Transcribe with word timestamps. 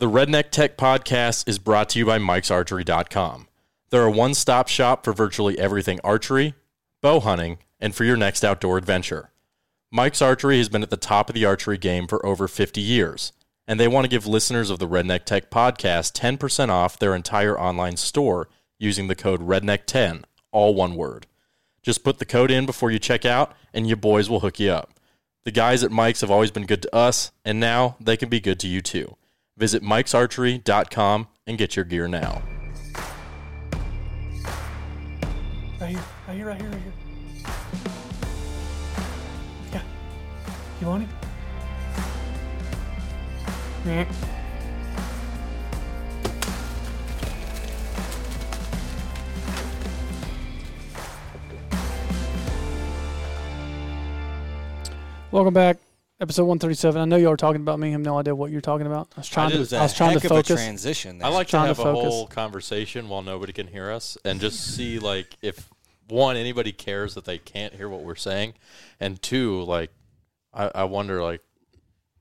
The 0.00 0.08
Redneck 0.08 0.48
Tech 0.48 0.78
Podcast 0.78 1.46
is 1.46 1.58
brought 1.58 1.90
to 1.90 1.98
you 1.98 2.06
by 2.06 2.18
Mike'sArchery.com. 2.18 3.48
They're 3.90 4.04
a 4.04 4.10
one 4.10 4.32
stop 4.32 4.66
shop 4.68 5.04
for 5.04 5.12
virtually 5.12 5.58
everything 5.58 6.00
archery, 6.02 6.54
bow 7.02 7.20
hunting, 7.20 7.58
and 7.78 7.94
for 7.94 8.04
your 8.04 8.16
next 8.16 8.42
outdoor 8.42 8.78
adventure. 8.78 9.30
Mike's 9.92 10.22
Archery 10.22 10.56
has 10.56 10.70
been 10.70 10.82
at 10.82 10.88
the 10.88 10.96
top 10.96 11.28
of 11.28 11.34
the 11.34 11.44
archery 11.44 11.76
game 11.76 12.06
for 12.06 12.24
over 12.24 12.48
50 12.48 12.80
years, 12.80 13.34
and 13.68 13.78
they 13.78 13.86
want 13.86 14.06
to 14.06 14.08
give 14.08 14.26
listeners 14.26 14.70
of 14.70 14.78
the 14.78 14.88
Redneck 14.88 15.26
Tech 15.26 15.50
Podcast 15.50 16.18
10% 16.18 16.70
off 16.70 16.98
their 16.98 17.14
entire 17.14 17.60
online 17.60 17.98
store 17.98 18.48
using 18.78 19.06
the 19.06 19.14
code 19.14 19.46
REDNECK10, 19.46 20.24
all 20.50 20.74
one 20.74 20.94
word. 20.94 21.26
Just 21.82 22.02
put 22.02 22.18
the 22.18 22.24
code 22.24 22.50
in 22.50 22.64
before 22.64 22.90
you 22.90 22.98
check 22.98 23.26
out, 23.26 23.54
and 23.74 23.86
your 23.86 23.98
boys 23.98 24.30
will 24.30 24.40
hook 24.40 24.58
you 24.58 24.70
up. 24.70 24.94
The 25.44 25.50
guys 25.50 25.84
at 25.84 25.90
Mike's 25.90 26.22
have 26.22 26.30
always 26.30 26.50
been 26.50 26.64
good 26.64 26.80
to 26.80 26.96
us, 26.96 27.32
and 27.44 27.60
now 27.60 27.96
they 28.00 28.16
can 28.16 28.30
be 28.30 28.40
good 28.40 28.58
to 28.60 28.66
you 28.66 28.80
too. 28.80 29.18
Visit 29.60 29.82
mikesarchery.com 29.82 31.28
and 31.46 31.58
get 31.58 31.76
your 31.76 31.84
gear 31.84 32.08
now. 32.08 32.42
Right 35.78 35.90
here, 35.90 36.00
right 36.26 36.34
here, 36.34 36.46
right 36.46 36.60
here, 36.62 36.70
right 36.70 36.80
here. 36.80 36.92
Yeah. 39.70 39.82
You 40.80 40.86
want 40.86 41.02
it? 41.02 41.08
Yeah. 43.84 44.06
Welcome 55.30 55.52
back, 55.52 55.76
episode 56.20 56.44
one 56.44 56.58
thirty 56.58 56.74
seven. 56.74 57.00
I 57.00 57.04
know 57.04 57.16
y'all 57.16 57.32
are 57.32 57.36
talking 57.36 57.60
about 57.62 57.78
me. 57.78 57.88
I 57.88 57.92
have 57.92 58.00
no 58.00 58.18
idea 58.18 58.34
what 58.34 58.50
you're 58.50 58.60
talking 58.60 58.86
about. 58.86 59.08
I 59.16 59.20
was 59.20 59.28
trying 59.28 59.48
did- 59.48 59.54
to. 59.54 59.58
It 59.58 59.60
was 59.60 59.72
I 59.72 59.82
was 59.82 59.94
trying 59.94 60.10
to 60.14 60.20
Heck 60.20 60.24
of 60.26 60.30
a 60.32 60.34
focus. 60.42 60.56
transition. 60.56 61.18
There. 61.18 61.28
I 61.28 61.30
like 61.30 61.46
to 61.48 61.50
trying 61.52 61.62
to 61.64 61.68
have 61.68 61.78
a 61.78 61.82
focus. 61.82 62.12
whole 62.12 62.26
conversation 62.26 63.08
while 63.08 63.22
nobody 63.22 63.52
can 63.52 63.66
hear 63.66 63.90
us 63.90 64.16
and 64.24 64.40
just 64.40 64.74
see 64.74 64.98
like 64.98 65.36
if 65.42 65.68
one 66.08 66.36
anybody 66.36 66.72
cares 66.72 67.14
that 67.14 67.24
they 67.24 67.38
can't 67.38 67.74
hear 67.74 67.88
what 67.88 68.02
we're 68.02 68.14
saying, 68.16 68.54
and 68.98 69.20
two 69.22 69.62
like 69.62 69.90
I, 70.52 70.70
I 70.74 70.84
wonder 70.84 71.22
like 71.22 71.40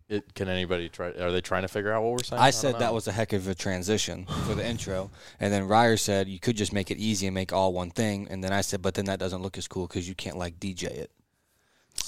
it 0.07 0.33
can 0.33 0.47
anybody 0.47 0.89
try 0.89 1.09
are 1.11 1.31
they 1.31 1.41
trying 1.41 1.61
to 1.63 1.67
figure 1.67 1.91
out 1.91 2.01
what 2.03 2.11
we're 2.13 2.23
saying? 2.23 2.41
I 2.41 2.45
don't 2.51 2.59
said 2.59 2.79
that 2.79 2.93
was 2.93 3.07
a 3.07 3.11
heck 3.11 3.33
of 3.33 3.47
a 3.47 3.53
transition 3.55 4.25
for 4.47 4.55
the 4.55 4.65
intro, 4.65 5.11
and 5.39 5.51
then 5.53 5.67
Ryer 5.67 5.97
said 5.97 6.27
you 6.27 6.39
could 6.39 6.57
just 6.57 6.73
make 6.73 6.89
it 6.89 6.97
easy 6.97 7.27
and 7.27 7.33
make 7.35 7.51
all 7.53 7.73
one 7.73 7.91
thing, 7.91 8.27
and 8.29 8.43
then 8.43 8.53
I 8.53 8.61
said, 8.61 8.81
but 8.81 8.93
then 8.95 9.05
that 9.05 9.19
doesn't 9.19 9.41
look 9.41 9.57
as 9.57 9.67
cool 9.67 9.87
because 9.87 10.07
you 10.07 10.15
can't 10.15 10.37
like 10.37 10.59
DJ 10.59 10.85
it. 10.85 11.11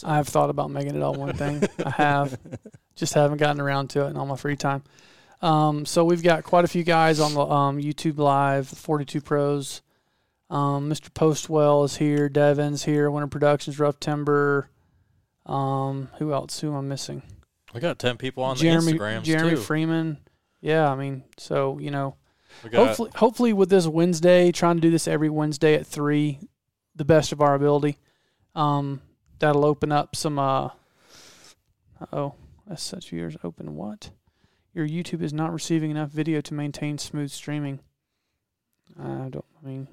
I 0.03 0.16
have 0.16 0.27
thought 0.27 0.49
about 0.49 0.71
making 0.71 0.95
it 0.95 1.02
all 1.02 1.13
one 1.13 1.33
thing. 1.33 1.63
I 1.85 1.89
have, 1.91 2.39
just 2.95 3.13
haven't 3.13 3.38
gotten 3.38 3.61
around 3.61 3.89
to 3.91 4.05
it 4.05 4.09
in 4.09 4.17
all 4.17 4.25
my 4.25 4.35
free 4.35 4.55
time. 4.55 4.83
Um, 5.41 5.85
so 5.85 6.05
we've 6.05 6.23
got 6.23 6.44
quite 6.44 6.66
a 6.66 6.67
few 6.67 6.83
guys 6.83 7.19
on 7.19 7.33
the 7.33 7.41
um, 7.41 7.77
YouTube 7.77 8.17
Live, 8.17 8.67
42 8.67 9.22
Pros. 9.22 9.81
Um, 10.49 10.89
Mr. 10.89 11.09
Postwell 11.09 11.85
is 11.85 11.97
here. 11.97 12.29
Devin's 12.29 12.83
here. 12.83 13.09
Winter 13.09 13.27
Productions, 13.27 13.79
Rough 13.79 13.99
Timber. 13.99 14.69
Um, 15.45 16.09
who 16.19 16.33
else? 16.33 16.59
Who 16.59 16.69
am 16.72 16.77
I 16.77 16.81
missing? 16.81 17.23
we 17.73 17.79
got 17.79 17.99
ten 17.99 18.17
people 18.17 18.44
on 18.44 18.57
Jeremy 18.57 18.91
the 18.91 18.99
Instagrams 18.99 19.23
Jeremy 19.23 19.52
too. 19.52 19.57
Freeman. 19.57 20.17
Yeah, 20.59 20.91
I 20.91 20.95
mean, 20.95 21.23
so 21.38 21.79
you 21.79 21.89
know, 21.89 22.16
hopefully, 22.73 23.11
hopefully 23.16 23.53
with 23.53 23.69
this 23.69 23.88
Wednesday, 23.88 24.52
trying 24.52 24.75
to 24.75 24.81
do 24.81 24.91
this 24.91 25.07
every 25.07 25.29
Wednesday 25.29 25.75
at 25.75 25.88
three, 25.88 26.39
the 26.95 27.05
best 27.05 27.31
of 27.31 27.41
our 27.41 27.55
ability. 27.55 27.97
Um, 28.53 29.02
that'll 29.42 29.66
open 29.66 29.92
up 29.92 30.16
some. 30.16 30.39
Uh 30.39 30.70
oh, 32.14 32.36
that's 32.66 32.81
such 32.81 33.09
viewers 33.09 33.36
open. 33.44 33.75
What? 33.75 34.11
Your 34.73 34.88
YouTube 34.88 35.22
is 35.22 35.34
not 35.34 35.52
receiving 35.52 35.92
enough 35.92 36.09
video 36.09 36.39
to 36.42 36.53
maintain 36.53 36.97
smooth 36.97 37.30
streaming. 37.30 37.81
I 38.97 39.28
don't. 39.30 39.45
I 39.62 39.67
mean, 39.67 39.88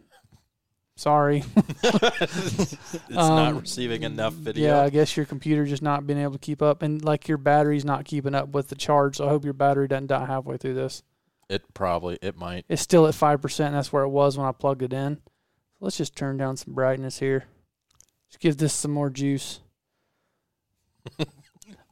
sorry. 0.96 1.42
it's 1.82 2.76
not 3.10 3.48
um, 3.48 3.58
receiving 3.58 4.04
enough 4.04 4.34
video. 4.34 4.68
Yeah, 4.68 4.82
I 4.82 4.90
guess 4.90 5.16
your 5.16 5.26
computer 5.26 5.64
just 5.64 5.82
not 5.82 6.06
being 6.06 6.20
able 6.20 6.32
to 6.32 6.38
keep 6.38 6.62
up, 6.62 6.82
and 6.82 7.04
like 7.04 7.26
your 7.26 7.38
battery's 7.38 7.84
not 7.84 8.04
keeping 8.04 8.34
up 8.34 8.50
with 8.50 8.68
the 8.68 8.76
charge. 8.76 9.16
So 9.16 9.26
I 9.26 9.30
hope 9.30 9.44
your 9.44 9.52
battery 9.54 9.88
doesn't 9.88 10.06
die 10.06 10.26
halfway 10.26 10.56
through 10.56 10.74
this. 10.74 11.02
It 11.48 11.62
probably 11.74 12.18
it 12.22 12.36
might. 12.36 12.64
It's 12.68 12.82
still 12.82 13.06
at 13.06 13.14
five 13.14 13.42
percent. 13.42 13.74
That's 13.74 13.92
where 13.92 14.04
it 14.04 14.10
was 14.10 14.38
when 14.38 14.46
I 14.46 14.52
plugged 14.52 14.82
it 14.82 14.92
in. 14.92 15.16
So 15.16 15.78
let's 15.80 15.96
just 15.96 16.14
turn 16.14 16.36
down 16.36 16.56
some 16.56 16.74
brightness 16.74 17.18
here. 17.18 17.46
Just 18.28 18.40
give 18.40 18.56
this 18.56 18.72
some 18.74 18.90
more 18.92 19.10
juice. 19.10 19.60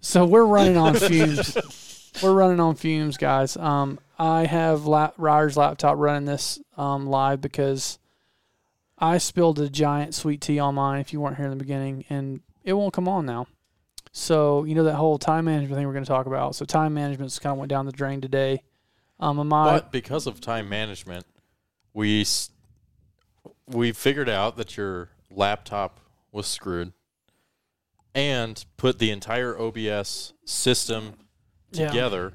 so 0.01 0.25
we're 0.25 0.45
running 0.45 0.77
on 0.77 0.95
fumes. 0.95 1.57
We're 2.23 2.33
running 2.33 2.61
on 2.61 2.77
fumes, 2.77 3.19
guys. 3.19 3.59
Um, 3.59 3.99
I 4.19 4.47
have 4.47 4.87
lap, 4.87 5.13
Ryer's 5.19 5.55
laptop 5.55 5.99
running 5.99 6.25
this 6.25 6.59
um, 6.79 7.07
live 7.07 7.43
because 7.43 7.99
I 8.99 9.19
spilled 9.19 9.59
a 9.61 9.69
giant 9.69 10.15
sweet 10.15 10.41
tea 10.41 10.59
on 10.59 10.77
mine. 10.77 11.01
If 11.01 11.13
you 11.13 11.21
weren't 11.21 11.37
here 11.37 11.45
in 11.45 11.51
the 11.51 11.59
beginning, 11.63 12.07
and 12.09 12.41
it 12.65 12.73
won't 12.73 12.95
come 12.95 13.07
on 13.07 13.27
now. 13.27 13.49
So 14.13 14.65
you 14.65 14.75
know 14.75 14.85
that 14.85 14.95
whole 14.95 15.19
time 15.19 15.45
management 15.45 15.77
thing 15.77 15.87
we're 15.87 15.93
going 15.93 16.07
to 16.07 16.09
talk 16.09 16.25
about. 16.25 16.55
So 16.55 16.65
time 16.65 16.95
management's 16.95 17.39
kind 17.39 17.53
of 17.53 17.59
went 17.59 17.69
down 17.69 17.85
the 17.85 17.93
drain 17.93 18.23
today. 18.23 18.63
Um, 19.21 19.39
and 19.39 19.51
my 19.51 19.73
But 19.73 19.93
because 19.93 20.27
of 20.27 20.41
time 20.41 20.71
management, 20.71 21.27
we 21.93 22.23
s- 22.23 22.49
we 23.67 23.93
figured 23.93 24.31
out 24.31 24.57
that 24.57 24.75
your 24.79 25.11
laptop 25.31 26.01
was 26.33 26.47
screwed, 26.47 26.93
and 28.15 28.65
put 28.77 28.99
the 28.99 29.11
entire 29.11 29.59
OBS 29.59 30.33
system 30.45 31.15
Yeah. 31.73 31.89
together, 31.89 32.33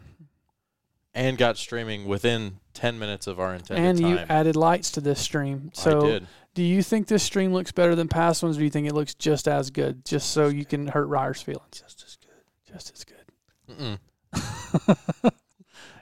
and 1.14 1.38
got 1.38 1.58
streaming 1.58 2.06
within 2.06 2.60
ten 2.74 2.98
minutes 3.00 3.28
of 3.28 3.40
our 3.40 3.54
intended 3.54 3.84
and 3.86 4.00
you 4.00 4.18
added 4.30 4.56
lights 4.56 4.92
to 4.92 5.02
this 5.02 5.20
stream. 5.20 5.72
So, 5.74 6.02
I 6.02 6.06
did. 6.10 6.28
do 6.54 6.64
you 6.64 6.82
think 6.84 7.08
this 7.08 7.24
stream 7.24 7.54
looks 7.54 7.72
better 7.72 7.96
than 7.96 8.08
past 8.08 8.44
ones, 8.44 8.58
or 8.58 8.60
do 8.60 8.64
you 8.66 8.70
think 8.72 8.88
it 8.88 8.94
looks 8.94 9.14
just 9.14 9.48
as 9.48 9.70
good, 9.72 10.06
just 10.06 10.32
so 10.32 10.48
you 10.48 10.66
can 10.66 10.88
hurt 10.88 11.06
Ryer's 11.08 11.42
feelings? 11.42 11.82
Just 11.82 12.04
as 12.04 12.16
good. 12.18 12.74
Just 12.74 12.94
as 12.94 13.04
good. 13.04 13.98
Mm-mm. 14.34 15.32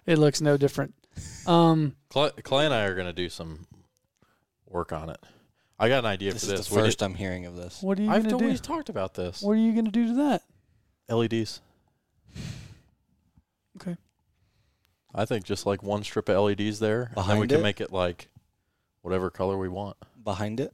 It 0.06 0.18
looks 0.18 0.42
no 0.42 0.58
different. 0.58 0.96
Um, 1.46 1.96
Clay, 2.10 2.32
Clay 2.44 2.66
and 2.66 2.74
I 2.74 2.86
are 2.86 2.96
going 2.96 3.06
to 3.06 3.14
do 3.14 3.30
some 3.30 3.68
work 4.66 4.92
on 4.92 5.10
it. 5.12 5.20
I 5.80 5.88
got 5.90 6.00
an 6.00 6.06
idea 6.08 6.34
This 6.34 6.46
for 6.46 6.54
is 6.54 6.60
this. 6.60 6.68
the 6.70 6.76
We 6.76 6.82
first 6.82 7.00
did- 7.00 7.06
I'm 7.06 7.16
hearing 7.16 7.46
of 7.46 7.56
this. 7.56 7.82
what 7.82 7.98
are 8.00 8.02
you 8.02 8.10
I've 8.12 8.24
gonna 8.24 8.38
do? 8.38 8.44
always 8.46 8.60
talked 8.62 8.90
about 8.90 9.14
this. 9.14 9.42
What 9.42 9.52
are 9.54 9.56
you 9.56 9.74
gonna 9.74 9.92
do 9.92 10.08
to 10.08 10.14
that? 10.16 10.44
LEDs. 11.08 11.62
Okay. 13.80 13.96
I 15.16 15.26
think 15.26 15.46
just 15.46 15.66
like 15.66 15.82
one 15.82 16.04
strip 16.04 16.30
of 16.30 16.36
LEDs 16.38 16.80
there, 16.80 17.04
and 17.04 17.26
then 17.28 17.40
we 17.40 17.48
Behind 17.48 17.50
can 17.50 17.62
make 17.62 17.82
it 17.82 17.92
like 17.94 18.30
whatever 19.02 19.30
color 19.30 19.58
we 19.58 19.70
want. 19.70 19.96
Behind 20.24 20.60
it, 20.60 20.74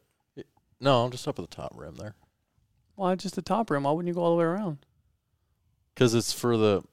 No, 0.82 1.10
just 1.10 1.28
up 1.28 1.40
at 1.40 1.50
the 1.50 1.56
top 1.56 1.72
rim 1.76 1.96
there, 1.96 2.16
Why 2.96 3.16
just 3.16 3.36
the 3.36 3.42
top 3.42 3.70
rim? 3.70 3.84
Why 3.84 3.92
wouldn't 3.92 4.08
you 4.08 4.14
go 4.16 4.24
all 4.24 4.32
the 4.32 4.38
way 4.40 4.46
around? 4.46 4.80
because 5.94 6.14
it's 6.14 6.34
for 6.34 6.58
the 6.58 6.84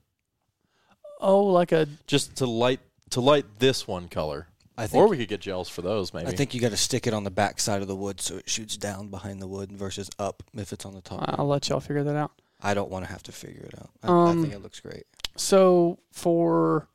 Oh, 1.20 1.44
like 1.44 1.72
a 1.72 1.86
just 2.06 2.36
to 2.36 2.46
light 2.46 2.80
to 3.10 3.20
light 3.20 3.46
this 3.58 3.86
one 3.88 4.08
color. 4.08 4.48
I 4.76 4.86
think. 4.86 5.02
Or 5.02 5.08
we 5.08 5.16
could 5.18 5.28
get 5.28 5.40
gels 5.40 5.68
for 5.68 5.82
those, 5.82 6.14
maybe. 6.14 6.28
I 6.28 6.32
think 6.32 6.54
you 6.54 6.60
got 6.60 6.70
to 6.70 6.76
stick 6.76 7.06
it 7.06 7.12
on 7.14 7.24
the 7.24 7.30
back 7.30 7.60
side 7.60 7.82
of 7.82 7.88
the 7.88 7.96
wood 7.96 8.20
so 8.20 8.36
it 8.38 8.48
shoots 8.48 8.76
down 8.76 9.08
behind 9.08 9.40
the 9.42 9.46
wood 9.46 9.70
versus 9.72 10.08
up 10.18 10.42
if 10.54 10.72
it's 10.72 10.84
on 10.86 10.94
the 10.94 11.00
top. 11.02 11.24
I'll 11.38 11.46
let 11.46 11.68
y'all 11.68 11.80
figure 11.80 12.02
that 12.04 12.16
out. 12.16 12.32
I 12.60 12.74
don't 12.74 12.90
want 12.90 13.04
to 13.04 13.10
have 13.10 13.22
to 13.24 13.32
figure 13.32 13.64
it 13.64 13.74
out. 13.78 13.90
I, 14.02 14.06
Um, 14.08 14.38
I 14.38 14.42
think 14.42 14.54
it 14.54 14.62
looks 14.62 14.80
great. 14.80 15.04
So 15.36 15.98
for 16.12 16.88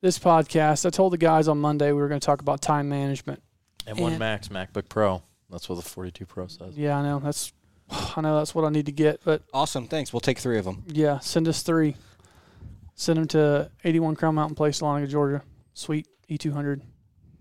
this 0.00 0.18
podcast, 0.18 0.86
I 0.86 0.90
told 0.90 1.12
the 1.12 1.18
guys 1.18 1.48
on 1.48 1.58
Monday 1.58 1.92
we 1.92 2.00
were 2.00 2.08
going 2.08 2.20
to 2.20 2.24
talk 2.24 2.40
about 2.40 2.60
time 2.62 2.88
management. 2.88 3.42
M1 3.86 4.06
and- 4.10 4.18
Max 4.18 4.48
MacBook 4.48 4.88
Pro. 4.88 5.22
That's 5.50 5.68
what 5.68 5.76
the 5.76 5.82
42 5.88 6.24
Pro 6.26 6.46
says. 6.46 6.76
Yeah, 6.76 6.98
I 6.98 7.02
know 7.02 7.18
that's, 7.20 7.52
I 7.90 8.20
know 8.20 8.36
that's 8.38 8.54
what 8.54 8.64
I 8.64 8.68
need 8.68 8.86
to 8.86 8.92
get, 8.92 9.20
but 9.24 9.42
Awesome. 9.52 9.86
Thanks. 9.88 10.12
We'll 10.12 10.20
take 10.20 10.38
three 10.38 10.58
of 10.58 10.64
them. 10.64 10.84
Yeah, 10.86 11.18
send 11.20 11.48
us 11.48 11.62
three. 11.62 11.96
Send 12.94 13.18
them 13.18 13.28
to 13.28 13.70
81 13.84 14.16
Crown 14.16 14.34
Mountain 14.34 14.56
Place, 14.56 14.80
Dahlonega, 14.80 15.08
Georgia. 15.08 15.42
Suite 15.74 16.06
E200. 16.28 16.80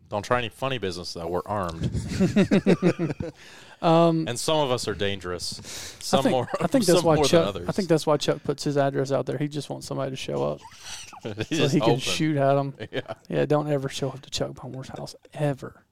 Don't 0.10 0.24
try 0.24 0.38
any 0.38 0.50
funny 0.50 0.78
business 0.78 1.14
though. 1.14 1.28
We're 1.28 1.42
armed, 1.46 1.92
Um, 3.82 4.28
and 4.28 4.40
some 4.40 4.58
of 4.58 4.72
us 4.72 4.88
are 4.88 4.96
dangerous. 4.96 5.60
I 5.60 6.02
Some 6.02 6.24
think, 6.24 6.32
more. 6.32 6.50
I 6.60 6.68
think 6.68 6.86
that's 6.86 7.04
why 7.04 7.22
Chuck. 7.22 7.56
I 7.68 7.72
think 7.72 7.88
that's 7.88 8.08
why 8.08 8.18
Chuck 8.18 8.44
puts 8.44 8.64
his 8.64 8.76
address 8.76 9.12
out 9.12 9.28
there. 9.28 9.38
He 9.38 9.48
just 9.48 9.70
wants 9.70 9.86
somebody 9.86 10.10
to 10.12 10.16
show 10.16 10.44
up 10.44 10.62
so 11.24 11.34
he 11.68 11.80
can 11.80 11.80
hoping. 11.82 12.00
shoot 12.00 12.38
at 12.38 12.56
them. 12.56 12.74
Yeah. 12.92 13.02
Yeah, 13.30 13.46
don't 13.46 13.70
ever 13.72 13.88
show 13.90 14.10
up 14.10 14.22
to 14.22 14.30
Chuck 14.32 14.56
Palmer's 14.56 14.88
house 14.90 15.16
ever. 15.34 15.84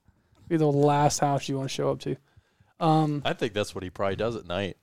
Be 0.47 0.57
the 0.57 0.65
last 0.65 1.19
house 1.19 1.47
you 1.47 1.57
want 1.57 1.69
to 1.69 1.73
show 1.73 1.91
up 1.91 1.99
to. 2.01 2.15
Um, 2.79 3.21
I 3.23 3.33
think 3.33 3.53
that's 3.53 3.75
what 3.75 3.83
he 3.83 3.89
probably 3.89 4.15
does 4.15 4.35
at 4.35 4.47
night 4.47 4.77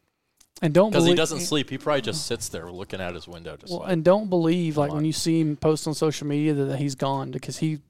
and 0.62 0.72
don't 0.72 0.90
because 0.90 1.06
he 1.06 1.14
doesn't 1.14 1.40
sleep. 1.40 1.70
He 1.70 1.76
probably 1.76 2.02
just 2.02 2.26
sits 2.26 2.48
there 2.48 2.70
looking 2.70 3.00
out 3.00 3.14
his 3.14 3.26
window. 3.26 3.56
Just 3.56 3.72
Well, 3.72 3.80
like, 3.80 3.92
and 3.92 4.04
don't 4.04 4.30
believe 4.30 4.76
like 4.76 4.90
Come 4.90 4.98
when 4.98 5.04
you 5.04 5.12
see 5.12 5.40
him 5.40 5.56
post 5.56 5.88
on 5.88 5.94
social 5.94 6.26
media 6.28 6.54
that 6.54 6.78
he's 6.78 6.94
gone 6.94 7.32
because 7.32 7.58
he 7.58 7.80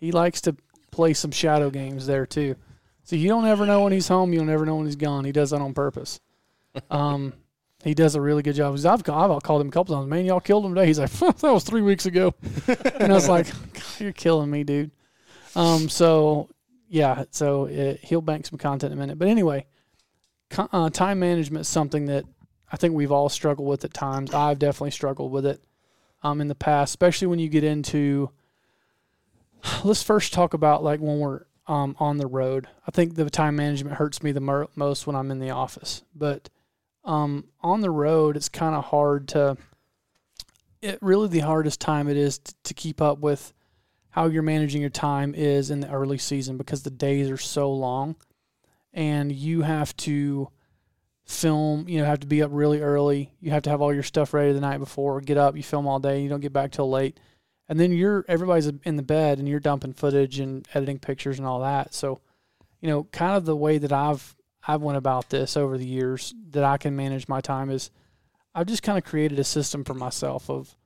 he 0.00 0.12
likes 0.12 0.40
to 0.42 0.56
play 0.90 1.14
some 1.14 1.30
shadow 1.30 1.70
games 1.70 2.06
there 2.06 2.26
too. 2.26 2.56
So 3.04 3.16
you 3.16 3.28
don't 3.28 3.46
ever 3.46 3.64
know 3.64 3.84
when 3.84 3.92
he's 3.92 4.08
home. 4.08 4.32
You'll 4.32 4.44
never 4.44 4.66
know 4.66 4.76
when 4.76 4.86
he's 4.86 4.96
gone. 4.96 5.24
He 5.24 5.32
does 5.32 5.50
that 5.50 5.60
on 5.60 5.74
purpose. 5.74 6.20
Um, 6.90 7.32
he 7.82 7.94
does 7.94 8.14
a 8.14 8.20
really 8.20 8.42
good 8.42 8.54
job. 8.54 8.74
I've, 8.74 9.08
I've 9.08 9.42
called 9.42 9.60
him 9.60 9.68
a 9.68 9.70
couple 9.70 9.94
times. 9.94 10.08
Man, 10.08 10.24
y'all 10.24 10.38
killed 10.38 10.64
him 10.64 10.74
today. 10.74 10.86
He's 10.86 10.98
like, 10.98 11.10
that 11.18 11.42
was 11.42 11.64
three 11.64 11.82
weeks 11.82 12.06
ago. 12.06 12.34
and 12.66 13.12
I 13.12 13.14
was 13.14 13.28
like, 13.28 13.46
you're 13.98 14.12
killing 14.12 14.50
me, 14.50 14.64
dude. 14.64 14.90
Um, 15.56 15.88
so 15.88 16.50
yeah, 16.88 17.24
so 17.30 17.66
it, 17.66 18.00
he'll 18.02 18.20
bank 18.20 18.46
some 18.46 18.58
content 18.58 18.92
in 18.92 18.98
a 18.98 19.00
minute. 19.00 19.18
But 19.18 19.28
anyway, 19.28 19.66
uh, 20.56 20.90
time 20.90 21.20
management 21.20 21.62
is 21.62 21.68
something 21.68 22.06
that 22.06 22.24
I 22.70 22.76
think 22.76 22.94
we've 22.94 23.12
all 23.12 23.28
struggled 23.28 23.68
with 23.68 23.84
at 23.84 23.94
times. 23.94 24.34
I've 24.34 24.58
definitely 24.58 24.90
struggled 24.90 25.32
with 25.32 25.46
it 25.46 25.62
um, 26.22 26.40
in 26.40 26.48
the 26.48 26.54
past, 26.54 26.90
especially 26.90 27.28
when 27.28 27.38
you 27.38 27.48
get 27.48 27.64
into. 27.64 28.30
Let's 29.84 30.02
first 30.02 30.32
talk 30.32 30.54
about 30.54 30.82
like 30.82 31.00
when 31.00 31.18
we're 31.18 31.42
um, 31.66 31.94
on 31.98 32.16
the 32.16 32.26
road. 32.26 32.66
I 32.86 32.90
think 32.90 33.14
the 33.14 33.28
time 33.30 33.56
management 33.56 33.96
hurts 33.96 34.22
me 34.22 34.32
the 34.32 34.40
mer- 34.40 34.68
most 34.74 35.06
when 35.06 35.14
I'm 35.14 35.30
in 35.30 35.38
the 35.38 35.50
office, 35.50 36.02
but 36.14 36.48
um, 37.04 37.44
on 37.60 37.80
the 37.80 37.90
road, 37.90 38.36
it's 38.36 38.48
kind 38.48 38.74
of 38.74 38.86
hard 38.86 39.28
to. 39.28 39.56
It 40.80 40.98
really 41.00 41.28
the 41.28 41.40
hardest 41.40 41.80
time 41.80 42.08
it 42.08 42.16
is 42.16 42.38
to 42.38 42.74
keep 42.74 43.00
up 43.00 43.18
with 43.18 43.52
how 44.10 44.26
you're 44.26 44.42
managing 44.42 44.80
your 44.80 44.90
time 44.90 45.34
is 45.34 45.70
in 45.70 45.80
the 45.80 45.90
early 45.90 46.18
season 46.18 46.56
because 46.56 46.82
the 46.82 46.90
days 46.90 47.30
are 47.30 47.36
so 47.36 47.72
long, 47.72 48.16
and 48.92 49.32
you 49.32 49.62
have 49.62 49.96
to 49.98 50.48
film. 51.24 51.88
You 51.88 52.00
know, 52.00 52.06
have 52.06 52.20
to 52.20 52.26
be 52.26 52.42
up 52.42 52.50
really 52.52 52.80
early. 52.80 53.32
You 53.40 53.50
have 53.50 53.62
to 53.62 53.70
have 53.70 53.80
all 53.80 53.92
your 53.92 54.02
stuff 54.02 54.32
ready 54.32 54.52
the 54.52 54.60
night 54.60 54.78
before. 54.78 55.20
Get 55.20 55.36
up, 55.36 55.56
you 55.56 55.62
film 55.62 55.86
all 55.86 55.98
day. 55.98 56.22
You 56.22 56.28
don't 56.28 56.40
get 56.40 56.52
back 56.52 56.72
till 56.72 56.90
late, 56.90 57.18
and 57.68 57.78
then 57.78 57.92
you're 57.92 58.24
everybody's 58.28 58.66
in 58.66 58.96
the 58.96 59.02
bed 59.02 59.38
and 59.38 59.48
you're 59.48 59.60
dumping 59.60 59.92
footage 59.92 60.40
and 60.40 60.66
editing 60.74 60.98
pictures 60.98 61.38
and 61.38 61.46
all 61.46 61.60
that. 61.60 61.94
So, 61.94 62.20
you 62.80 62.88
know, 62.88 63.04
kind 63.04 63.36
of 63.36 63.44
the 63.44 63.56
way 63.56 63.78
that 63.78 63.92
I've 63.92 64.34
I've 64.66 64.82
went 64.82 64.98
about 64.98 65.30
this 65.30 65.56
over 65.56 65.76
the 65.76 65.86
years 65.86 66.34
that 66.50 66.64
I 66.64 66.78
can 66.78 66.96
manage 66.96 67.28
my 67.28 67.40
time 67.40 67.70
is 67.70 67.90
I've 68.54 68.66
just 68.66 68.82
kind 68.82 68.98
of 68.98 69.04
created 69.04 69.38
a 69.38 69.44
system 69.44 69.84
for 69.84 69.94
myself 69.94 70.48
of 70.50 70.76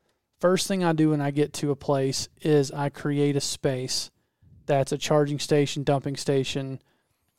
first 0.40 0.66
thing 0.66 0.82
I 0.82 0.92
do 0.92 1.10
when 1.10 1.20
I 1.20 1.30
get 1.30 1.52
to 1.54 1.70
a 1.70 1.76
place 1.76 2.28
is 2.40 2.70
I 2.72 2.88
create 2.88 3.36
a 3.36 3.40
space 3.40 4.10
that's 4.66 4.92
a 4.92 4.98
charging 4.98 5.38
station, 5.38 5.84
dumping 5.84 6.16
station, 6.16 6.80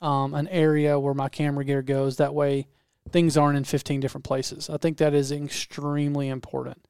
um, 0.01 0.33
an 0.33 0.47
area 0.49 0.99
where 0.99 1.13
my 1.13 1.29
camera 1.29 1.63
gear 1.63 1.81
goes. 1.81 2.17
That 2.17 2.33
way 2.33 2.67
things 3.09 3.37
aren't 3.37 3.57
in 3.57 3.63
15 3.63 3.99
different 3.99 4.25
places. 4.25 4.69
I 4.69 4.77
think 4.77 4.97
that 4.97 5.13
is 5.13 5.31
extremely 5.31 6.29
important 6.29 6.85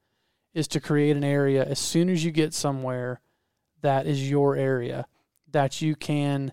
is 0.54 0.68
to 0.68 0.80
create 0.80 1.16
an 1.16 1.24
area 1.24 1.64
as 1.64 1.78
soon 1.78 2.08
as 2.08 2.24
you 2.24 2.30
get 2.30 2.54
somewhere 2.54 3.20
that 3.82 4.06
is 4.06 4.30
your 4.30 4.56
area 4.56 5.06
that 5.50 5.82
you 5.82 5.94
can 5.94 6.52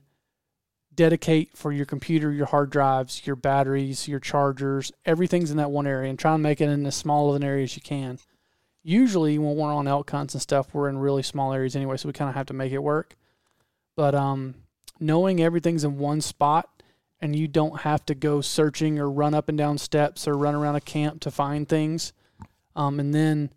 dedicate 0.94 1.56
for 1.58 1.72
your 1.72 1.86
computer, 1.86 2.32
your 2.32 2.46
hard 2.46 2.70
drives, 2.70 3.26
your 3.26 3.36
batteries, 3.36 4.08
your 4.08 4.20
chargers, 4.20 4.92
everything's 5.06 5.50
in 5.50 5.58
that 5.58 5.72
one 5.72 5.88
area 5.88 6.10
and 6.10 6.20
try 6.20 6.34
and 6.34 6.44
make 6.44 6.60
it 6.60 6.70
in 6.70 6.86
as 6.86 6.96
small 6.96 7.30
of 7.30 7.36
an 7.36 7.44
area 7.44 7.64
as 7.64 7.76
you 7.76 7.82
can. 7.82 8.20
Usually 8.84 9.38
when 9.38 9.56
we're 9.56 9.74
on 9.74 9.88
elk 9.88 10.10
hunts 10.10 10.34
and 10.34 10.42
stuff, 10.42 10.74
we're 10.74 10.90
in 10.90 10.98
really 10.98 11.24
small 11.24 11.54
areas 11.54 11.76
anyway, 11.76 11.98
so 11.98 12.08
we 12.08 12.14
kind 12.14 12.30
of 12.30 12.36
have 12.36 12.48
to 12.48 12.54
make 12.54 12.72
it 12.72 12.84
work. 12.84 13.16
But 13.96 14.16
um, 14.16 14.56
knowing 15.00 15.42
everything's 15.42 15.84
in 15.84 15.98
one 15.98 16.22
spot 16.22 16.84
and 17.22 17.36
you 17.36 17.48
don't 17.48 17.82
have 17.82 18.06
to 18.08 18.16
go 18.16 18.42
searching 18.42 19.00
or 19.00 19.10
run 19.10 19.34
up 19.34 19.48
and 19.48 19.58
down 19.58 19.78
steps 19.78 20.28
or 20.28 20.36
run 20.36 20.56
around 20.56 20.76
a 20.76 20.82
camp 20.82 21.22
to 21.22 21.32
find 21.32 21.70
things. 21.70 22.12
Um, 22.76 23.00
and 23.00 23.14
then 23.14 23.52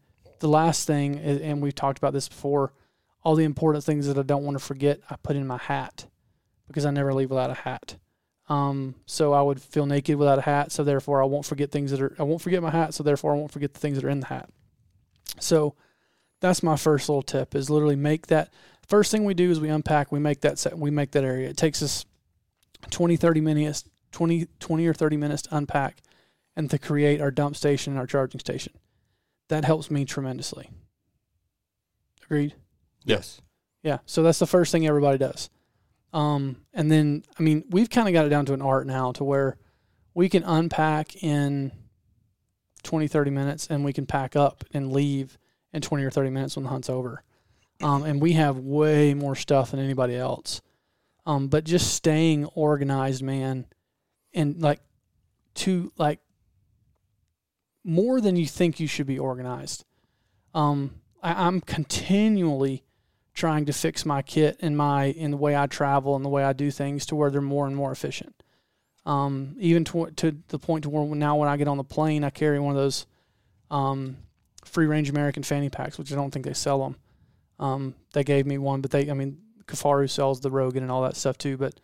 the 0.44 0.48
last 0.50 0.86
thing, 0.86 1.18
and 1.20 1.62
we've 1.62 1.74
talked 1.74 1.96
about 1.96 2.12
this 2.12 2.28
before, 2.28 2.74
all 3.22 3.34
the 3.34 3.44
important 3.44 3.82
things 3.82 4.06
that 4.06 4.18
I 4.18 4.22
don't 4.22 4.44
want 4.44 4.58
to 4.58 4.62
forget, 4.62 5.00
I 5.08 5.16
put 5.16 5.36
in 5.36 5.46
my 5.46 5.56
hat 5.56 6.04
because 6.66 6.84
I 6.84 6.90
never 6.90 7.14
leave 7.14 7.30
without 7.30 7.48
a 7.48 7.54
hat. 7.54 7.96
Um, 8.50 8.94
so 9.06 9.32
I 9.32 9.40
would 9.40 9.62
feel 9.62 9.86
naked 9.86 10.16
without 10.16 10.38
a 10.38 10.42
hat, 10.42 10.70
so 10.70 10.84
therefore 10.84 11.22
I 11.22 11.24
won't 11.24 11.46
forget 11.46 11.70
things 11.70 11.92
that 11.92 12.00
are. 12.02 12.14
I 12.18 12.24
won't 12.24 12.42
forget 12.42 12.62
my 12.62 12.70
hat, 12.70 12.92
so 12.92 13.02
therefore 13.02 13.32
I 13.32 13.38
won't 13.38 13.52
forget 13.52 13.72
the 13.72 13.80
things 13.80 13.96
that 13.96 14.04
are 14.04 14.10
in 14.10 14.20
the 14.20 14.26
hat. 14.26 14.50
So 15.40 15.76
that's 16.40 16.62
my 16.62 16.76
first 16.76 17.08
little 17.08 17.22
tip: 17.22 17.54
is 17.54 17.70
literally 17.70 17.96
make 17.96 18.26
that. 18.26 18.52
First 18.86 19.10
thing 19.10 19.24
we 19.24 19.32
do 19.32 19.50
is 19.50 19.60
we 19.60 19.70
unpack. 19.70 20.12
We 20.12 20.18
make 20.18 20.42
that 20.42 20.58
set. 20.58 20.78
We 20.78 20.90
make 20.90 21.12
that 21.12 21.24
area. 21.24 21.48
It 21.48 21.56
takes 21.56 21.82
us 21.82 22.04
20, 22.90 23.16
30 23.16 23.40
minutes, 23.40 23.84
20, 24.12 24.46
20 24.60 24.86
or 24.86 24.92
30 24.92 25.16
minutes 25.16 25.42
to 25.42 25.56
unpack 25.56 26.02
and 26.54 26.68
to 26.68 26.78
create 26.78 27.22
our 27.22 27.30
dump 27.30 27.56
station 27.56 27.94
and 27.94 27.98
our 28.00 28.06
charging 28.06 28.40
station. 28.40 28.74
That 29.48 29.64
helps 29.64 29.90
me 29.90 30.04
tremendously. 30.04 30.70
Agreed? 32.24 32.54
Yes. 33.04 33.40
Yeah. 33.82 33.98
So 34.06 34.22
that's 34.22 34.38
the 34.38 34.46
first 34.46 34.72
thing 34.72 34.86
everybody 34.86 35.18
does. 35.18 35.50
Um, 36.12 36.62
and 36.72 36.90
then, 36.90 37.24
I 37.38 37.42
mean, 37.42 37.64
we've 37.68 37.90
kind 37.90 38.08
of 38.08 38.14
got 38.14 38.24
it 38.24 38.30
down 38.30 38.46
to 38.46 38.54
an 38.54 38.62
art 38.62 38.86
now 38.86 39.12
to 39.12 39.24
where 39.24 39.58
we 40.14 40.28
can 40.28 40.44
unpack 40.44 41.22
in 41.22 41.72
20, 42.84 43.08
30 43.08 43.30
minutes 43.30 43.66
and 43.66 43.84
we 43.84 43.92
can 43.92 44.06
pack 44.06 44.36
up 44.36 44.64
and 44.72 44.92
leave 44.92 45.36
in 45.72 45.82
20 45.82 46.04
or 46.04 46.10
30 46.10 46.30
minutes 46.30 46.56
when 46.56 46.62
the 46.62 46.70
hunt's 46.70 46.88
over. 46.88 47.22
Um, 47.82 48.04
and 48.04 48.22
we 48.22 48.32
have 48.34 48.58
way 48.58 49.12
more 49.12 49.34
stuff 49.34 49.72
than 49.72 49.80
anybody 49.80 50.14
else. 50.14 50.62
Um, 51.26 51.48
but 51.48 51.64
just 51.64 51.94
staying 51.94 52.44
organized, 52.54 53.22
man, 53.22 53.66
and 54.32 54.60
like 54.62 54.80
to 55.54 55.92
like 55.96 56.20
more 57.84 58.20
than 58.20 58.36
you 58.36 58.46
think 58.46 58.80
you 58.80 58.86
should 58.86 59.06
be 59.06 59.18
organized. 59.18 59.84
Um, 60.54 61.00
I, 61.22 61.46
I'm 61.46 61.60
continually 61.60 62.84
trying 63.34 63.66
to 63.66 63.72
fix 63.72 64.06
my 64.06 64.22
kit 64.22 64.56
and 64.60 64.76
my 64.76 65.06
in 65.06 65.32
the 65.32 65.36
way 65.36 65.56
I 65.56 65.66
travel 65.66 66.16
and 66.16 66.24
the 66.24 66.28
way 66.28 66.44
I 66.44 66.52
do 66.52 66.70
things 66.70 67.04
to 67.06 67.16
where 67.16 67.30
they're 67.30 67.40
more 67.40 67.66
and 67.66 67.76
more 67.76 67.92
efficient. 67.92 68.42
Um, 69.04 69.56
even 69.58 69.84
to, 69.84 70.10
to 70.16 70.36
the 70.48 70.58
point 70.58 70.84
to 70.84 70.90
where 70.90 71.04
now 71.14 71.36
when 71.36 71.48
I 71.48 71.56
get 71.56 71.68
on 71.68 71.76
the 71.76 71.84
plane, 71.84 72.24
I 72.24 72.30
carry 72.30 72.58
one 72.58 72.74
of 72.74 72.80
those 72.80 73.06
um, 73.70 74.16
free 74.64 74.86
range 74.86 75.10
American 75.10 75.42
fanny 75.42 75.68
packs, 75.68 75.98
which 75.98 76.12
I 76.12 76.14
don't 76.14 76.30
think 76.30 76.46
they 76.46 76.54
sell 76.54 76.82
them. 76.82 76.96
Um, 77.58 77.94
they 78.14 78.24
gave 78.24 78.46
me 78.46 78.56
one, 78.56 78.80
but 78.80 78.90
they, 78.90 79.10
I 79.10 79.14
mean, 79.14 79.38
Kifaru 79.66 80.08
sells 80.08 80.40
the 80.40 80.50
Rogan 80.50 80.82
and 80.82 80.90
all 80.90 81.02
that 81.02 81.16
stuff 81.16 81.36
too. 81.36 81.56
But 81.56 81.74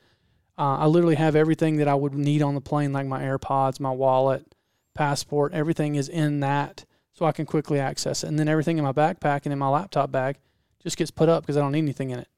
uh, 0.56 0.78
I 0.78 0.86
literally 0.86 1.16
have 1.16 1.36
everything 1.36 1.76
that 1.76 1.88
I 1.88 1.94
would 1.94 2.14
need 2.14 2.42
on 2.42 2.54
the 2.54 2.60
plane, 2.60 2.92
like 2.92 3.06
my 3.06 3.22
AirPods, 3.22 3.80
my 3.80 3.90
wallet, 3.90 4.46
passport, 4.94 5.52
everything 5.52 5.94
is 5.94 6.08
in 6.08 6.40
that, 6.40 6.84
so 7.12 7.26
I 7.26 7.32
can 7.32 7.46
quickly 7.46 7.78
access 7.78 8.24
it. 8.24 8.28
And 8.28 8.38
then 8.38 8.48
everything 8.48 8.78
in 8.78 8.84
my 8.84 8.92
backpack 8.92 9.42
and 9.44 9.52
in 9.52 9.58
my 9.58 9.68
laptop 9.68 10.10
bag 10.10 10.38
just 10.82 10.96
gets 10.96 11.10
put 11.10 11.28
up 11.28 11.42
because 11.42 11.56
I 11.56 11.60
don't 11.60 11.72
need 11.72 11.78
anything 11.78 12.10
in 12.10 12.18
it. 12.18 12.28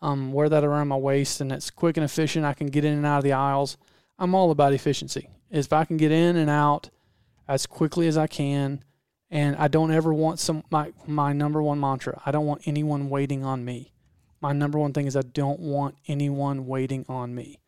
Um, 0.00 0.32
wear 0.32 0.48
that 0.48 0.64
around 0.64 0.88
my 0.88 0.96
waist, 0.96 1.40
and 1.40 1.50
it's 1.50 1.70
quick 1.70 1.96
and 1.96 2.04
efficient. 2.04 2.44
I 2.44 2.54
can 2.54 2.68
get 2.68 2.84
in 2.84 2.94
and 2.94 3.06
out 3.06 3.18
of 3.18 3.24
the 3.24 3.32
aisles. 3.32 3.76
I'm 4.18 4.34
all 4.34 4.50
about 4.50 4.72
efficiency. 4.72 5.28
If 5.50 5.72
I 5.72 5.84
can 5.84 5.96
get 5.96 6.12
in 6.12 6.36
and 6.36 6.50
out 6.50 6.90
as 7.48 7.66
quickly 7.66 8.06
as 8.06 8.16
I 8.16 8.26
can, 8.26 8.84
and 9.30 9.56
I 9.56 9.68
don't 9.68 9.90
ever 9.90 10.12
want 10.12 10.38
some 10.38 10.64
my 10.70 10.92
my 11.06 11.32
number 11.32 11.62
one 11.62 11.80
mantra. 11.80 12.20
I 12.24 12.30
don't 12.30 12.46
want 12.46 12.66
anyone 12.66 13.10
waiting 13.10 13.44
on 13.44 13.64
me. 13.64 13.92
My 14.40 14.52
number 14.52 14.78
one 14.78 14.92
thing 14.92 15.06
is 15.06 15.16
I 15.16 15.22
don't 15.22 15.60
want 15.60 15.96
anyone 16.06 16.66
waiting 16.66 17.04
on 17.08 17.34
me. 17.34 17.58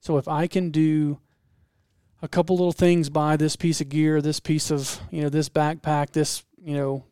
So 0.00 0.16
if 0.18 0.28
I 0.28 0.46
can 0.46 0.70
do 0.70 1.18
a 2.22 2.28
couple 2.28 2.56
little 2.56 2.72
things 2.72 3.10
by 3.10 3.36
this 3.36 3.56
piece 3.56 3.80
of 3.80 3.88
gear, 3.88 4.20
this 4.20 4.40
piece 4.40 4.70
of 4.70 5.00
you 5.10 5.22
know 5.22 5.28
this 5.28 5.48
backpack, 5.48 6.10
this 6.10 6.44
you 6.62 6.74
know 6.74 7.04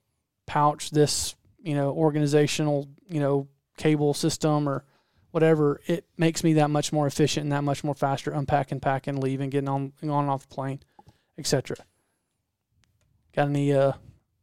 pouch, 0.47 0.91
this 0.91 1.35
you 1.63 1.75
know 1.75 1.91
organizational 1.93 2.89
you 3.09 3.21
know 3.21 3.49
cable 3.77 4.15
system 4.15 4.69
or 4.69 4.85
whatever, 5.31 5.81
it 5.87 6.07
makes 6.17 6.45
me 6.45 6.55
that 6.55 6.71
much 6.71 6.93
more 6.93 7.07
efficient 7.07 7.45
and 7.45 7.53
that 7.53 7.65
much 7.65 7.83
more 7.83 7.95
faster 7.95 8.31
unpacking, 8.31 8.81
packing, 8.81 9.21
leaving, 9.21 9.51
getting 9.51 9.69
on 9.69 9.93
on 10.03 10.25
and 10.25 10.31
off 10.31 10.49
the 10.49 10.55
plane, 10.55 10.81
etc. 11.39 11.77
Got 13.35 13.49
any 13.49 13.73
uh 13.73 13.93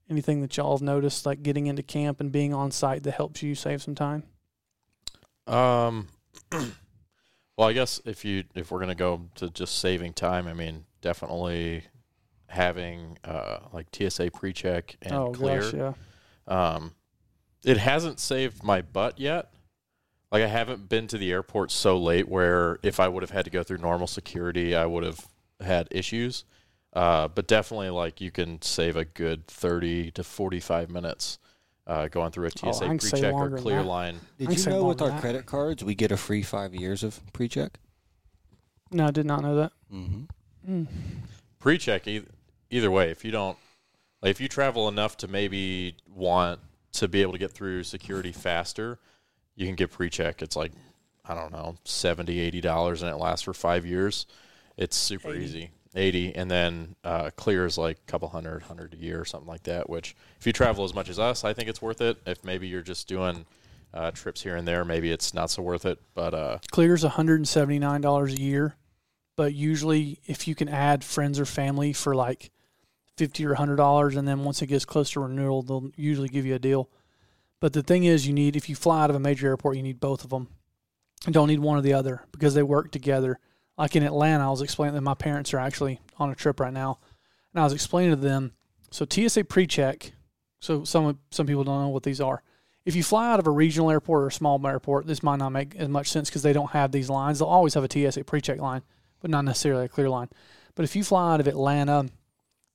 anything 0.10 0.42
that 0.42 0.58
y'all 0.58 0.76
have 0.76 0.82
noticed 0.82 1.26
like 1.26 1.44
getting 1.44 1.68
into 1.68 1.84
camp 1.84 2.20
and 2.20 2.32
being 2.32 2.54
on 2.54 2.72
site 2.72 3.04
that 3.04 3.12
helps 3.12 3.44
you 3.44 3.56
save 3.56 3.82
some 3.82 3.96
time? 3.96 4.24
Um, 5.48 6.08
well, 7.60 7.68
I 7.68 7.74
guess 7.74 8.00
if 8.06 8.24
you 8.24 8.46
if 8.56 8.72
we're 8.72 8.80
gonna 8.80 8.96
go 8.96 9.28
to 9.36 9.50
just 9.50 9.80
saving 9.80 10.14
time, 10.14 10.48
I 10.48 10.54
mean, 10.54 10.86
definitely 11.02 11.84
having 12.48 13.18
uh 13.26 13.58
like 13.74 13.88
TSA 13.94 14.32
pre-check 14.32 14.96
and 15.02 15.14
oh 15.14 15.34
clear. 15.34 15.60
gosh, 15.60 15.74
yeah. 15.74 15.94
Um, 16.48 16.96
it 17.66 17.76
hasn't 17.76 18.22
saved 18.22 18.64
my 18.64 18.82
butt 18.82 19.20
yet. 19.20 19.52
Like 20.32 20.42
I 20.42 20.48
haven't 20.48 20.88
been 20.88 21.08
to 21.08 21.18
the 21.18 21.34
airport 21.34 21.72
so 21.72 21.98
late 21.98 22.30
where 22.30 22.80
if 22.82 22.98
I 22.98 23.10
would 23.10 23.24
have 23.24 23.32
had 23.32 23.44
to 23.44 23.52
go 23.52 23.62
through 23.62 23.80
normal 23.80 24.08
security, 24.08 24.74
I 24.74 24.86
would 24.86 25.04
have 25.04 25.28
had 25.60 25.90
issues. 25.92 26.46
Uh, 26.94 27.28
but 27.28 27.46
definitely, 27.46 27.90
like 27.90 28.22
you 28.22 28.32
can 28.32 28.62
save 28.62 28.96
a 28.96 29.04
good 29.04 29.48
thirty 29.48 30.12
to 30.12 30.24
forty-five 30.24 30.90
minutes 30.90 31.40
uh, 31.90 32.08
going 32.08 32.32
through 32.32 32.46
a 32.46 32.52
Oh, 32.64 32.72
TSA 32.72 32.86
can 32.86 33.00
say 33.00 33.10
pre-check 33.10 33.34
or 33.34 33.58
clear 33.58 33.82
line. 33.82 34.20
Did 34.38 34.58
you 34.58 34.70
know 34.70 34.86
with 34.86 35.02
our 35.02 35.10
that. 35.10 35.22
credit 35.22 35.46
cards 35.48 35.84
we 35.84 35.96
get 35.96 36.12
a 36.12 36.18
free 36.18 36.44
five 36.44 36.74
years 36.76 37.04
of 37.04 37.20
pre-check? 37.34 37.80
No, 38.92 39.08
I 39.08 39.12
did 39.12 39.26
not 39.26 39.42
know 39.42 39.56
that. 39.56 39.72
Mm-hmm. 39.94 40.24
Mm. 40.70 40.88
pre-check 41.60 42.08
either, 42.08 42.28
either 42.70 42.92
way 42.92 43.10
if 43.10 43.26
you 43.26 43.32
don't 43.32 43.58
like 44.22 44.30
if 44.30 44.42
you 44.42 44.48
travel 44.48 44.88
enough 44.88 45.18
to 45.18 45.28
maybe 45.28 45.96
want 46.14 46.60
to 46.92 47.08
be 47.08 47.22
able 47.22 47.32
to 47.32 47.38
get 47.38 47.52
through 47.52 47.84
security 47.84 48.32
faster 48.32 49.00
you 49.56 49.66
can 49.66 49.76
get 49.76 49.90
pre-check 49.90 50.42
it's 50.42 50.56
like 50.56 50.74
i 51.26 51.34
don't 51.34 51.52
know 51.52 51.76
70 51.86 52.38
80 52.40 52.62
dollars 52.62 53.02
and 53.02 53.10
it 53.10 53.16
lasts 53.16 53.42
for 53.44 53.54
five 53.54 53.86
years 53.86 54.28
it's 54.78 54.98
super 54.98 55.34
80. 55.34 55.44
easy 55.44 55.72
80 55.96 56.36
and 56.36 56.52
then 56.52 56.96
uh, 57.04 57.32
clear 57.36 57.66
is 57.66 57.78
like 57.78 57.98
a 57.98 58.12
couple 58.12 58.28
hundred 58.30 58.64
hundred 58.64 58.94
a 58.94 58.98
year 58.98 59.20
or 59.20 59.26
something 59.26 59.48
like 59.48 59.64
that 59.64 59.90
which 59.90 60.16
if 60.40 60.46
you 60.46 60.54
travel 60.54 60.84
as 60.84 60.94
much 60.94 61.10
as 61.10 61.18
us 61.18 61.44
i 61.44 61.54
think 61.54 61.68
it's 61.68 61.82
worth 61.82 62.00
it 62.00 62.18
if 62.26 62.44
maybe 62.44 62.68
you're 62.68 62.82
just 62.82 63.08
doing 63.08 63.46
uh, 63.92 64.12
trips 64.12 64.44
here 64.44 64.56
and 64.56 64.68
there 64.68 64.86
maybe 64.86 65.12
it's 65.12 65.34
not 65.34 65.50
so 65.50 65.64
worth 65.64 65.86
it 65.86 66.00
but 66.14 66.34
uh, 66.34 66.60
Clear's 66.72 67.04
$179 67.04 68.28
a 68.28 68.42
year, 68.42 68.76
but 69.36 69.54
usually 69.54 70.20
if 70.26 70.48
you 70.48 70.56
can 70.56 70.68
add 70.68 71.04
friends 71.04 71.40
or 71.40 71.46
family 71.46 71.94
for 71.94 72.16
like 72.16 72.52
50 73.18 73.46
or 73.46 73.56
$100 73.56 74.18
and 74.18 74.28
then 74.28 74.44
once 74.44 74.62
it 74.62 74.68
gets 74.68 74.86
close 74.86 75.12
to 75.12 75.22
renewal, 75.22 75.62
they'll 75.62 75.90
usually 75.96 76.30
give 76.30 76.46
you 76.46 76.56
a 76.56 76.60
deal. 76.60 76.90
But 77.60 77.74
the 77.74 77.84
thing 77.84 78.04
is 78.06 78.28
you 78.28 78.34
need 78.34 78.56
if 78.56 78.70
you 78.70 78.76
fly 78.76 79.04
out 79.04 79.10
of 79.10 79.16
a 79.16 79.20
major 79.20 79.48
airport, 79.48 79.78
you 79.78 79.84
need 79.84 80.00
both 80.00 80.24
of 80.24 80.30
them. 80.30 80.48
You 81.26 81.34
don't 81.34 81.48
need 81.48 81.60
one 81.60 81.78
or 81.78 81.82
the 81.82 81.94
other 81.94 82.24
because 82.32 82.54
they 82.54 82.64
work 82.64 82.92
together. 82.92 83.40
Like 83.80 83.96
in 83.96 84.04
Atlanta, 84.04 84.46
I 84.46 84.50
was 84.50 84.62
explaining 84.62 84.96
that 84.96 85.02
my 85.02 85.14
parents 85.14 85.54
are 85.54 85.60
actually 85.60 86.02
on 86.18 86.30
a 86.30 86.36
trip 86.36 86.60
right 86.60 86.74
now, 86.74 87.00
and 87.54 87.62
I 87.62 87.64
was 87.64 87.72
explaining 87.72 88.12
to 88.12 88.18
them. 88.18 88.52
So 88.92 89.06
TSA 89.10 89.46
pre-check. 89.46 90.12
So 90.60 90.84
some 90.84 91.18
some 91.32 91.48
people 91.48 91.64
don't 91.64 91.82
know 91.84 91.88
what 91.88 92.04
these 92.04 92.20
are. 92.20 92.44
If 92.84 92.96
you 92.96 93.04
fly 93.04 93.32
out 93.32 93.40
of 93.40 93.48
a 93.48 93.52
regional 93.52 93.90
airport 93.90 94.24
or 94.24 94.28
a 94.28 94.32
small 94.32 94.66
airport, 94.68 95.08
this 95.08 95.24
might 95.24 95.38
not 95.38 95.52
make 95.52 95.76
as 95.78 95.88
much 95.88 96.10
sense 96.10 96.30
because 96.30 96.44
they 96.44 96.52
don't 96.52 96.72
have 96.72 96.92
these 96.92 97.10
lines. 97.10 97.40
They'll 97.40 97.48
always 97.48 97.74
have 97.76 97.86
a 97.86 97.90
TSA 97.90 98.26
pre-check 98.26 98.60
line, 98.60 98.82
but 99.22 99.32
not 99.32 99.46
necessarily 99.46 99.86
a 99.86 99.90
clear 99.90 100.10
line. 100.10 100.28
But 100.76 100.84
if 100.84 100.96
you 100.96 101.04
fly 101.04 101.34
out 101.34 101.40
of 101.40 101.48
Atlanta, 101.48 102.08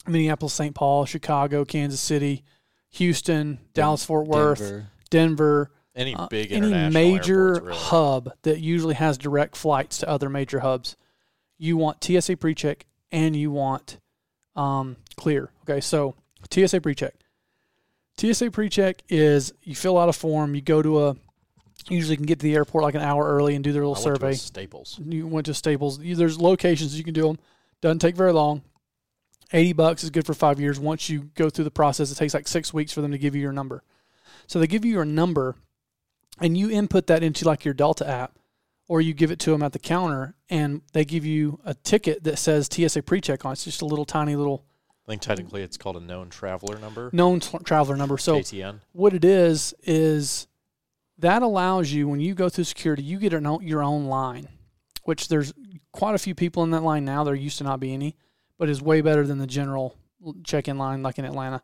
Minneapolis, 0.07 0.55
St. 0.55 0.75
Paul, 0.75 1.05
Chicago, 1.05 1.67
Kansas 1.67 2.01
City, 2.01 2.45
Houston, 2.93 3.59
Dallas, 3.75 4.05
Fort 4.05 4.27
Worth, 4.27 4.61
Denver. 4.61 4.91
Denver, 5.11 5.71
any 5.95 6.15
uh, 6.15 6.27
big 6.29 6.53
any 6.53 6.67
international 6.67 6.93
major 6.93 7.53
really. 7.55 7.75
hub 7.75 8.33
that 8.43 8.61
usually 8.61 8.95
has 8.95 9.17
direct 9.19 9.57
flights 9.57 9.99
to 9.99 10.09
other 10.09 10.29
major 10.29 10.61
hubs, 10.61 10.97
you 11.59 11.77
want 11.77 12.03
TSA 12.03 12.37
pre-check 12.37 12.87
and 13.13 13.37
you 13.37 13.51
want 13.51 13.99
um, 14.57 14.97
clear. 15.17 15.51
Okay, 15.63 15.81
so 15.81 16.15
TSA 16.51 16.81
pre-check. 16.81 17.15
TSA 18.19 18.51
pre-check 18.51 19.03
is 19.09 19.53
you 19.63 19.75
fill 19.75 19.99
out 19.99 20.09
a 20.09 20.13
form, 20.13 20.55
you 20.55 20.61
go 20.61 20.83
to 20.83 21.07
a 21.07 21.17
usually 21.91 22.17
can 22.17 22.27
get 22.27 22.39
to 22.41 22.45
the 22.45 22.55
airport 22.55 22.83
like 22.83 22.95
an 22.95 23.03
hour 23.03 23.25
early 23.25 23.55
and 23.55 23.63
do 23.63 23.73
their 23.73 23.87
little 23.87 23.93
went 23.93 24.05
to 24.05 24.11
a 24.11 24.15
survey. 24.15 24.35
Staples. 24.35 25.01
You 25.05 25.27
went 25.27 25.47
to 25.47 25.55
Staples. 25.55 26.01
You- 26.01 26.17
There's 26.17 26.39
locations 26.41 26.97
you 26.97 27.05
can 27.05 27.13
do 27.15 27.27
them. 27.27 27.39
Doesn't 27.81 27.99
take 27.99 28.17
very 28.17 28.33
long. 28.33 28.63
Eighty 29.53 29.73
bucks 29.75 30.03
is 30.03 30.11
good 30.11 30.25
for 30.25 30.35
five 30.35 30.59
years. 30.59 30.81
Once 30.81 31.09
you 31.09 31.31
go 31.35 31.51
through 31.51 31.65
the 31.65 31.71
process, 31.71 32.11
it 32.11 32.15
takes 32.17 32.33
like 32.35 32.49
six 32.49 32.73
weeks 32.73 32.93
for 32.93 33.03
them 33.03 33.13
to 33.13 33.19
give 33.19 33.35
you 33.35 33.43
your 33.43 33.53
number. 33.53 33.83
So 34.47 34.59
they 34.59 34.67
give 34.67 34.85
you 34.85 34.93
your 34.93 35.05
number, 35.05 35.57
and 36.41 36.57
you 36.57 36.71
input 36.71 37.07
that 37.09 37.23
into 37.23 37.45
like 37.45 37.65
your 37.65 37.75
Delta 37.75 38.09
app, 38.09 38.39
or 38.89 39.01
you 39.01 39.15
give 39.15 39.31
it 39.31 39.39
to 39.41 39.51
them 39.51 39.63
at 39.63 39.73
the 39.73 39.79
counter, 39.79 40.35
and 40.51 40.83
they 40.93 41.05
give 41.05 41.25
you 41.25 41.59
a 41.65 41.75
ticket 41.75 42.25
that 42.25 42.39
says 42.39 42.67
TSA 42.71 43.03
PreCheck 43.03 43.45
on. 43.45 43.51
it. 43.51 43.55
It's 43.55 43.65
just 43.65 43.83
a 43.83 43.87
little 43.87 44.05
tiny 44.05 44.37
little 44.37 44.65
I 45.07 45.11
think 45.11 45.21
technically 45.23 45.63
it's 45.63 45.77
called 45.77 45.97
a 45.97 46.01
known 46.01 46.31
traveler 46.31 46.79
number. 46.79 47.11
known 47.13 47.41
traveler 47.41 47.97
number. 47.97 48.17
So 48.19 48.39
KTN. 48.41 48.81
what 48.93 49.13
it 49.15 49.25
is 49.25 49.75
is 49.83 50.47
that 51.19 51.43
allows 51.43 51.93
you 51.93 52.09
when 52.09 52.21
you 52.21 52.35
go 52.35 52.49
through 52.49 52.65
security 52.65 53.03
you 53.03 53.19
get 53.19 53.33
an, 53.35 53.47
o- 53.47 53.61
your 53.61 53.83
own 53.83 54.07
line 54.07 54.49
which 55.05 55.29
there's 55.29 55.53
quite 55.93 56.15
a 56.15 56.19
few 56.19 56.35
people 56.35 56.65
in 56.65 56.71
that 56.73 56.83
line 56.83 57.05
now 57.05 57.23
there 57.23 57.35
used 57.35 57.59
to 57.59 57.65
not 57.65 57.79
be 57.79 57.93
any 57.95 58.17
but 58.59 58.69
is 58.69 58.83
way 58.83 59.01
better 59.01 59.25
than 59.27 59.39
the 59.39 59.47
general 59.47 59.97
check-in 60.43 60.77
line 60.77 61.03
like 61.05 61.17
in 61.19 61.25
atlanta 61.25 61.63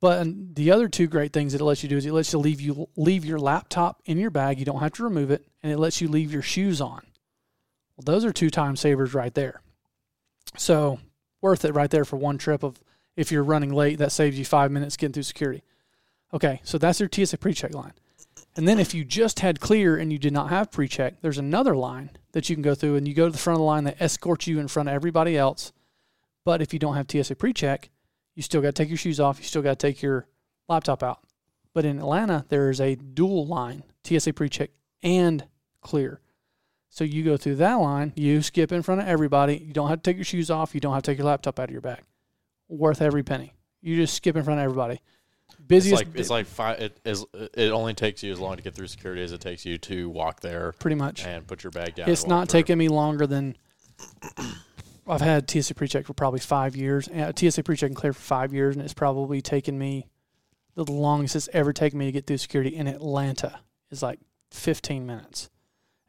but 0.00 0.26
the 0.54 0.70
other 0.70 0.88
two 0.88 1.06
great 1.06 1.32
things 1.32 1.52
that 1.52 1.60
it 1.60 1.64
lets 1.64 1.82
you 1.82 1.88
do 1.88 1.96
is 1.96 2.06
it 2.06 2.12
lets 2.12 2.32
you 2.32 2.38
leave 2.38 2.60
you 2.60 2.88
leave 2.96 3.24
your 3.24 3.38
laptop 3.38 4.00
in 4.04 4.18
your 4.18 4.30
bag 4.30 4.58
you 4.58 4.64
don't 4.64 4.80
have 4.80 4.92
to 4.92 5.04
remove 5.04 5.30
it 5.30 5.46
and 5.62 5.72
it 5.72 5.78
lets 5.78 6.00
you 6.00 6.08
leave 6.08 6.32
your 6.32 6.42
shoes 6.42 6.80
on 6.80 7.02
well 7.96 8.04
those 8.04 8.24
are 8.24 8.32
two 8.32 8.50
time 8.50 8.76
savers 8.76 9.14
right 9.14 9.34
there 9.34 9.60
so 10.56 10.98
worth 11.40 11.64
it 11.64 11.74
right 11.74 11.90
there 11.90 12.04
for 12.04 12.16
one 12.16 12.38
trip 12.38 12.62
of 12.62 12.80
if 13.16 13.30
you're 13.30 13.44
running 13.44 13.72
late 13.72 13.98
that 13.98 14.12
saves 14.12 14.38
you 14.38 14.44
five 14.44 14.70
minutes 14.70 14.96
getting 14.96 15.12
through 15.12 15.22
security 15.22 15.62
Okay, 16.32 16.60
so 16.64 16.78
that's 16.78 17.00
your 17.00 17.08
TSA 17.12 17.38
pre-check 17.38 17.74
line. 17.74 17.92
And 18.56 18.66
then 18.66 18.78
if 18.78 18.94
you 18.94 19.04
just 19.04 19.40
had 19.40 19.60
clear 19.60 19.96
and 19.96 20.12
you 20.12 20.18
did 20.18 20.32
not 20.32 20.50
have 20.50 20.70
pre-check, 20.70 21.20
there's 21.20 21.38
another 21.38 21.74
line 21.74 22.10
that 22.32 22.48
you 22.48 22.56
can 22.56 22.62
go 22.62 22.74
through 22.74 22.96
and 22.96 23.06
you 23.06 23.14
go 23.14 23.26
to 23.26 23.32
the 23.32 23.38
front 23.38 23.56
of 23.56 23.60
the 23.60 23.64
line 23.64 23.84
that 23.84 24.00
escorts 24.00 24.46
you 24.46 24.58
in 24.58 24.68
front 24.68 24.88
of 24.88 24.94
everybody 24.94 25.36
else. 25.36 25.72
But 26.44 26.62
if 26.62 26.72
you 26.72 26.78
don't 26.78 26.96
have 26.96 27.10
TSA 27.10 27.36
pre-check, 27.36 27.90
you 28.40 28.42
still 28.42 28.62
got 28.62 28.68
to 28.68 28.72
take 28.72 28.88
your 28.88 28.96
shoes 28.96 29.20
off, 29.20 29.38
you 29.38 29.44
still 29.44 29.60
got 29.60 29.78
to 29.78 29.86
take 29.86 30.00
your 30.00 30.26
laptop 30.66 31.02
out. 31.02 31.20
But 31.74 31.84
in 31.84 31.98
Atlanta, 31.98 32.46
there 32.48 32.70
is 32.70 32.80
a 32.80 32.94
dual 32.94 33.46
line, 33.46 33.82
TSA 34.04 34.32
pre-check 34.32 34.70
and 35.02 35.44
clear. 35.82 36.22
So 36.88 37.04
you 37.04 37.22
go 37.22 37.36
through 37.36 37.56
that 37.56 37.74
line, 37.74 38.14
you 38.16 38.40
skip 38.40 38.72
in 38.72 38.80
front 38.80 39.02
of 39.02 39.06
everybody, 39.06 39.58
you 39.58 39.74
don't 39.74 39.90
have 39.90 40.00
to 40.00 40.10
take 40.10 40.16
your 40.16 40.24
shoes 40.24 40.50
off, 40.50 40.74
you 40.74 40.80
don't 40.80 40.94
have 40.94 41.02
to 41.02 41.10
take 41.10 41.18
your 41.18 41.26
laptop 41.26 41.60
out 41.60 41.68
of 41.68 41.70
your 41.70 41.82
bag. 41.82 42.00
Worth 42.70 43.02
every 43.02 43.22
penny. 43.22 43.52
You 43.82 43.96
just 43.96 44.14
skip 44.14 44.36
in 44.36 44.42
front 44.42 44.58
of 44.58 44.64
everybody. 44.64 45.02
It's 45.68 45.92
like 45.92 46.08
it's 46.14 46.30
like 46.30 46.46
five. 46.46 46.80
It, 46.80 46.98
is, 47.04 47.26
it 47.34 47.72
only 47.72 47.92
takes 47.92 48.22
you 48.22 48.32
as 48.32 48.40
long 48.40 48.56
to 48.56 48.62
get 48.62 48.74
through 48.74 48.86
security 48.86 49.22
as 49.22 49.32
it 49.32 49.42
takes 49.42 49.66
you 49.66 49.76
to 49.78 50.08
walk 50.08 50.40
there 50.40 50.72
pretty 50.78 50.94
much. 50.94 51.26
and 51.26 51.46
put 51.46 51.62
your 51.62 51.72
bag 51.72 51.94
down. 51.94 52.08
It's 52.08 52.26
not 52.26 52.48
through. 52.48 52.60
taking 52.60 52.78
me 52.78 52.88
longer 52.88 53.26
than 53.26 53.56
I've 55.10 55.20
had 55.20 55.50
TSA 55.50 55.74
pre-check 55.74 56.06
for 56.06 56.14
probably 56.14 56.40
five 56.40 56.76
years. 56.76 57.08
Uh, 57.08 57.32
TSA 57.34 57.64
pre-check 57.64 57.88
and 57.88 57.96
clear 57.96 58.12
for 58.12 58.20
five 58.20 58.52
years, 58.52 58.76
and 58.76 58.84
it's 58.84 58.94
probably 58.94 59.42
taken 59.42 59.78
me 59.78 60.06
the 60.74 60.90
longest 60.90 61.36
it's 61.36 61.48
ever 61.52 61.72
taken 61.72 61.98
me 61.98 62.06
to 62.06 62.12
get 62.12 62.26
through 62.26 62.38
security 62.38 62.74
in 62.74 62.86
Atlanta 62.86 63.60
is 63.90 64.02
like 64.02 64.20
15 64.52 65.04
minutes, 65.04 65.50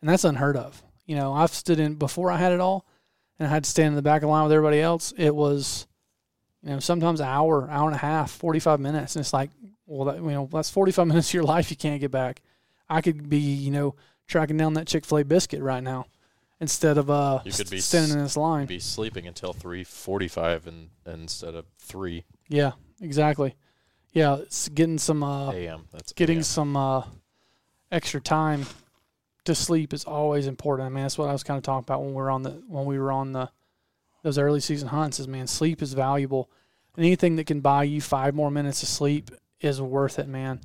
and 0.02 0.10
that's 0.10 0.24
unheard 0.24 0.56
of. 0.56 0.84
You 1.06 1.16
know, 1.16 1.34
I've 1.34 1.52
stood 1.52 1.80
in 1.80 1.96
before 1.96 2.32
I 2.32 2.38
had 2.38 2.52
it 2.52 2.60
all, 2.60 2.86
and 3.40 3.48
I 3.48 3.52
had 3.52 3.64
to 3.64 3.70
stand 3.70 3.90
in 3.90 3.96
the 3.96 4.02
back 4.02 4.22
of 4.22 4.28
the 4.28 4.32
line 4.32 4.44
with 4.44 4.54
everybody 4.54 4.80
else. 4.80 5.14
It 5.18 5.36
was, 5.36 5.88
you 6.64 6.70
know, 6.70 6.80
sometimes 6.80 7.20
an 7.20 7.28
hour, 7.28 7.70
hour 7.70 7.88
and 7.88 7.96
a 7.96 8.00
half, 8.00 8.32
45 8.32 8.80
minutes, 8.80 9.16
and 9.16 9.22
it's 9.22 9.34
like, 9.34 9.50
well, 9.88 10.06
that, 10.06 10.24
you 10.24 10.32
know, 10.32 10.48
that's 10.52 10.70
45 10.70 11.08
minutes 11.08 11.30
of 11.30 11.34
your 11.34 11.44
life 11.44 11.72
you 11.72 11.78
can't 11.78 12.00
get 12.00 12.12
back. 12.12 12.42
I 12.88 13.02
could 13.02 13.30
be, 13.30 13.40
you 13.40 13.72
know, 13.72 13.96
tracking 14.28 14.58
down 14.58 14.76
that 14.76 14.88
Chick 14.88 15.06
Fil 15.06 15.20
A 15.20 15.26
biscuit 15.26 15.62
right 15.62 15.84
now 15.84 16.06
instead 16.62 16.98
of 16.98 17.10
uh 17.10 17.42
You 17.44 17.52
could 17.52 17.70
be 17.70 17.80
standing 17.82 18.18
in 18.18 18.24
this 18.24 18.38
line. 18.38 18.68
be 18.68 18.80
sleeping 18.80 19.28
until 19.28 19.52
three 19.52 19.84
forty-five 19.84 20.68
and 20.68 20.90
instead 21.06 21.56
of 21.56 21.66
three 21.78 22.24
Yeah, 22.48 22.72
exactly. 23.02 23.56
Yeah, 24.14 24.38
it's 24.38 24.70
getting 24.70 24.98
some 24.98 25.24
uh 25.24 25.52
a.m. 25.52 25.88
That's 25.92 26.14
getting 26.14 26.38
AM. 26.38 26.44
some 26.44 26.78
uh 26.78 27.04
extra 27.92 28.22
time 28.22 28.66
to 29.44 29.56
sleep 29.56 29.92
is 29.94 30.06
always 30.06 30.46
important. 30.48 30.86
I 30.86 30.90
mean, 30.90 31.04
that's 31.04 31.18
what 31.18 31.28
I 31.28 31.34
was 31.34 31.44
kind 31.44 31.58
of 31.58 31.64
talking 31.64 31.84
about 31.84 32.02
when 32.02 32.12
we 32.14 32.22
were 32.22 32.30
on 32.32 32.44
the 32.44 32.52
when 32.68 32.86
we 32.86 32.98
were 33.00 33.12
on 33.12 33.34
the 33.34 33.50
those 34.24 34.38
early 34.38 34.60
season 34.60 34.88
hunts. 34.90 35.20
Is 35.20 35.28
man, 35.28 35.48
sleep 35.48 35.82
is 35.82 35.94
valuable, 35.94 36.50
and 36.96 37.06
anything 37.06 37.36
that 37.38 37.48
can 37.48 37.60
buy 37.60 37.84
you 37.84 38.00
five 38.02 38.36
more 38.36 38.52
minutes 38.52 38.84
of 38.84 38.90
sleep 38.90 39.32
is 39.60 39.82
worth 39.82 40.20
it, 40.20 40.28
man. 40.28 40.62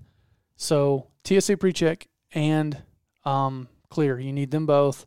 So 0.57 1.07
TSA 1.25 1.57
pre-check 1.59 2.07
and 2.33 2.83
um, 3.25 3.69
clear, 3.91 4.19
you 4.19 4.33
need 4.33 4.50
them 4.50 4.67
both. 4.67 5.07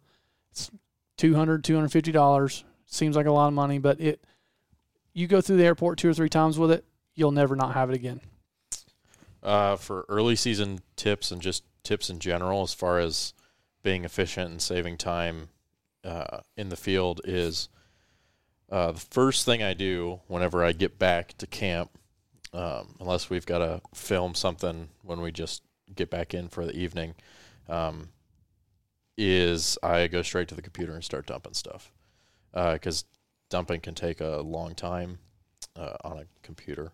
It's 1.20 1.22
200 1.22 1.64
250 1.66 2.12
dollars. 2.14 2.64
Seems 2.86 3.16
like 3.18 3.26
a 3.26 3.32
lot 3.32 3.48
of 3.50 3.54
money, 3.54 3.78
but 3.78 4.00
it 4.00 4.24
you 5.14 5.28
go 5.28 5.42
through 5.42 5.58
the 5.58 5.66
airport 5.66 5.98
two 5.98 6.10
or 6.10 6.14
three 6.14 6.30
times 6.30 6.58
with 6.58 6.72
it, 6.72 6.86
you'll 7.14 7.32
never 7.32 7.56
not 7.56 7.74
have 7.74 7.90
it 7.90 7.96
again. 7.96 8.22
uh, 9.44 9.76
for 9.76 10.06
early 10.08 10.36
season 10.36 10.80
tips 10.96 11.30
and 11.32 11.42
just 11.42 11.64
tips 11.84 12.10
in 12.10 12.20
general 12.20 12.62
as 12.62 12.74
far 12.74 13.00
as 13.00 13.34
being 13.84 14.06
efficient 14.06 14.50
and 14.52 14.62
saving 14.62 14.96
time 14.98 15.50
uh, 16.06 16.40
in 16.56 16.70
the 16.70 16.78
field 16.78 17.20
is 17.26 17.68
uh, 18.72 18.92
the 18.94 19.00
first 19.00 19.46
thing 19.46 19.62
I 19.62 19.74
do 19.74 20.22
whenever 20.28 20.64
I 20.64 20.72
get 20.72 20.98
back 21.00 21.38
to 21.40 21.48
camp, 21.48 21.90
um, 22.54 22.96
unless 23.00 23.30
we've 23.30 23.46
got 23.46 23.60
to 23.60 23.82
film 23.94 24.36
something 24.36 24.90
when 25.04 25.20
we 25.22 25.32
just 25.32 25.64
get 25.96 26.10
back 26.10 26.34
in 26.34 26.48
for 26.50 26.66
the 26.66 26.76
evening, 26.78 27.16
um, 27.68 28.10
is 29.22 29.78
I 29.84 30.08
go 30.08 30.22
straight 30.22 30.48
to 30.48 30.56
the 30.56 30.62
computer 30.62 30.94
and 30.94 31.04
start 31.04 31.28
dumping 31.28 31.54
stuff 31.54 31.92
because 32.54 33.04
dumping 33.50 33.82
can 33.82 33.94
take 33.94 34.22
a 34.22 34.38
long 34.38 34.74
time 34.76 35.20
uh, 35.76 35.96
on 36.06 36.18
a 36.20 36.24
computer. 36.42 36.94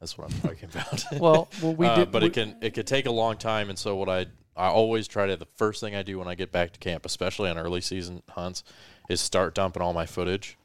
That's 0.00 0.18
what 0.18 0.30
I'm 0.32 0.40
talking 0.40 0.68
about. 0.74 1.04
Well, 1.20 1.48
well 1.62 1.74
we 1.76 1.86
Uh, 1.86 1.94
did, 1.96 2.10
but 2.12 2.22
we- 2.22 2.28
it 2.28 2.34
can 2.34 2.56
it 2.60 2.74
could 2.74 2.86
take 2.88 3.06
a 3.06 3.12
long 3.12 3.36
time, 3.36 3.70
and 3.70 3.78
so 3.78 3.94
what 3.94 4.08
I 4.08 4.26
I 4.56 4.66
always 4.66 5.06
try 5.08 5.26
to 5.28 5.36
the 5.36 5.46
first 5.56 5.80
thing 5.80 5.94
I 5.94 6.02
do 6.02 6.18
when 6.18 6.28
I 6.28 6.34
get 6.34 6.50
back 6.52 6.72
to 6.72 6.78
camp, 6.80 7.06
especially 7.06 7.48
on 7.48 7.56
early 7.56 7.80
season 7.80 8.22
hunts, 8.30 8.64
is 9.08 9.20
start 9.20 9.54
dumping 9.54 9.80
all 9.82 9.92
my 9.94 10.04
footage, 10.04 10.58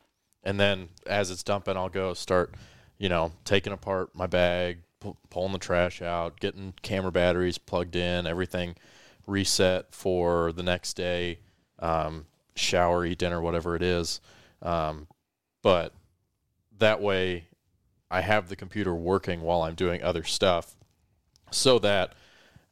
and 0.43 0.59
then 0.59 0.89
as 1.05 1.29
it's 1.31 1.43
dumping, 1.43 1.77
I'll 1.77 1.87
go 1.89 2.13
start, 2.15 2.55
you 2.97 3.07
know, 3.07 3.31
taking 3.45 3.71
apart 3.71 4.09
my 4.15 4.25
bag, 4.27 4.79
pu- 4.99 5.15
pulling 5.29 5.53
the 5.53 5.59
trash 5.59 6.01
out, 6.01 6.39
getting 6.39 6.73
camera 6.81 7.11
batteries 7.13 7.57
plugged 7.59 7.95
in, 7.95 8.25
everything 8.27 8.75
reset 9.27 9.93
for 9.93 10.51
the 10.51 10.63
next 10.63 10.93
day, 10.95 11.39
um, 11.79 12.25
shower, 12.55 13.05
eat 13.05 13.19
dinner, 13.19 13.39
whatever 13.41 13.75
it 13.75 13.83
is, 13.83 14.19
um, 14.63 15.07
but 15.61 15.93
that 16.79 17.01
way 17.01 17.45
I 18.09 18.21
have 18.21 18.49
the 18.49 18.55
computer 18.55 18.95
working 18.95 19.41
while 19.41 19.61
I'm 19.61 19.75
doing 19.75 20.01
other 20.01 20.23
stuff 20.23 20.75
so 21.51 21.77
that 21.79 22.13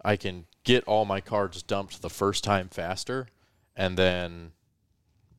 I 0.03 0.15
can 0.15 0.45
get 0.63 0.83
all 0.85 1.05
my 1.05 1.21
cards 1.21 1.61
dumped 1.61 2.01
the 2.01 2.09
first 2.09 2.43
time 2.43 2.69
faster 2.69 3.27
and 3.75 3.97
then 3.97 4.51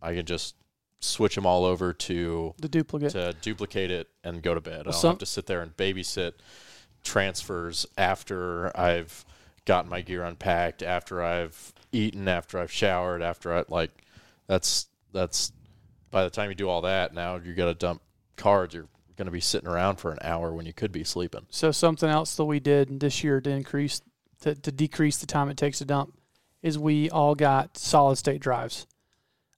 I 0.03 0.15
can 0.15 0.27
just 0.27 0.55
switch 1.01 1.35
them 1.35 1.47
all 1.47 1.65
over 1.65 1.93
to 1.93 2.55
The 2.59 2.69
duplicate. 2.69 3.13
to 3.13 3.35
duplicate 3.41 3.91
it 3.91 4.09
and 4.23 4.43
go 4.43 4.55
to 4.55 4.61
bed. 4.61 4.81
I 4.81 4.83
don't 4.85 4.93
some- 4.95 5.11
have 5.13 5.19
to 5.19 5.27
sit 5.27 5.47
there 5.47 5.63
and 5.63 5.77
babysit 5.77 6.35
transfers 7.03 7.87
after 7.97 8.77
I've 8.79 9.25
gotten 9.67 9.91
my 9.91 10.01
gear 10.01 10.25
unpacked, 10.25 10.83
after 10.83 11.23
I've 11.23 11.75
eaten, 11.93 12.27
after 12.29 12.59
I've 12.59 12.73
showered, 12.73 13.23
after 13.23 13.53
I 13.53 13.65
like 13.69 13.91
that's 14.47 14.89
that's 15.13 15.53
by 16.11 16.25
the 16.25 16.31
time 16.31 16.49
you 16.49 16.55
do 16.55 16.69
all 16.69 16.83
that, 16.83 17.13
now 17.13 17.37
you 17.37 17.53
got 17.55 17.67
to 17.67 17.75
dump 17.75 18.01
cards. 18.37 18.75
You're 18.75 18.89
going 19.17 19.27
to 19.27 19.33
be 19.33 19.41
sitting 19.41 19.69
around 19.69 19.97
for 19.97 20.13
an 20.13 20.19
hour 20.23 20.53
when 20.53 20.67
you 20.67 20.73
could 20.73 20.93
be 20.93 21.05
sleeping. 21.05 21.47
So 21.51 21.73
something 21.73 22.09
else 22.09 22.37
that 22.37 22.45
we 22.45 22.61
did 22.61 23.01
this 23.01 23.23
year 23.23 23.41
to 23.41 23.51
increase 23.51 24.01
to, 24.41 24.55
to 24.55 24.73
decrease 24.73 25.19
the 25.19 25.27
time 25.27 25.49
it 25.49 25.57
takes 25.57 25.79
to 25.79 25.85
dump 25.85 26.17
is 26.63 26.79
we 26.79 27.11
all 27.11 27.35
got 27.35 27.77
solid 27.77 28.17
state 28.17 28.41
drives. 28.41 28.87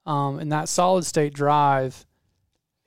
Um, 0.06 0.38
and 0.38 0.50
that 0.52 0.68
solid 0.68 1.04
state 1.04 1.34
drive 1.34 2.06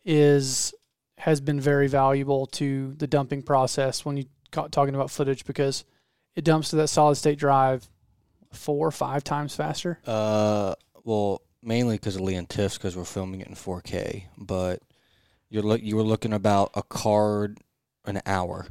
is 0.04 0.74
has 1.20 1.40
been 1.40 1.60
very 1.60 1.88
valuable 1.88 2.48
to 2.48 2.94
the 2.94 3.06
dumping 3.06 3.44
process 3.44 4.04
when 4.04 4.18
you 4.18 4.26
talking 4.52 4.96
about 4.96 5.12
footage 5.12 5.46
because 5.46 5.86
it 6.36 6.44
dumps 6.44 6.70
to 6.70 6.76
that 6.78 6.88
solid 6.88 7.16
state 7.16 7.38
drive 7.38 7.88
four 8.52 8.88
or 8.88 8.92
five 8.92 9.24
times 9.24 9.56
faster. 9.56 10.00
Uh, 10.06 10.76
well, 11.04 11.42
mainly 11.64 11.96
because 11.96 12.16
of 12.16 12.22
Lee 12.22 12.36
and 12.36 12.50
Tiff's 12.50 12.78
because 12.78 12.96
we're 12.96 13.06
filming 13.06 13.42
it 13.42 13.48
in 13.48 13.56
4K. 13.56 14.26
But 14.38 14.82
you're 15.50 15.64
look 15.64 15.82
you 15.82 15.96
were 15.96 16.04
looking 16.04 16.34
about 16.34 16.72
a 16.76 16.84
card 16.84 17.60
an 18.06 18.22
hour, 18.26 18.68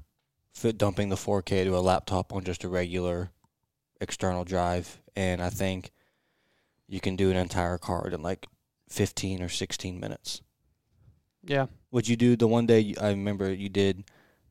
fit 0.52 0.78
dumping 0.78 1.08
the 1.08 1.16
4K 1.16 1.64
to 1.64 1.76
a 1.76 1.80
laptop 1.80 2.32
on 2.32 2.44
just 2.44 2.64
a 2.64 2.68
regular 2.68 3.30
external 4.00 4.44
drive, 4.44 5.00
and 5.14 5.42
I 5.42 5.50
think 5.50 5.90
you 6.88 7.00
can 7.00 7.16
do 7.16 7.30
an 7.30 7.36
entire 7.36 7.78
card 7.78 8.12
in 8.14 8.22
like 8.22 8.46
15 8.88 9.42
or 9.42 9.48
16 9.48 10.00
minutes. 10.00 10.42
Yeah. 11.44 11.66
Would 11.92 12.08
you 12.08 12.16
do 12.16 12.36
the 12.36 12.48
one 12.48 12.66
day? 12.66 12.94
I 13.00 13.10
remember 13.10 13.52
you 13.52 13.68
did. 13.68 14.04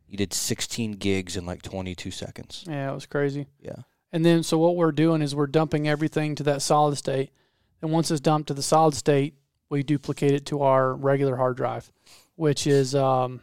You 0.10 0.18
did 0.18 0.34
16 0.34 0.94
gigs 0.94 1.38
in 1.38 1.46
like 1.46 1.62
22 1.62 2.12
seconds. 2.12 2.66
Yeah, 2.68 2.92
it 2.92 2.96
was 2.96 3.06
crazy. 3.06 3.48
Yeah. 3.62 3.84
And 4.12 4.26
then, 4.26 4.42
so 4.42 4.58
what 4.58 4.76
we're 4.76 4.92
doing 4.92 5.22
is 5.22 5.36
we're 5.36 5.48
dumping 5.48 5.88
everything 5.88 6.34
to 6.36 6.44
that 6.44 6.64
solid 6.64 6.98
state. 6.98 7.32
And 7.82 7.92
once 7.92 8.10
it's 8.10 8.20
dumped 8.20 8.48
to 8.48 8.54
the 8.54 8.64
solid 8.64 8.96
state, 8.96 9.36
we 9.70 9.84
duplicate 9.84 10.32
it 10.32 10.46
to 10.48 10.64
our 10.64 10.96
regular 10.96 11.36
hard 11.36 11.58
drive, 11.58 11.92
which 12.36 12.66
is, 12.66 12.96
um, 12.96 13.42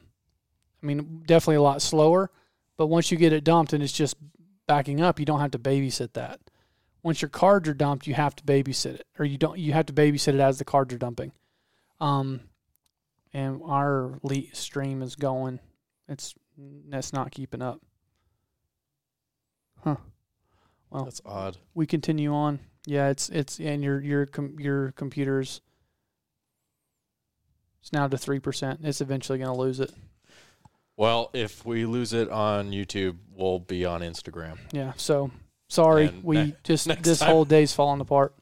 I 0.83 0.87
mean, 0.87 1.23
definitely 1.25 1.57
a 1.57 1.63
lot 1.63 1.83
slower. 1.83 2.31
But 2.77 2.89
once 2.89 3.11
you 3.13 3.17
get 3.17 3.33
it 3.33 3.45
dumped 3.45 3.73
and 3.73 3.83
it's 3.83 3.93
just 3.93 4.17
backing 4.67 5.01
up, 5.01 5.21
you 5.21 5.25
don't 5.25 5.41
have 5.41 5.53
to 5.53 5.59
babysit 5.59 6.15
that. 6.15 6.41
Once 7.03 7.23
your 7.23 7.29
cards 7.29 7.69
are 7.69 7.75
dumped, 7.75 8.09
you 8.09 8.15
have 8.15 8.35
to 8.35 8.43
babysit 8.43 8.97
it, 8.97 9.07
or 9.17 9.25
you 9.25 9.39
don't. 9.39 9.59
You 9.59 9.73
have 9.73 9.87
to 9.87 9.93
babysit 9.93 10.35
it 10.35 10.41
as 10.41 10.59
the 10.59 10.65
cards 10.65 10.93
are 10.93 10.99
dumping. 10.99 11.31
Um, 12.01 12.41
and 13.33 13.61
our 13.65 14.19
lead 14.25 14.57
stream 14.57 15.03
is 15.03 15.15
going. 15.15 15.61
It's 16.09 16.35
that's 16.89 17.13
not 17.13 17.31
keeping 17.31 17.63
up. 17.63 17.81
Huh. 19.85 19.97
Well, 20.91 21.05
That's 21.05 21.21
odd. 21.27 21.57
we 21.75 21.87
continue 21.87 22.33
on. 22.33 22.61
Yeah, 22.87 23.09
it's 23.09 23.29
it's 23.29 23.59
and 23.61 23.83
your 23.83 24.01
your 24.01 24.27
com- 24.27 24.57
your 24.59 24.93
computers. 24.93 25.61
It's 27.83 27.93
now 27.93 28.07
to 28.09 28.17
three 28.19 28.39
percent. 28.39 28.81
It's 28.85 29.01
eventually 29.01 29.39
going 29.39 29.53
to 29.53 29.61
lose 29.61 29.81
it. 29.81 29.93
Well, 30.97 31.31
if 31.35 31.65
we 31.67 31.85
lose 31.85 32.13
it 32.13 32.31
on 32.31 32.71
YouTube, 32.71 33.17
we'll 33.35 33.59
be 33.59 33.85
on 33.85 34.01
Instagram. 34.01 34.59
Yeah. 34.73 34.93
So 34.97 35.31
sorry, 35.69 36.07
And 36.07 36.25
we 36.25 36.37
ne- 36.37 36.57
just 36.65 36.87
this 37.03 37.19
time- 37.19 37.31
whole 37.31 37.45
day's 37.45 37.73
falling 37.75 38.01
apart. 38.01 38.35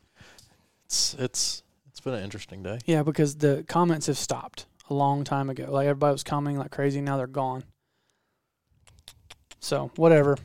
It's 0.86 1.14
it's 1.14 1.62
it's 1.88 2.00
been 2.00 2.14
an 2.14 2.22
interesting 2.22 2.62
day. 2.62 2.78
Yeah, 2.86 3.02
because 3.02 3.36
the 3.36 3.64
comments 3.66 4.06
have 4.06 4.18
stopped 4.18 4.66
a 4.90 4.94
long 4.94 5.24
time 5.24 5.48
ago. 5.50 5.66
Like 5.70 5.86
everybody 5.86 6.12
was 6.12 6.22
commenting 6.22 6.58
like 6.58 6.70
crazy. 6.70 7.00
Now 7.00 7.16
they're 7.16 7.26
gone. 7.26 7.64
So 9.64 9.90
whatever. 9.96 10.36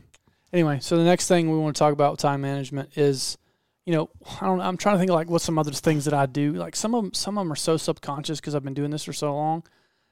Anyway, 0.54 0.80
so 0.82 0.98
the 0.98 1.04
next 1.04 1.28
thing 1.28 1.52
we 1.52 1.58
want 1.58 1.76
to 1.76 1.80
talk 1.80 1.94
about 1.94 2.12
with 2.14 2.20
time 2.22 2.42
management 2.42 2.98
is, 2.98 3.38
you 3.86 3.94
know, 3.94 4.10
I 4.42 4.46
don't. 4.46 4.62
I'm 4.62 4.78
trying 4.78 4.96
to 4.96 5.00
think 5.00 5.12
of 5.12 5.16
like 5.16 5.29
what 5.29 5.42
some 5.42 5.60
other 5.60 5.72
things 5.72 6.05
that 6.05 6.14
I 6.14 6.25
do. 6.25 6.53
Like 6.53 6.75
some 6.75 6.96
of 6.96 7.03
them, 7.03 7.14
some 7.14 7.38
of 7.38 7.44
them 7.46 7.51
are 7.51 7.55
so 7.58 7.77
subconscious 7.77 8.40
because 8.40 8.55
I've 8.55 8.64
been 8.64 8.74
doing 8.74 8.92
this 8.92 9.03
for 9.03 9.14
so 9.14 9.36
long 9.36 9.64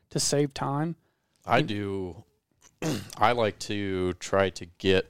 to 0.10 0.20
save 0.20 0.54
time. 0.54 0.96
I 1.46 1.62
Mm. 1.63 1.67
do. 1.67 2.24
I 3.17 3.32
like 3.32 3.58
to 3.60 4.13
try 4.13 4.50
to 4.52 4.65
get 4.78 5.10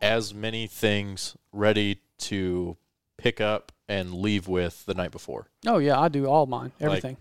as 0.00 0.32
many 0.32 0.66
things 0.66 1.36
ready 1.52 2.00
to 2.18 2.76
pick 3.18 3.40
up 3.40 3.72
and 3.88 4.14
leave 4.14 4.48
with 4.48 4.86
the 4.86 4.94
night 4.94 5.10
before, 5.10 5.48
Oh 5.66 5.78
yeah, 5.78 5.98
I 6.00 6.08
do 6.08 6.26
all 6.26 6.46
mine, 6.46 6.72
Like- 6.80 6.86
everything. 6.88 7.16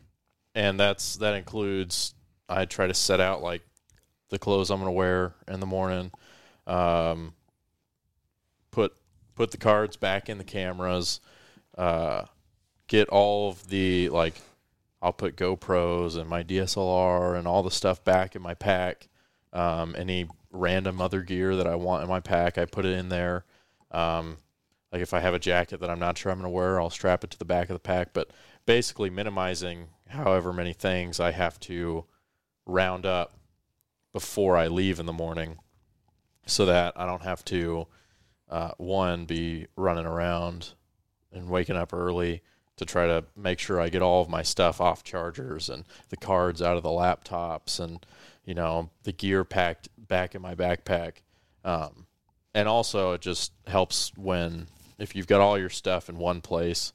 and 0.55 0.79
that's 0.79 1.15
that 1.17 1.33
includes. 1.35 2.13
I 2.47 2.65
try 2.65 2.87
to 2.87 2.93
set 2.93 3.19
out 3.19 3.41
like 3.41 3.61
the 4.31 4.39
clothes 4.39 4.71
I'm 4.71 4.79
going 4.79 4.87
to 4.87 4.93
wear 4.93 5.35
in 5.47 5.59
the 5.59 5.65
morning. 5.67 6.11
Um, 6.65 7.33
put 8.71 8.95
put 9.35 9.51
the 9.51 9.57
cards 9.57 9.97
back 9.97 10.29
in 10.29 10.39
the 10.39 10.43
cameras. 10.43 11.19
Uh, 11.77 12.25
get 12.87 13.09
all 13.09 13.49
of 13.49 13.69
the 13.69 14.09
like 14.09 14.41
I'll 15.01 15.13
put 15.13 15.35
GoPros 15.35 16.17
and 16.17 16.29
my 16.29 16.43
DSLR 16.43 17.37
and 17.37 17.47
all 17.47 17.61
the 17.61 17.71
stuff 17.71 18.03
back 18.03 18.35
in 18.35 18.41
my 18.41 18.53
pack. 18.53 19.07
Um, 19.53 19.95
any 19.97 20.27
random 20.51 21.01
other 21.01 21.21
gear 21.21 21.55
that 21.57 21.67
I 21.67 21.75
want 21.75 22.03
in 22.03 22.09
my 22.09 22.19
pack, 22.21 22.57
I 22.57 22.65
put 22.65 22.85
it 22.85 22.97
in 22.97 23.09
there. 23.09 23.45
Um, 23.91 24.37
like 24.91 25.01
if 25.01 25.13
I 25.13 25.19
have 25.19 25.33
a 25.33 25.39
jacket 25.39 25.79
that 25.81 25.89
I'm 25.89 25.99
not 25.99 26.17
sure 26.17 26.31
I'm 26.31 26.37
going 26.37 26.45
to 26.45 26.55
wear, 26.55 26.79
I'll 26.79 26.89
strap 26.89 27.23
it 27.23 27.31
to 27.31 27.39
the 27.39 27.45
back 27.45 27.69
of 27.69 27.73
the 27.73 27.79
pack. 27.79 28.13
But 28.13 28.31
basically, 28.65 29.09
minimizing 29.09 29.87
however 30.07 30.53
many 30.53 30.73
things 30.73 31.19
I 31.19 31.31
have 31.31 31.59
to 31.61 32.05
round 32.65 33.05
up 33.05 33.33
before 34.13 34.57
I 34.57 34.67
leave 34.67 34.99
in 34.99 35.05
the 35.05 35.13
morning, 35.13 35.57
so 36.45 36.65
that 36.65 36.93
I 36.95 37.05
don't 37.05 37.23
have 37.23 37.45
to 37.45 37.87
uh, 38.49 38.71
one 38.77 39.25
be 39.25 39.67
running 39.75 40.05
around 40.05 40.73
and 41.31 41.49
waking 41.49 41.77
up 41.77 41.93
early 41.93 42.41
to 42.77 42.85
try 42.85 43.05
to 43.07 43.23
make 43.35 43.59
sure 43.59 43.79
I 43.79 43.89
get 43.89 44.01
all 44.01 44.21
of 44.21 44.29
my 44.29 44.41
stuff 44.41 44.81
off 44.81 45.03
chargers 45.03 45.69
and 45.69 45.85
the 46.09 46.17
cards 46.17 46.61
out 46.61 46.77
of 46.77 46.83
the 46.83 46.89
laptops 46.89 47.79
and 47.79 48.03
you 48.43 48.53
know 48.53 48.89
the 49.03 49.11
gear 49.11 49.43
packed 49.43 49.87
back 49.97 50.35
in 50.35 50.41
my 50.41 50.55
backpack. 50.55 51.17
Um, 51.63 52.07
and 52.53 52.67
also, 52.67 53.13
it 53.13 53.21
just 53.21 53.53
helps 53.67 54.11
when 54.17 54.67
if 54.99 55.15
you've 55.15 55.27
got 55.27 55.41
all 55.41 55.57
your 55.57 55.69
stuff 55.69 56.09
in 56.09 56.17
one 56.17 56.41
place, 56.41 56.91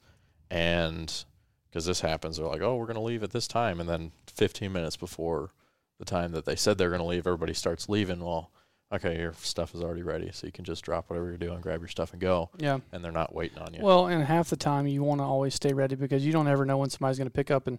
and 0.50 1.24
because 1.68 1.86
this 1.86 2.00
happens, 2.00 2.36
they're 2.36 2.46
like, 2.46 2.60
"Oh, 2.60 2.76
we're 2.76 2.86
going 2.86 2.96
to 2.96 3.00
leave 3.00 3.22
at 3.22 3.30
this 3.30 3.48
time," 3.48 3.80
and 3.80 3.88
then 3.88 4.12
15 4.26 4.72
minutes 4.72 4.96
before 4.96 5.52
the 5.98 6.04
time 6.04 6.32
that 6.32 6.44
they 6.44 6.56
said 6.56 6.78
they're 6.78 6.90
going 6.90 7.00
to 7.00 7.06
leave, 7.06 7.26
everybody 7.26 7.54
starts 7.54 7.88
leaving. 7.88 8.20
Well, 8.24 8.50
okay, 8.92 9.18
your 9.18 9.32
stuff 9.34 9.74
is 9.74 9.82
already 9.82 10.02
ready, 10.02 10.30
so 10.32 10.46
you 10.46 10.52
can 10.52 10.64
just 10.64 10.84
drop 10.84 11.08
whatever 11.10 11.28
you're 11.28 11.36
doing, 11.38 11.60
grab 11.60 11.80
your 11.80 11.88
stuff, 11.88 12.12
and 12.12 12.20
go, 12.20 12.50
Yeah. 12.58 12.78
and 12.92 13.04
they're 13.04 13.12
not 13.12 13.34
waiting 13.34 13.58
on 13.58 13.74
you. 13.74 13.80
Well, 13.82 14.06
and 14.06 14.22
half 14.24 14.50
the 14.50 14.56
time 14.56 14.86
you 14.86 15.02
want 15.02 15.20
to 15.20 15.24
always 15.24 15.54
stay 15.54 15.72
ready 15.72 15.94
because 15.96 16.24
you 16.24 16.32
don't 16.32 16.48
ever 16.48 16.64
know 16.64 16.78
when 16.78 16.90
somebody's 16.90 17.18
going 17.18 17.28
to 17.28 17.34
pick 17.34 17.50
up 17.50 17.66
and, 17.66 17.78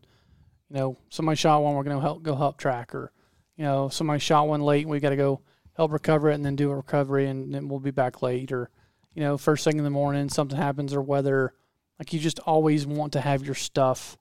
you 0.70 0.76
know, 0.76 0.98
somebody 1.10 1.36
shot 1.38 1.62
one, 1.64 1.76
we're 1.76 1.84
going 1.84 1.96
to 1.96 2.02
help 2.02 2.24
go 2.24 2.36
help 2.36 2.58
track, 2.58 2.94
or, 2.94 3.12
you 3.56 3.64
know, 3.64 3.88
somebody 3.90 4.20
shot 4.20 4.48
one 4.48 4.62
late, 4.62 4.82
and 4.82 4.92
we 4.92 5.00
got 5.00 5.12
to 5.12 5.16
go 5.16 5.42
help 5.76 5.92
recover 5.92 6.30
it 6.32 6.36
and 6.36 6.44
then 6.46 6.56
do 6.56 6.72
a 6.72 6.76
recovery, 6.76 7.28
and 7.28 7.54
then 7.54 7.68
we'll 7.70 7.80
be 7.80 7.92
back 7.92 8.22
late, 8.22 8.52
or, 8.52 8.70
you 9.14 9.22
know, 9.22 9.38
first 9.38 9.64
thing 9.64 9.78
in 9.78 9.84
the 9.84 9.90
morning 9.90 10.28
something 10.28 10.58
happens, 10.58 10.94
or 10.94 11.02
whether, 11.02 11.54
like, 12.00 12.12
you 12.12 12.20
just 12.20 12.40
always 12.40 12.86
want 12.86 13.14
to 13.14 13.22
have 13.22 13.46
your 13.46 13.56
stuff 13.56 14.18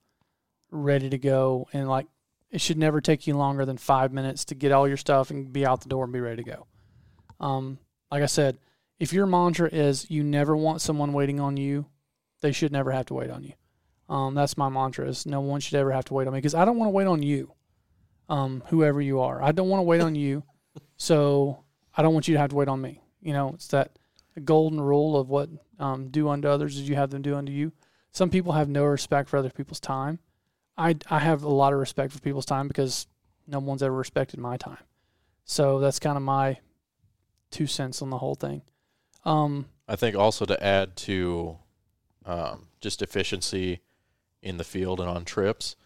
ready 0.70 1.08
to 1.10 1.18
go, 1.18 1.66
and 1.72 1.88
like, 1.88 2.06
it 2.56 2.62
should 2.62 2.78
never 2.78 3.02
take 3.02 3.26
you 3.26 3.36
longer 3.36 3.66
than 3.66 3.76
five 3.76 4.14
minutes 4.14 4.46
to 4.46 4.54
get 4.54 4.72
all 4.72 4.88
your 4.88 4.96
stuff 4.96 5.28
and 5.28 5.52
be 5.52 5.66
out 5.66 5.82
the 5.82 5.90
door 5.90 6.04
and 6.04 6.12
be 6.14 6.20
ready 6.20 6.42
to 6.42 6.50
go. 6.50 6.66
Um, 7.38 7.78
like 8.10 8.22
I 8.22 8.26
said, 8.26 8.56
if 8.98 9.12
your 9.12 9.26
mantra 9.26 9.68
is 9.70 10.10
you 10.10 10.24
never 10.24 10.56
want 10.56 10.80
someone 10.80 11.12
waiting 11.12 11.38
on 11.38 11.58
you, 11.58 11.84
they 12.40 12.52
should 12.52 12.72
never 12.72 12.92
have 12.92 13.04
to 13.06 13.14
wait 13.14 13.28
on 13.28 13.44
you. 13.44 13.52
Um, 14.08 14.34
that's 14.34 14.56
my 14.56 14.70
mantra 14.70 15.06
is 15.06 15.26
no 15.26 15.42
one 15.42 15.60
should 15.60 15.74
ever 15.74 15.92
have 15.92 16.06
to 16.06 16.14
wait 16.14 16.26
on 16.26 16.32
me 16.32 16.38
because 16.38 16.54
I 16.54 16.64
don't 16.64 16.78
want 16.78 16.88
to 16.88 16.94
wait 16.94 17.06
on 17.06 17.22
you, 17.22 17.52
um, 18.30 18.62
whoever 18.68 19.02
you 19.02 19.20
are. 19.20 19.42
I 19.42 19.52
don't 19.52 19.68
want 19.68 19.80
to 19.80 19.86
wait 19.86 20.00
on 20.00 20.14
you, 20.14 20.42
so 20.96 21.62
I 21.94 22.00
don't 22.00 22.14
want 22.14 22.26
you 22.26 22.32
to 22.36 22.40
have 22.40 22.50
to 22.50 22.56
wait 22.56 22.68
on 22.68 22.80
me. 22.80 23.02
You 23.20 23.34
know, 23.34 23.50
it's 23.52 23.68
that 23.68 23.98
golden 24.42 24.80
rule 24.80 25.18
of 25.20 25.28
what 25.28 25.50
um, 25.78 26.08
do 26.08 26.30
unto 26.30 26.48
others 26.48 26.78
as 26.78 26.88
you 26.88 26.94
have 26.94 27.10
them 27.10 27.20
do 27.20 27.36
unto 27.36 27.52
you. 27.52 27.72
Some 28.12 28.30
people 28.30 28.52
have 28.52 28.70
no 28.70 28.84
respect 28.84 29.28
for 29.28 29.36
other 29.36 29.50
people's 29.50 29.78
time. 29.78 30.20
I, 30.78 30.96
I 31.10 31.18
have 31.20 31.42
a 31.42 31.48
lot 31.48 31.72
of 31.72 31.78
respect 31.78 32.12
for 32.12 32.20
people's 32.20 32.46
time 32.46 32.68
because 32.68 33.06
no 33.46 33.58
one's 33.58 33.82
ever 33.82 33.94
respected 33.94 34.38
my 34.40 34.56
time. 34.56 34.78
So 35.44 35.78
that's 35.78 35.98
kind 35.98 36.16
of 36.16 36.22
my 36.22 36.58
two 37.50 37.66
cents 37.66 38.02
on 38.02 38.10
the 38.10 38.18
whole 38.18 38.34
thing. 38.34 38.62
Um, 39.24 39.66
I 39.88 39.96
think 39.96 40.16
also 40.16 40.44
to 40.44 40.62
add 40.62 40.96
to 40.96 41.58
um, 42.24 42.66
just 42.80 43.02
efficiency 43.02 43.80
in 44.42 44.56
the 44.56 44.64
field 44.64 45.00
and 45.00 45.08
on 45.08 45.24
trips, 45.24 45.76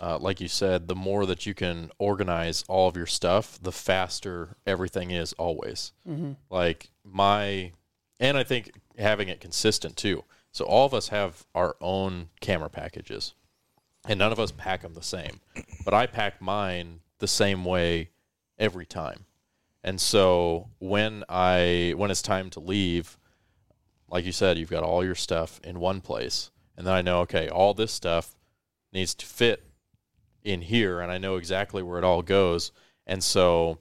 uh, 0.00 0.18
like 0.18 0.40
you 0.40 0.48
said, 0.48 0.88
the 0.88 0.94
more 0.94 1.24
that 1.26 1.46
you 1.46 1.54
can 1.54 1.90
organize 1.98 2.64
all 2.68 2.88
of 2.88 2.96
your 2.96 3.06
stuff, 3.06 3.58
the 3.62 3.72
faster 3.72 4.56
everything 4.66 5.10
is 5.10 5.32
always. 5.34 5.92
mhm. 6.06 6.36
Like 6.50 6.90
my, 7.02 7.72
and 8.20 8.36
I 8.36 8.44
think 8.44 8.72
having 8.98 9.28
it 9.28 9.40
consistent 9.40 9.96
too. 9.96 10.24
So 10.52 10.64
all 10.64 10.84
of 10.86 10.92
us 10.94 11.08
have 11.08 11.46
our 11.54 11.76
own 11.80 12.28
camera 12.40 12.68
packages. 12.68 13.34
And 14.08 14.18
none 14.18 14.32
of 14.32 14.40
us 14.40 14.52
pack 14.52 14.82
them 14.82 14.94
the 14.94 15.02
same. 15.02 15.40
But 15.84 15.94
I 15.94 16.06
pack 16.06 16.40
mine 16.40 17.00
the 17.18 17.28
same 17.28 17.64
way 17.64 18.10
every 18.58 18.86
time. 18.86 19.26
And 19.82 20.00
so 20.00 20.70
when 20.78 21.24
I 21.28 21.94
when 21.96 22.10
it's 22.10 22.22
time 22.22 22.50
to 22.50 22.60
leave, 22.60 23.18
like 24.08 24.24
you 24.24 24.32
said, 24.32 24.58
you've 24.58 24.70
got 24.70 24.82
all 24.82 25.04
your 25.04 25.14
stuff 25.14 25.60
in 25.62 25.78
one 25.78 26.00
place, 26.00 26.50
and 26.76 26.86
then 26.86 26.94
I 26.94 27.02
know 27.02 27.20
okay, 27.20 27.48
all 27.48 27.72
this 27.72 27.92
stuff 27.92 28.34
needs 28.92 29.14
to 29.14 29.26
fit 29.26 29.64
in 30.42 30.62
here, 30.62 31.00
and 31.00 31.12
I 31.12 31.18
know 31.18 31.36
exactly 31.36 31.82
where 31.82 31.98
it 31.98 32.04
all 32.04 32.22
goes. 32.22 32.72
And 33.06 33.22
so, 33.22 33.78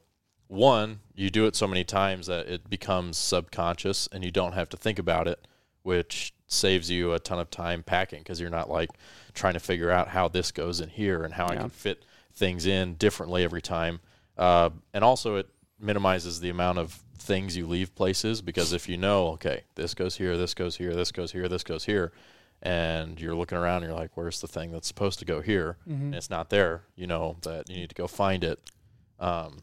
one, 0.47 0.99
you 1.15 1.29
do 1.29 1.45
it 1.45 1.55
so 1.55 1.67
many 1.67 1.83
times 1.83 2.27
that 2.27 2.47
it 2.47 2.69
becomes 2.69 3.17
subconscious, 3.17 4.07
and 4.11 4.23
you 4.23 4.31
don't 4.31 4.53
have 4.53 4.69
to 4.69 4.77
think 4.77 4.99
about 4.99 5.27
it, 5.27 5.47
which 5.81 6.33
saves 6.47 6.89
you 6.89 7.13
a 7.13 7.19
ton 7.19 7.39
of 7.39 7.49
time 7.49 7.84
packing 7.84 8.19
because 8.19 8.39
you're 8.39 8.49
not 8.49 8.69
like 8.69 8.89
trying 9.34 9.53
to 9.53 9.60
figure 9.60 9.89
out 9.89 10.08
how 10.10 10.27
this 10.27 10.51
goes 10.51 10.79
in 10.79 10.89
here 10.89 11.23
and 11.23 11.34
how 11.34 11.47
I 11.47 11.55
can 11.55 11.69
fit 11.69 12.05
things 12.34 12.65
in 12.65 12.95
differently 12.95 13.43
every 13.43 13.62
time. 13.62 13.99
Uh, 14.38 14.69
and 14.93 15.03
also, 15.03 15.38
it 15.38 15.49
minimizes 15.79 16.39
the 16.39 16.49
amount 16.49 16.77
of 16.77 16.99
things 17.17 17.58
you 17.58 17.65
leave 17.65 17.93
places 17.95 18.41
because 18.41 18.73
if 18.73 18.88
you 18.88 18.97
know, 18.97 19.27
okay, 19.27 19.63
this 19.75 19.93
goes 19.93 20.15
here, 20.15 20.38
this 20.38 20.53
goes 20.53 20.77
here, 20.77 20.93
this 20.93 21.12
goes 21.12 21.31
here, 21.31 21.47
this 21.47 21.63
goes 21.63 21.86
here, 21.86 22.12
and 22.62 23.19
you're 23.19 23.36
looking 23.36 23.58
around, 23.58 23.77
and 23.77 23.86
you're 23.86 23.99
like, 23.99 24.12
where's 24.15 24.41
the 24.41 24.47
thing 24.47 24.71
that's 24.71 24.88
supposed 24.88 25.19
to 25.19 25.25
go 25.25 25.41
here? 25.41 25.77
Mm-hmm. 25.88 26.05
And 26.05 26.15
it's 26.15 26.29
not 26.29 26.49
there. 26.49 26.84
You 26.95 27.08
know 27.08 27.38
that 27.41 27.69
you 27.69 27.77
need 27.77 27.89
to 27.89 27.95
go 27.95 28.08
find 28.08 28.43
it. 28.43 28.60
Um, 29.19 29.60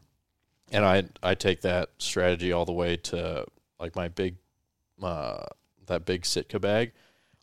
and 0.71 0.85
I 0.85 1.03
I 1.21 1.35
take 1.35 1.61
that 1.61 1.89
strategy 1.97 2.51
all 2.51 2.65
the 2.65 2.73
way 2.73 2.97
to 2.97 3.45
like 3.79 3.95
my 3.95 4.07
big, 4.07 4.35
uh, 5.01 5.45
that 5.87 6.05
big 6.05 6.25
Sitka 6.25 6.59
bag. 6.59 6.91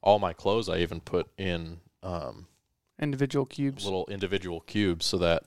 All 0.02 0.18
my 0.18 0.32
clothes 0.32 0.68
I 0.68 0.78
even 0.78 1.00
put 1.00 1.28
in 1.36 1.80
um, 2.02 2.46
Individual 3.00 3.46
cubes. 3.46 3.84
little 3.84 4.06
individual 4.10 4.60
cubes 4.60 5.06
so 5.06 5.16
that 5.18 5.44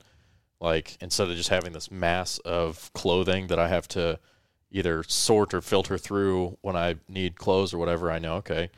like 0.60 0.98
instead 1.02 1.30
of 1.30 1.36
just 1.36 1.50
having 1.50 1.74
this 1.74 1.92
mass 1.92 2.40
of 2.40 2.92
clothing 2.94 3.48
that 3.48 3.60
I 3.60 3.68
have 3.68 3.88
to 3.90 4.20
either 4.72 5.04
sort 5.04 5.54
or 5.54 5.62
filter 5.62 6.00
through 6.00 6.58
when 6.62 6.76
I 6.76 6.96
need 7.08 7.38
clothes 7.38 7.74
or 7.74 7.78
whatever, 7.78 8.10
I 8.10 8.18
know 8.18 8.36
okay, 8.36 8.72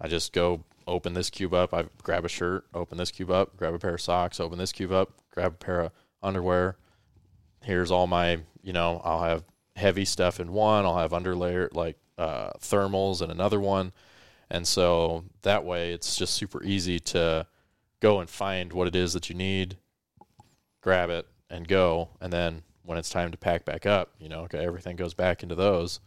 I 0.00 0.06
just 0.06 0.32
go 0.32 0.64
open 0.86 1.14
this 1.14 1.28
cube 1.28 1.54
up, 1.54 1.74
I 1.74 1.86
grab 2.02 2.24
a 2.24 2.28
shirt, 2.28 2.66
open 2.72 2.98
this 2.98 3.10
cube 3.10 3.30
up, 3.30 3.56
grab 3.56 3.74
a 3.74 3.78
pair 3.78 3.94
of 3.94 4.00
socks, 4.00 4.38
open 4.38 4.58
this 4.58 4.72
cube 4.72 4.92
up, 4.92 5.10
grab 5.32 5.54
a 5.54 5.56
pair 5.56 5.80
of 5.80 5.92
underwear. 6.22 6.76
Here's 7.62 7.90
all 7.90 8.06
my, 8.06 8.40
you 8.62 8.72
know, 8.72 9.00
I'll 9.04 9.22
have 9.22 9.44
heavy 9.74 10.04
stuff 10.04 10.38
in 10.38 10.52
one, 10.52 10.84
I'll 10.84 10.98
have 10.98 11.10
underlayer 11.10 11.74
like 11.74 11.96
uh, 12.20 12.50
thermals 12.60 13.20
and 13.22 13.32
another 13.32 13.58
one. 13.58 13.92
And 14.50 14.66
so 14.66 15.24
that 15.42 15.64
way 15.64 15.92
it's 15.92 16.16
just 16.16 16.34
super 16.34 16.62
easy 16.62 16.98
to 17.00 17.46
go 18.00 18.20
and 18.20 18.28
find 18.28 18.72
what 18.72 18.88
it 18.88 18.94
is 18.96 19.12
that 19.14 19.28
you 19.30 19.34
need, 19.36 19.76
grab 20.80 21.08
it, 21.10 21.26
and 21.48 21.66
go. 21.68 22.10
And 22.20 22.32
then 22.32 22.62
when 22.84 22.98
it's 22.98 23.10
time 23.10 23.30
to 23.30 23.38
pack 23.38 23.64
back 23.64 23.86
up, 23.86 24.10
you 24.18 24.28
know, 24.28 24.40
okay, 24.42 24.58
everything 24.64 24.96
goes 24.96 25.14
back 25.14 25.42
into 25.42 25.54
those, 25.54 26.00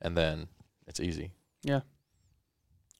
and 0.00 0.16
then 0.16 0.48
it's 0.86 1.00
easy. 1.00 1.32
Yeah. 1.62 1.80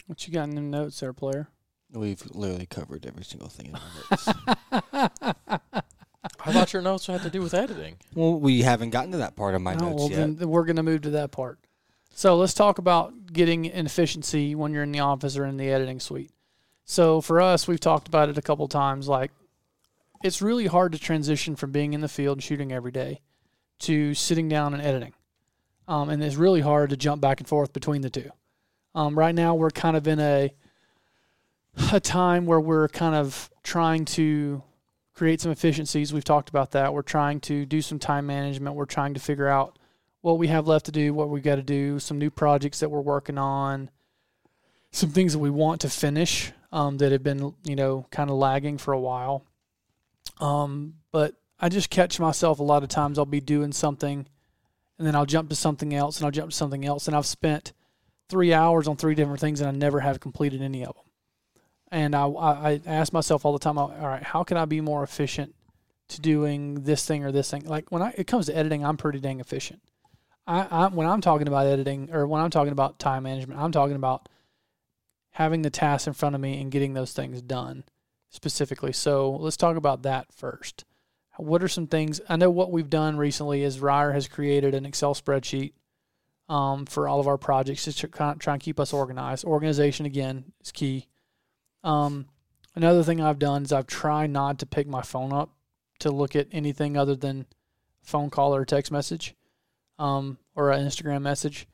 What 0.06 0.26
you 0.26 0.32
got 0.34 0.48
in 0.48 0.54
them 0.54 0.70
notes 0.70 1.00
there, 1.00 1.12
player? 1.12 1.48
We've 1.92 2.22
literally 2.32 2.66
covered 2.66 3.06
every 3.06 3.24
single 3.24 3.48
thing 3.48 3.66
in 3.68 3.74
our 3.76 3.82
notes. 4.10 4.92
I 6.42 6.52
thought 6.52 6.72
your 6.72 6.82
notes 6.82 7.06
had 7.06 7.22
to 7.22 7.30
do 7.30 7.40
with 7.40 7.54
editing. 7.54 7.96
well, 8.14 8.38
we 8.38 8.62
haven't 8.62 8.90
gotten 8.90 9.12
to 9.12 9.18
that 9.18 9.36
part 9.36 9.54
of 9.54 9.62
my 9.62 9.74
No, 9.74 9.86
notes 9.90 9.96
well, 10.00 10.10
yet. 10.10 10.16
then 10.16 10.36
then 10.36 10.48
we're 10.50 10.64
going 10.64 10.76
to 10.76 10.82
move 10.82 11.02
to 11.02 11.10
that 11.10 11.30
part. 11.32 11.58
So 12.12 12.36
let's 12.36 12.54
talk 12.54 12.78
about 12.78 13.32
getting 13.32 13.66
an 13.66 13.86
efficiency 13.86 14.54
when 14.54 14.72
you're 14.72 14.82
in 14.82 14.92
the 14.92 15.00
office 15.00 15.36
or 15.36 15.46
in 15.46 15.56
the 15.56 15.70
editing 15.70 16.00
suite. 16.00 16.30
So 16.84 17.20
for 17.20 17.40
us, 17.40 17.68
we've 17.68 17.80
talked 17.80 18.08
about 18.08 18.28
it 18.28 18.36
a 18.36 18.42
couple 18.42 18.66
times. 18.68 19.08
Like, 19.08 19.30
it's 20.22 20.42
really 20.42 20.66
hard 20.66 20.92
to 20.92 20.98
transition 20.98 21.56
from 21.56 21.72
being 21.72 21.92
in 21.94 22.00
the 22.00 22.08
field 22.08 22.42
shooting 22.42 22.72
every 22.72 22.92
day 22.92 23.20
to 23.80 24.12
sitting 24.14 24.48
down 24.48 24.74
and 24.74 24.82
editing. 24.82 25.14
Um, 25.88 26.10
and 26.10 26.22
it's 26.22 26.36
really 26.36 26.60
hard 26.60 26.90
to 26.90 26.96
jump 26.96 27.22
back 27.22 27.40
and 27.40 27.48
forth 27.48 27.72
between 27.72 28.02
the 28.02 28.10
two. 28.10 28.30
Um, 28.94 29.18
right 29.18 29.34
now, 29.34 29.54
we're 29.54 29.70
kind 29.70 29.96
of 29.96 30.06
in 30.06 30.20
a 30.20 30.52
a 31.92 32.00
time 32.00 32.46
where 32.46 32.60
we're 32.60 32.88
kind 32.88 33.14
of 33.14 33.48
trying 33.62 34.04
to 34.04 34.62
create 35.14 35.40
some 35.40 35.52
efficiencies. 35.52 36.12
We've 36.12 36.24
talked 36.24 36.48
about 36.48 36.72
that. 36.72 36.92
We're 36.92 37.02
trying 37.02 37.40
to 37.40 37.64
do 37.64 37.80
some 37.80 37.98
time 37.98 38.26
management. 38.26 38.74
We're 38.74 38.86
trying 38.86 39.14
to 39.14 39.20
figure 39.20 39.48
out 39.48 39.78
what 40.22 40.38
we 40.38 40.48
have 40.48 40.66
left 40.66 40.86
to 40.86 40.92
do, 40.92 41.14
what 41.14 41.28
we've 41.28 41.42
got 41.42 41.56
to 41.56 41.62
do, 41.62 41.98
some 41.98 42.18
new 42.18 42.30
projects 42.30 42.80
that 42.80 42.90
we're 42.90 43.00
working 43.00 43.38
on, 43.38 43.90
some 44.90 45.10
things 45.10 45.32
that 45.32 45.38
we 45.38 45.50
want 45.50 45.80
to 45.82 45.88
finish 45.88 46.52
um, 46.72 46.98
that 46.98 47.12
have 47.12 47.22
been, 47.22 47.54
you 47.64 47.76
know, 47.76 48.06
kind 48.10 48.30
of 48.30 48.36
lagging 48.36 48.78
for 48.78 48.92
a 48.92 49.00
while. 49.00 49.44
Um, 50.38 50.94
but 51.12 51.34
I 51.58 51.68
just 51.68 51.90
catch 51.90 52.18
myself 52.18 52.58
a 52.58 52.62
lot 52.62 52.82
of 52.82 52.88
times 52.88 53.18
I'll 53.18 53.26
be 53.26 53.40
doing 53.40 53.72
something 53.72 54.26
and 54.98 55.06
then 55.06 55.14
I'll 55.14 55.26
jump 55.26 55.48
to 55.50 55.56
something 55.56 55.94
else 55.94 56.18
and 56.18 56.26
I'll 56.26 56.30
jump 56.30 56.50
to 56.50 56.56
something 56.56 56.84
else. 56.84 57.06
And 57.06 57.16
I've 57.16 57.26
spent 57.26 57.72
three 58.28 58.52
hours 58.52 58.86
on 58.86 58.96
three 58.96 59.14
different 59.14 59.40
things 59.40 59.60
and 59.60 59.68
I 59.68 59.72
never 59.72 60.00
have 60.00 60.20
completed 60.20 60.62
any 60.62 60.84
of 60.84 60.94
them. 60.94 61.04
And 61.90 62.14
I, 62.14 62.26
I, 62.26 62.80
ask 62.86 63.12
myself 63.12 63.44
all 63.44 63.52
the 63.52 63.58
time, 63.58 63.76
all 63.76 63.90
right, 63.90 64.22
how 64.22 64.44
can 64.44 64.56
I 64.56 64.64
be 64.64 64.80
more 64.80 65.02
efficient 65.02 65.54
to 66.08 66.20
doing 66.20 66.84
this 66.84 67.04
thing 67.04 67.24
or 67.24 67.32
this 67.32 67.50
thing? 67.50 67.64
Like 67.64 67.90
when 67.90 68.00
I, 68.02 68.14
it 68.16 68.26
comes 68.28 68.46
to 68.46 68.56
editing, 68.56 68.84
I'm 68.84 68.96
pretty 68.96 69.18
dang 69.18 69.40
efficient. 69.40 69.80
I, 70.50 70.66
I 70.70 70.86
when 70.88 71.06
I'm 71.06 71.20
talking 71.20 71.46
about 71.46 71.66
editing 71.66 72.10
or 72.12 72.26
when 72.26 72.42
I'm 72.42 72.50
talking 72.50 72.72
about 72.72 72.98
time 72.98 73.22
management, 73.22 73.60
I'm 73.60 73.70
talking 73.70 73.94
about 73.94 74.28
having 75.30 75.62
the 75.62 75.70
tasks 75.70 76.08
in 76.08 76.12
front 76.12 76.34
of 76.34 76.40
me 76.40 76.60
and 76.60 76.72
getting 76.72 76.92
those 76.92 77.12
things 77.12 77.40
done 77.40 77.84
specifically. 78.30 78.92
So 78.92 79.30
let's 79.30 79.56
talk 79.56 79.76
about 79.76 80.02
that 80.02 80.32
first. 80.32 80.84
What 81.36 81.62
are 81.62 81.68
some 81.68 81.86
things? 81.86 82.20
I 82.28 82.36
know 82.36 82.50
what 82.50 82.72
we've 82.72 82.90
done 82.90 83.16
recently 83.16 83.62
is 83.62 83.78
Ryer 83.78 84.12
has 84.12 84.26
created 84.26 84.74
an 84.74 84.84
Excel 84.84 85.14
spreadsheet 85.14 85.72
um, 86.48 86.84
for 86.84 87.06
all 87.06 87.20
of 87.20 87.28
our 87.28 87.38
projects 87.38 87.84
to 87.84 88.08
try, 88.08 88.34
try 88.34 88.54
and 88.54 88.62
keep 88.62 88.80
us 88.80 88.92
organized. 88.92 89.44
Organization 89.44 90.04
again 90.04 90.52
is 90.60 90.72
key. 90.72 91.06
Um, 91.84 92.26
another 92.74 93.04
thing 93.04 93.20
I've 93.20 93.38
done 93.38 93.62
is 93.62 93.72
I've 93.72 93.86
tried 93.86 94.30
not 94.30 94.58
to 94.58 94.66
pick 94.66 94.88
my 94.88 95.02
phone 95.02 95.32
up 95.32 95.50
to 96.00 96.10
look 96.10 96.34
at 96.34 96.48
anything 96.50 96.96
other 96.96 97.14
than 97.14 97.46
phone 98.02 98.30
call 98.30 98.52
or 98.54 98.64
text 98.64 98.90
message 98.90 99.36
um, 100.00 100.38
or 100.54 100.70
an 100.70 100.86
Instagram 100.86 101.22
message. 101.22 101.66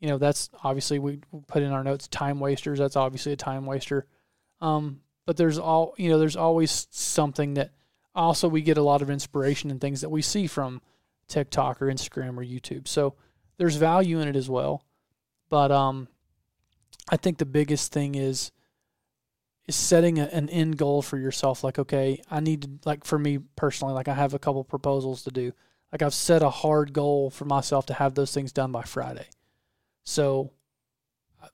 You 0.00 0.08
know, 0.08 0.18
that's 0.18 0.50
obviously 0.64 0.98
we 0.98 1.20
put 1.46 1.62
in 1.62 1.72
our 1.72 1.84
notes 1.84 2.08
time 2.08 2.40
wasters. 2.40 2.78
That's 2.78 2.96
obviously 2.96 3.32
a 3.32 3.36
time 3.36 3.66
waster. 3.66 4.06
Um, 4.60 5.00
but 5.26 5.36
there's 5.36 5.58
all 5.58 5.94
you 5.96 6.10
know, 6.10 6.18
there's 6.18 6.36
always 6.36 6.88
something 6.90 7.54
that 7.54 7.70
also 8.14 8.48
we 8.48 8.62
get 8.62 8.78
a 8.78 8.82
lot 8.82 9.02
of 9.02 9.10
inspiration 9.10 9.70
and 9.70 9.80
things 9.80 10.00
that 10.00 10.10
we 10.10 10.22
see 10.22 10.46
from 10.46 10.80
TikTok 11.28 11.80
or 11.80 11.86
Instagram 11.86 12.36
or 12.36 12.44
YouTube. 12.44 12.88
So 12.88 13.14
there's 13.58 13.76
value 13.76 14.20
in 14.20 14.28
it 14.28 14.36
as 14.36 14.50
well. 14.50 14.84
But 15.48 15.70
um, 15.70 16.08
I 17.08 17.16
think 17.16 17.38
the 17.38 17.46
biggest 17.46 17.92
thing 17.92 18.14
is 18.14 18.52
is 19.66 19.76
setting 19.76 20.18
a, 20.18 20.24
an 20.24 20.48
end 20.48 20.76
goal 20.76 21.02
for 21.02 21.18
yourself. 21.18 21.62
Like, 21.62 21.78
okay, 21.78 22.20
I 22.30 22.40
need 22.40 22.62
to 22.62 22.70
like 22.84 23.04
for 23.04 23.18
me 23.18 23.38
personally, 23.56 23.94
like 23.94 24.08
I 24.08 24.14
have 24.14 24.34
a 24.34 24.38
couple 24.38 24.64
proposals 24.64 25.22
to 25.22 25.30
do. 25.30 25.52
Like 25.92 26.02
I've 26.02 26.14
set 26.14 26.42
a 26.42 26.50
hard 26.50 26.92
goal 26.92 27.30
for 27.30 27.44
myself 27.44 27.86
to 27.86 27.94
have 27.94 28.14
those 28.14 28.32
things 28.32 28.50
done 28.50 28.72
by 28.72 28.82
Friday. 28.82 29.26
So 30.04 30.52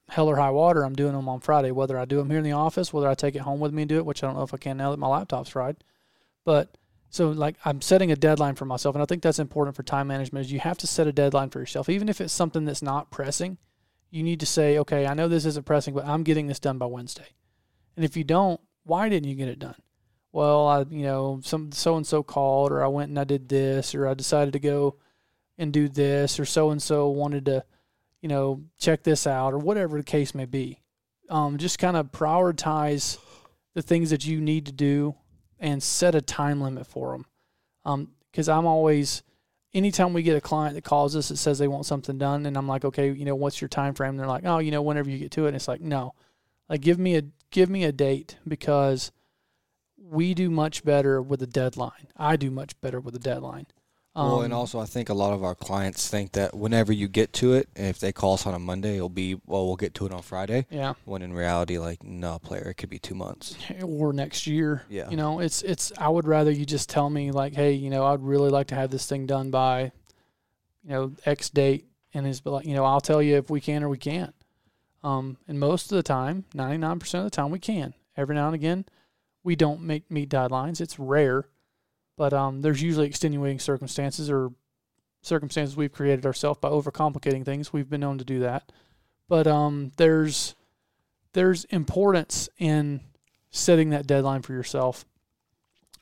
hell 0.08 0.28
or 0.28 0.36
high 0.36 0.50
water, 0.50 0.84
I'm 0.84 0.94
doing 0.94 1.12
them 1.12 1.28
on 1.28 1.40
Friday. 1.40 1.70
Whether 1.70 1.98
I 1.98 2.04
do 2.04 2.18
them 2.18 2.30
here 2.30 2.38
in 2.38 2.44
the 2.44 2.52
office, 2.52 2.92
whether 2.92 3.08
I 3.08 3.14
take 3.14 3.34
it 3.34 3.42
home 3.42 3.60
with 3.60 3.72
me 3.72 3.82
and 3.82 3.88
do 3.88 3.98
it, 3.98 4.06
which 4.06 4.22
I 4.22 4.26
don't 4.26 4.36
know 4.36 4.42
if 4.42 4.54
I 4.54 4.58
can 4.58 4.76
now 4.76 4.90
that 4.90 4.98
my 4.98 5.08
laptop's 5.08 5.50
fried. 5.50 5.76
But 6.44 6.78
so 7.10 7.30
like 7.30 7.56
I'm 7.64 7.80
setting 7.80 8.12
a 8.12 8.16
deadline 8.16 8.54
for 8.54 8.64
myself, 8.64 8.94
and 8.94 9.02
I 9.02 9.06
think 9.06 9.22
that's 9.22 9.38
important 9.38 9.76
for 9.76 9.82
time 9.82 10.06
management. 10.06 10.46
Is 10.46 10.52
you 10.52 10.60
have 10.60 10.78
to 10.78 10.86
set 10.86 11.06
a 11.06 11.12
deadline 11.12 11.50
for 11.50 11.58
yourself, 11.58 11.88
even 11.88 12.08
if 12.08 12.20
it's 12.20 12.32
something 12.32 12.64
that's 12.64 12.82
not 12.82 13.10
pressing. 13.10 13.58
You 14.10 14.22
need 14.22 14.40
to 14.40 14.46
say, 14.46 14.78
okay, 14.78 15.06
I 15.06 15.12
know 15.12 15.28
this 15.28 15.44
isn't 15.44 15.66
pressing, 15.66 15.92
but 15.92 16.06
I'm 16.06 16.22
getting 16.22 16.46
this 16.46 16.60
done 16.60 16.78
by 16.78 16.86
Wednesday. 16.86 17.28
And 17.94 18.06
if 18.06 18.16
you 18.16 18.24
don't, 18.24 18.58
why 18.84 19.10
didn't 19.10 19.28
you 19.28 19.34
get 19.34 19.48
it 19.48 19.58
done? 19.58 19.74
Well, 20.32 20.66
I 20.66 20.80
you 20.90 21.02
know 21.02 21.40
some 21.42 21.72
so 21.72 21.96
and 21.96 22.06
so 22.06 22.22
called, 22.22 22.72
or 22.72 22.84
I 22.84 22.88
went 22.88 23.08
and 23.08 23.18
I 23.18 23.24
did 23.24 23.48
this, 23.48 23.94
or 23.94 24.06
I 24.06 24.14
decided 24.14 24.52
to 24.52 24.58
go 24.60 24.96
and 25.56 25.72
do 25.72 25.88
this, 25.88 26.38
or 26.38 26.44
so 26.44 26.70
and 26.70 26.82
so 26.82 27.08
wanted 27.08 27.46
to, 27.46 27.64
you 28.20 28.28
know, 28.28 28.62
check 28.78 29.02
this 29.02 29.26
out, 29.26 29.52
or 29.52 29.58
whatever 29.58 29.98
the 29.98 30.04
case 30.04 30.34
may 30.34 30.44
be. 30.44 30.80
Um, 31.30 31.58
just 31.58 31.78
kind 31.78 31.96
of 31.96 32.12
prioritize 32.12 33.18
the 33.74 33.82
things 33.82 34.10
that 34.10 34.24
you 34.24 34.40
need 34.40 34.66
to 34.66 34.72
do 34.72 35.14
and 35.58 35.82
set 35.82 36.14
a 36.14 36.20
time 36.20 36.60
limit 36.60 36.86
for 36.86 37.12
them. 37.84 38.08
Because 38.30 38.48
I'm 38.48 38.66
always, 38.66 39.22
anytime 39.74 40.12
we 40.12 40.22
get 40.22 40.36
a 40.36 40.40
client 40.40 40.74
that 40.74 40.84
calls 40.84 41.16
us 41.16 41.28
that 41.28 41.36
says 41.36 41.58
they 41.58 41.68
want 41.68 41.86
something 41.86 42.18
done, 42.18 42.46
and 42.46 42.56
I'm 42.56 42.68
like, 42.68 42.84
okay, 42.84 43.10
you 43.10 43.24
know, 43.24 43.34
what's 43.34 43.60
your 43.60 43.68
time 43.68 43.94
frame? 43.94 44.10
And 44.10 44.20
they're 44.20 44.26
like, 44.26 44.46
oh, 44.46 44.58
you 44.58 44.70
know, 44.70 44.82
whenever 44.82 45.10
you 45.10 45.18
get 45.18 45.32
to 45.32 45.44
it. 45.44 45.48
And 45.48 45.56
it's 45.56 45.68
like, 45.68 45.80
no, 45.80 46.14
like 46.68 46.80
give 46.80 46.98
me 46.98 47.16
a 47.16 47.22
give 47.50 47.70
me 47.70 47.84
a 47.84 47.92
date 47.92 48.36
because 48.46 49.10
we 50.10 50.34
do 50.34 50.50
much 50.50 50.84
better 50.84 51.20
with 51.20 51.42
a 51.42 51.46
deadline. 51.46 52.08
I 52.16 52.36
do 52.36 52.50
much 52.50 52.80
better 52.80 53.00
with 53.00 53.14
a 53.14 53.18
deadline. 53.18 53.66
well, 54.14 54.40
and 54.42 54.52
Um, 54.52 54.58
also 54.58 54.80
I 54.80 54.84
think 54.86 55.08
a 55.10 55.14
lot 55.14 55.32
of 55.32 55.44
our 55.44 55.54
clients 55.54 56.08
think 56.08 56.32
that 56.32 56.56
whenever 56.56 56.92
you 56.92 57.06
get 57.08 57.32
to 57.34 57.52
it, 57.54 57.68
if 57.76 58.00
they 58.00 58.10
call 58.10 58.34
us 58.34 58.46
on 58.46 58.54
a 58.54 58.58
Monday, 58.58 58.96
it'll 58.96 59.08
be 59.08 59.34
well, 59.46 59.66
we'll 59.66 59.76
get 59.76 59.94
to 59.94 60.06
it 60.06 60.12
on 60.12 60.22
Friday. 60.22 60.66
yeah, 60.70 60.94
When 61.04 61.22
in 61.22 61.32
reality, 61.32 61.78
like 61.78 62.02
no, 62.02 62.38
player, 62.38 62.68
it 62.70 62.74
could 62.74 62.90
be 62.90 62.98
two 62.98 63.14
months. 63.14 63.56
or 63.82 64.12
next 64.12 64.46
year. 64.46 64.82
Yeah. 64.88 65.08
You 65.10 65.16
know, 65.16 65.38
it's 65.40 65.62
it's. 65.62 65.92
I 65.98 66.08
would 66.08 66.26
rather 66.26 66.50
you 66.50 66.64
just 66.66 66.88
tell 66.88 67.08
me 67.10 67.30
like, 67.30 67.54
hey, 67.54 67.72
you 67.72 67.90
know, 67.90 68.04
I'd 68.06 68.22
really 68.22 68.50
like 68.50 68.68
to 68.68 68.74
have 68.74 68.90
this 68.90 69.06
thing 69.06 69.26
done 69.26 69.50
by, 69.50 69.92
you 70.82 70.90
know, 70.90 71.12
X 71.24 71.50
date, 71.50 71.86
and 72.14 72.26
it's 72.26 72.44
like, 72.44 72.66
you 72.66 72.74
know, 72.74 72.84
I'll 72.84 73.00
tell 73.00 73.22
you 73.22 73.36
if 73.36 73.50
we 73.50 73.60
can 73.60 73.84
or 73.84 73.88
we 73.88 73.98
can't. 73.98 74.34
Um, 75.04 75.36
and 75.46 75.60
most 75.60 75.92
of 75.92 75.96
the 75.96 76.02
time, 76.02 76.44
ninety 76.54 76.78
nine 76.78 76.98
percent 76.98 77.24
of 77.24 77.30
the 77.30 77.36
time, 77.36 77.50
we 77.50 77.60
can. 77.60 77.94
Every 78.16 78.34
now 78.34 78.46
and 78.46 78.54
again, 78.56 78.84
we 79.48 79.56
don't 79.56 79.80
make 79.80 80.10
meet 80.10 80.28
deadlines. 80.28 80.78
It's 80.78 80.98
rare, 80.98 81.46
but 82.18 82.34
um, 82.34 82.60
there's 82.60 82.82
usually 82.82 83.06
extenuating 83.06 83.58
circumstances 83.58 84.28
or 84.28 84.50
circumstances 85.22 85.74
we've 85.74 85.90
created 85.90 86.26
ourselves 86.26 86.60
by 86.60 86.68
overcomplicating 86.68 87.46
things. 87.46 87.72
We've 87.72 87.88
been 87.88 88.02
known 88.02 88.18
to 88.18 88.26
do 88.26 88.40
that, 88.40 88.70
but 89.26 89.46
um, 89.46 89.92
there's 89.96 90.54
there's 91.32 91.64
importance 91.64 92.50
in 92.58 93.00
setting 93.48 93.88
that 93.88 94.06
deadline 94.06 94.42
for 94.42 94.52
yourself 94.52 95.06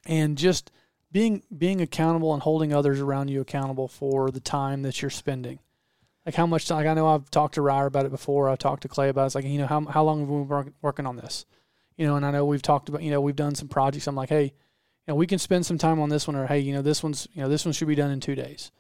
and 0.05 0.37
just 0.37 0.73
being 1.13 1.45
being 1.57 1.81
accountable 1.81 2.35
and 2.35 2.43
holding 2.43 2.75
others 2.75 2.99
around 2.99 3.29
you 3.29 3.41
accountable 3.41 3.87
for 3.87 4.33
the 4.33 4.41
time 4.41 4.83
that 4.83 5.01
you're 5.01 5.09
spending. 5.09 5.61
Like 6.25 6.35
how 6.35 6.49
much 6.49 6.67
time, 6.67 6.79
like 6.79 6.89
I 6.89 6.95
know 6.95 7.07
I've 7.07 7.31
talked 7.31 7.55
to 7.55 7.63
Ryer 7.63 7.87
about 7.87 8.07
it 8.07 8.11
before. 8.11 8.49
I've 8.49 8.59
talked 8.59 8.83
to 8.83 8.89
Clay 8.89 9.09
about 9.09 9.23
it. 9.23 9.27
It's 9.27 9.35
like, 9.37 9.45
you 9.45 9.59
know, 9.59 9.69
how, 9.69 9.85
how 9.85 10.03
long 10.03 10.19
have 10.19 10.29
we 10.29 10.43
been 10.43 10.75
working 10.83 11.07
on 11.07 11.15
this? 11.15 11.47
You 11.97 12.07
know, 12.07 12.17
and 12.17 12.27
I 12.27 12.31
know 12.31 12.45
we've 12.45 12.63
talked 12.63 12.89
about, 12.89 13.03
you 13.03 13.11
know, 13.11 13.21
we've 13.21 13.37
done 13.37 13.55
some 13.55 13.69
projects. 13.69 14.07
I'm 14.07 14.15
like, 14.15 14.29
hey, 14.29 14.45
you 14.45 14.53
know, 15.09 15.15
we 15.15 15.27
can 15.27 15.39
spend 15.39 15.65
some 15.65 15.79
time 15.79 16.01
on 16.01 16.09
this 16.09 16.27
one 16.27 16.37
or, 16.37 16.47
hey, 16.47 16.59
you 16.59 16.73
know, 16.73 16.83
this 16.83 17.03
one's, 17.03 17.29
you 17.33 17.43
know, 17.43 17.49
this 17.49 17.65
one 17.65 17.73
should 17.73 17.89
be 17.89 17.95
done 17.95 18.11
in 18.11 18.21
two 18.21 18.35
days. 18.35 18.71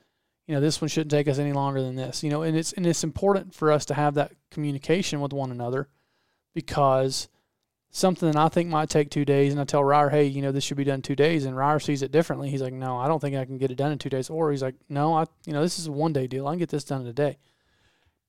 You 0.46 0.54
know, 0.54 0.60
this 0.60 0.80
one 0.80 0.88
shouldn't 0.88 1.10
take 1.10 1.28
us 1.28 1.38
any 1.38 1.52
longer 1.52 1.82
than 1.82 1.96
this, 1.96 2.22
you 2.22 2.30
know, 2.30 2.42
and 2.42 2.56
it's, 2.56 2.72
and 2.72 2.86
it's 2.86 3.02
important 3.02 3.54
for 3.54 3.72
us 3.72 3.84
to 3.86 3.94
have 3.94 4.14
that 4.14 4.32
communication 4.50 5.20
with 5.20 5.32
one 5.32 5.50
another 5.50 5.88
because 6.54 7.28
something 7.90 8.30
that 8.30 8.38
I 8.38 8.48
think 8.48 8.68
might 8.68 8.90
take 8.90 9.10
two 9.10 9.24
days, 9.24 9.52
and 9.52 9.60
I 9.60 9.64
tell 9.64 9.82
Ryer, 9.82 10.10
hey, 10.10 10.24
you 10.24 10.42
know, 10.42 10.52
this 10.52 10.64
should 10.64 10.76
be 10.76 10.84
done 10.84 11.02
two 11.02 11.16
days, 11.16 11.46
and 11.46 11.56
Ryer 11.56 11.80
sees 11.80 12.02
it 12.02 12.12
differently. 12.12 12.50
He's 12.50 12.62
like, 12.62 12.72
no, 12.72 12.98
I 12.98 13.08
don't 13.08 13.20
think 13.20 13.36
I 13.36 13.44
can 13.44 13.58
get 13.58 13.70
it 13.70 13.76
done 13.76 13.92
in 13.92 13.98
two 13.98 14.10
days. 14.10 14.28
Or 14.28 14.50
he's 14.50 14.62
like, 14.62 14.74
no, 14.88 15.14
I, 15.14 15.24
you 15.46 15.52
know, 15.52 15.62
this 15.62 15.78
is 15.78 15.86
a 15.86 15.92
one 15.92 16.12
day 16.12 16.26
deal. 16.26 16.46
I 16.46 16.52
can 16.52 16.58
get 16.58 16.68
this 16.68 16.84
done 16.84 17.00
in 17.00 17.06
a 17.06 17.12
day. 17.12 17.38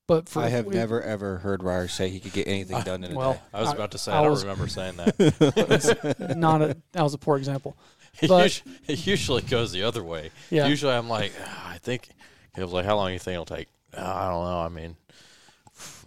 But 0.08 0.30
for 0.30 0.42
I 0.42 0.48
have 0.48 0.66
we- 0.68 0.74
never 0.76 1.02
ever 1.02 1.38
heard 1.40 1.62
Ryer 1.64 1.88
say 1.90 2.10
he 2.10 2.20
could 2.22 2.32
get 2.34 2.48
anything 2.48 2.80
done 2.82 3.04
in 3.04 3.12
a 3.12 3.16
well, 3.16 3.34
day. 3.34 3.40
I 3.54 3.60
was 3.60 3.70
I- 3.70 3.74
about 3.74 3.92
to 3.92 3.98
say, 3.98 4.12
I 4.14 4.20
I, 4.20 4.22
don't 4.22 4.32
was- 4.32 4.44
remember 4.44 4.68
saying 4.70 4.96
that. 4.96 6.34
not 6.38 6.62
a 6.62 6.78
that 6.94 7.04
was 7.04 7.14
a 7.14 7.18
poor 7.18 7.38
example. 7.38 7.78
It 8.20 8.30
But- 8.30 8.64
it 8.88 9.06
usually 9.06 9.44
goes 9.44 9.72
the 9.72 9.84
other 9.84 10.04
way. 10.04 10.32
Yeah, 10.50 10.66
Usually 10.66 10.92
I'm 10.94 11.08
like, 11.08 11.34
"Ah, 11.40 11.74
I 11.74 11.78
think 11.78 12.10
it 12.58 12.64
was 12.64 12.72
like, 12.72 12.84
how 12.86 12.96
long 12.96 13.10
do 13.10 13.14
you 13.14 13.20
think 13.20 13.34
it'll 13.34 13.46
take? 13.46 13.68
"Ah, 13.96 14.26
I 14.28 14.32
don't 14.32 14.44
know. 14.44 14.60
I 14.60 14.70
mean, 14.70 14.96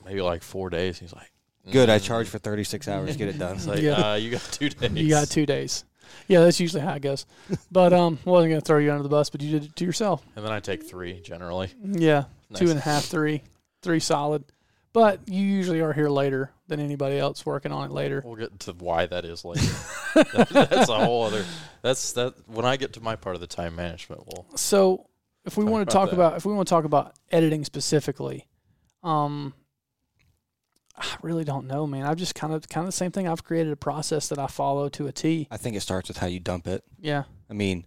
maybe 0.05 0.21
like 0.21 0.43
four 0.43 0.71
days. 0.71 0.99
He's 0.99 1.13
like, 1.13 1.31
Good, 1.71 1.89
I 1.89 1.99
"Mm." 2.01 2.03
charge 2.03 2.27
for 2.29 2.39
36 2.41 2.89
hours, 2.89 3.17
get 3.17 3.29
it 3.29 3.39
done. 3.39 3.55
It's 3.57 3.67
like, 3.69 3.81
Yeah. 3.81 4.13
uh, 4.13 4.15
you 4.17 4.31
got 4.33 4.43
two 4.51 4.71
days. 4.71 4.91
you 4.93 5.09
got 5.11 5.29
two 5.29 5.47
days. 5.47 5.85
Yeah, 6.27 6.41
that's 6.41 6.59
usually 6.59 6.83
how 6.83 6.95
it 6.95 7.03
goes. 7.03 7.27
But 7.71 7.93
um, 7.93 8.19
wasn't 8.25 8.51
gonna 8.53 8.61
throw 8.61 8.79
you 8.79 8.91
under 8.91 9.05
the 9.05 9.09
bus, 9.09 9.31
but 9.31 9.41
you 9.41 9.53
did 9.61 9.69
it 9.71 9.77
to 9.77 9.85
yourself. 9.85 10.27
And 10.35 10.45
then 10.45 10.51
I 10.51 10.59
take 10.59 10.83
three 10.83 11.21
generally. 11.21 11.69
Yeah, 11.85 12.25
two 12.55 12.65
Nice. 12.65 12.71
and 12.71 12.79
a 12.81 12.83
half, 12.83 13.05
three, 13.05 13.43
three 13.83 14.01
solid. 14.01 14.45
But 14.93 15.29
you 15.29 15.41
usually 15.47 15.81
are 15.81 15.93
here 15.93 16.09
later 16.09 16.51
than 16.67 16.81
anybody 16.81 17.17
else 17.17 17.47
working 17.47 17.71
on 17.71 17.91
it 17.91 17.93
later. 17.93 18.23
We'll 18.25 18.35
get 18.35 18.59
to 18.61 18.73
why 18.73 19.07
that 19.07 19.25
is 19.25 19.45
later. 19.45 19.73
That's 20.15 20.89
a 20.89 21.05
whole 21.05 21.23
other. 21.25 21.45
That's 21.83 22.13
that. 22.15 22.35
When 22.49 22.65
I 22.65 22.77
get 22.77 22.95
to 22.95 23.01
my 23.01 23.15
part 23.15 23.37
of 23.37 23.41
the 23.41 23.47
time 23.47 23.77
management, 23.77 24.23
we'll 24.27 24.47
So 24.57 25.07
if 25.45 25.57
we 25.57 25.65
want 25.65 25.89
to 25.89 25.93
talk 25.93 26.11
that. 26.11 26.17
about 26.17 26.37
if 26.37 26.45
we 26.45 26.53
want 26.53 26.67
to 26.67 26.71
talk 26.71 26.85
about 26.85 27.15
editing 27.31 27.65
specifically, 27.65 28.49
um, 29.05 29.55
I 30.97 31.07
really 31.23 31.45
don't 31.45 31.69
know, 31.69 31.87
man. 31.87 32.05
I've 32.05 32.17
just 32.17 32.35
kind 32.35 32.53
of 32.53 32.69
kind 32.69 32.85
of 32.85 32.89
the 32.89 32.97
same 32.97 33.13
thing. 33.13 33.29
I've 33.29 33.45
created 33.45 33.73
a 33.73 33.77
process 33.77 34.29
that 34.29 34.41
I 34.41 34.49
follow 34.49 34.89
to 34.91 35.07
a 35.07 35.13
T. 35.13 35.47
I 35.53 35.57
think 35.57 35.77
it 35.77 35.81
starts 35.83 36.09
with 36.09 36.19
how 36.19 36.27
you 36.27 36.41
dump 36.41 36.67
it. 36.67 36.83
Yeah, 36.99 37.25
I 37.49 37.53
mean, 37.53 37.87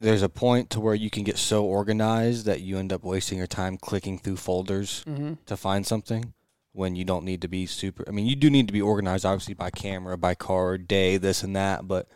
there's 0.00 0.22
a 0.22 0.28
point 0.28 0.70
to 0.70 0.80
where 0.80 0.94
you 0.94 1.10
can 1.10 1.24
get 1.24 1.36
so 1.36 1.64
organized 1.64 2.46
that 2.46 2.62
you 2.62 2.78
end 2.78 2.92
up 2.92 3.04
wasting 3.04 3.36
your 3.38 3.46
time 3.46 3.76
clicking 3.76 4.18
through 4.18 4.36
folders 4.36 5.02
hmm 5.06 5.34
to 5.46 5.56
find 5.56 5.86
something 5.86 6.32
when 6.72 6.94
you 6.94 7.04
don't 7.04 7.24
need 7.24 7.42
to 7.42 7.48
be 7.48 7.66
super. 7.66 8.04
I 8.06 8.12
mean, 8.12 8.26
you 8.26 8.36
do 8.36 8.48
need 8.48 8.68
to 8.68 8.72
be 8.72 8.80
organized, 8.80 9.26
obviously, 9.26 9.54
by 9.54 9.70
camera, 9.70 10.16
by 10.16 10.34
card, 10.34 10.86
day, 10.86 11.16
this 11.16 11.42
and 11.42 11.56
that. 11.56 11.88
But 11.88 12.08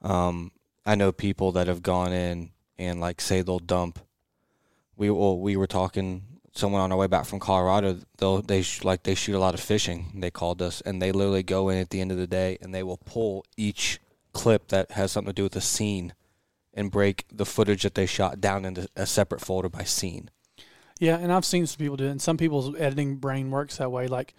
um, 0.00 0.52
I 0.86 0.94
know 0.94 1.10
people 1.10 1.52
that 1.52 1.66
have 1.66 1.82
gone 1.82 2.12
in 2.12 2.50
and 2.78 3.00
like 3.00 3.20
say 3.20 3.42
they'll 3.42 3.58
dump. 3.58 3.98
We 4.96 5.10
well, 5.10 5.38
we 5.38 5.56
were 5.56 5.66
talking 5.66 6.22
someone 6.54 6.80
on 6.80 6.92
our 6.92 6.98
way 6.98 7.08
back 7.08 7.26
from 7.26 7.40
Colorado. 7.40 7.98
They'll 8.18 8.42
they 8.42 8.62
sh- 8.62 8.84
like 8.84 9.02
they 9.02 9.14
shoot 9.14 9.36
a 9.36 9.40
lot 9.40 9.54
of 9.54 9.60
fishing. 9.60 10.12
They 10.14 10.30
called 10.30 10.62
us 10.62 10.80
and 10.82 11.02
they 11.02 11.10
literally 11.10 11.42
go 11.42 11.68
in 11.68 11.78
at 11.78 11.90
the 11.90 12.00
end 12.00 12.12
of 12.12 12.18
the 12.18 12.28
day 12.28 12.58
and 12.60 12.72
they 12.72 12.82
will 12.82 12.98
pull 12.98 13.44
each 13.56 13.98
clip 14.32 14.68
that 14.68 14.92
has 14.92 15.12
something 15.12 15.32
to 15.32 15.34
do 15.34 15.44
with 15.44 15.56
a 15.56 15.60
scene 15.60 16.12
and 16.74 16.90
break 16.90 17.24
the 17.32 17.46
footage 17.46 17.82
that 17.84 17.94
they 17.94 18.06
shot 18.06 18.40
down 18.40 18.64
into 18.64 18.88
a 18.96 19.06
separate 19.06 19.40
folder 19.40 19.68
by 19.68 19.84
scene. 19.84 20.28
yeah. 20.98 21.16
And 21.16 21.32
I've 21.32 21.44
seen 21.44 21.66
some 21.66 21.78
people 21.78 21.96
do 21.96 22.06
it. 22.06 22.10
And 22.10 22.20
some 22.20 22.36
people's 22.36 22.74
editing 22.76 23.16
brain 23.16 23.50
works 23.50 23.76
that 23.78 23.92
way. 23.92 24.08
Like 24.08 24.34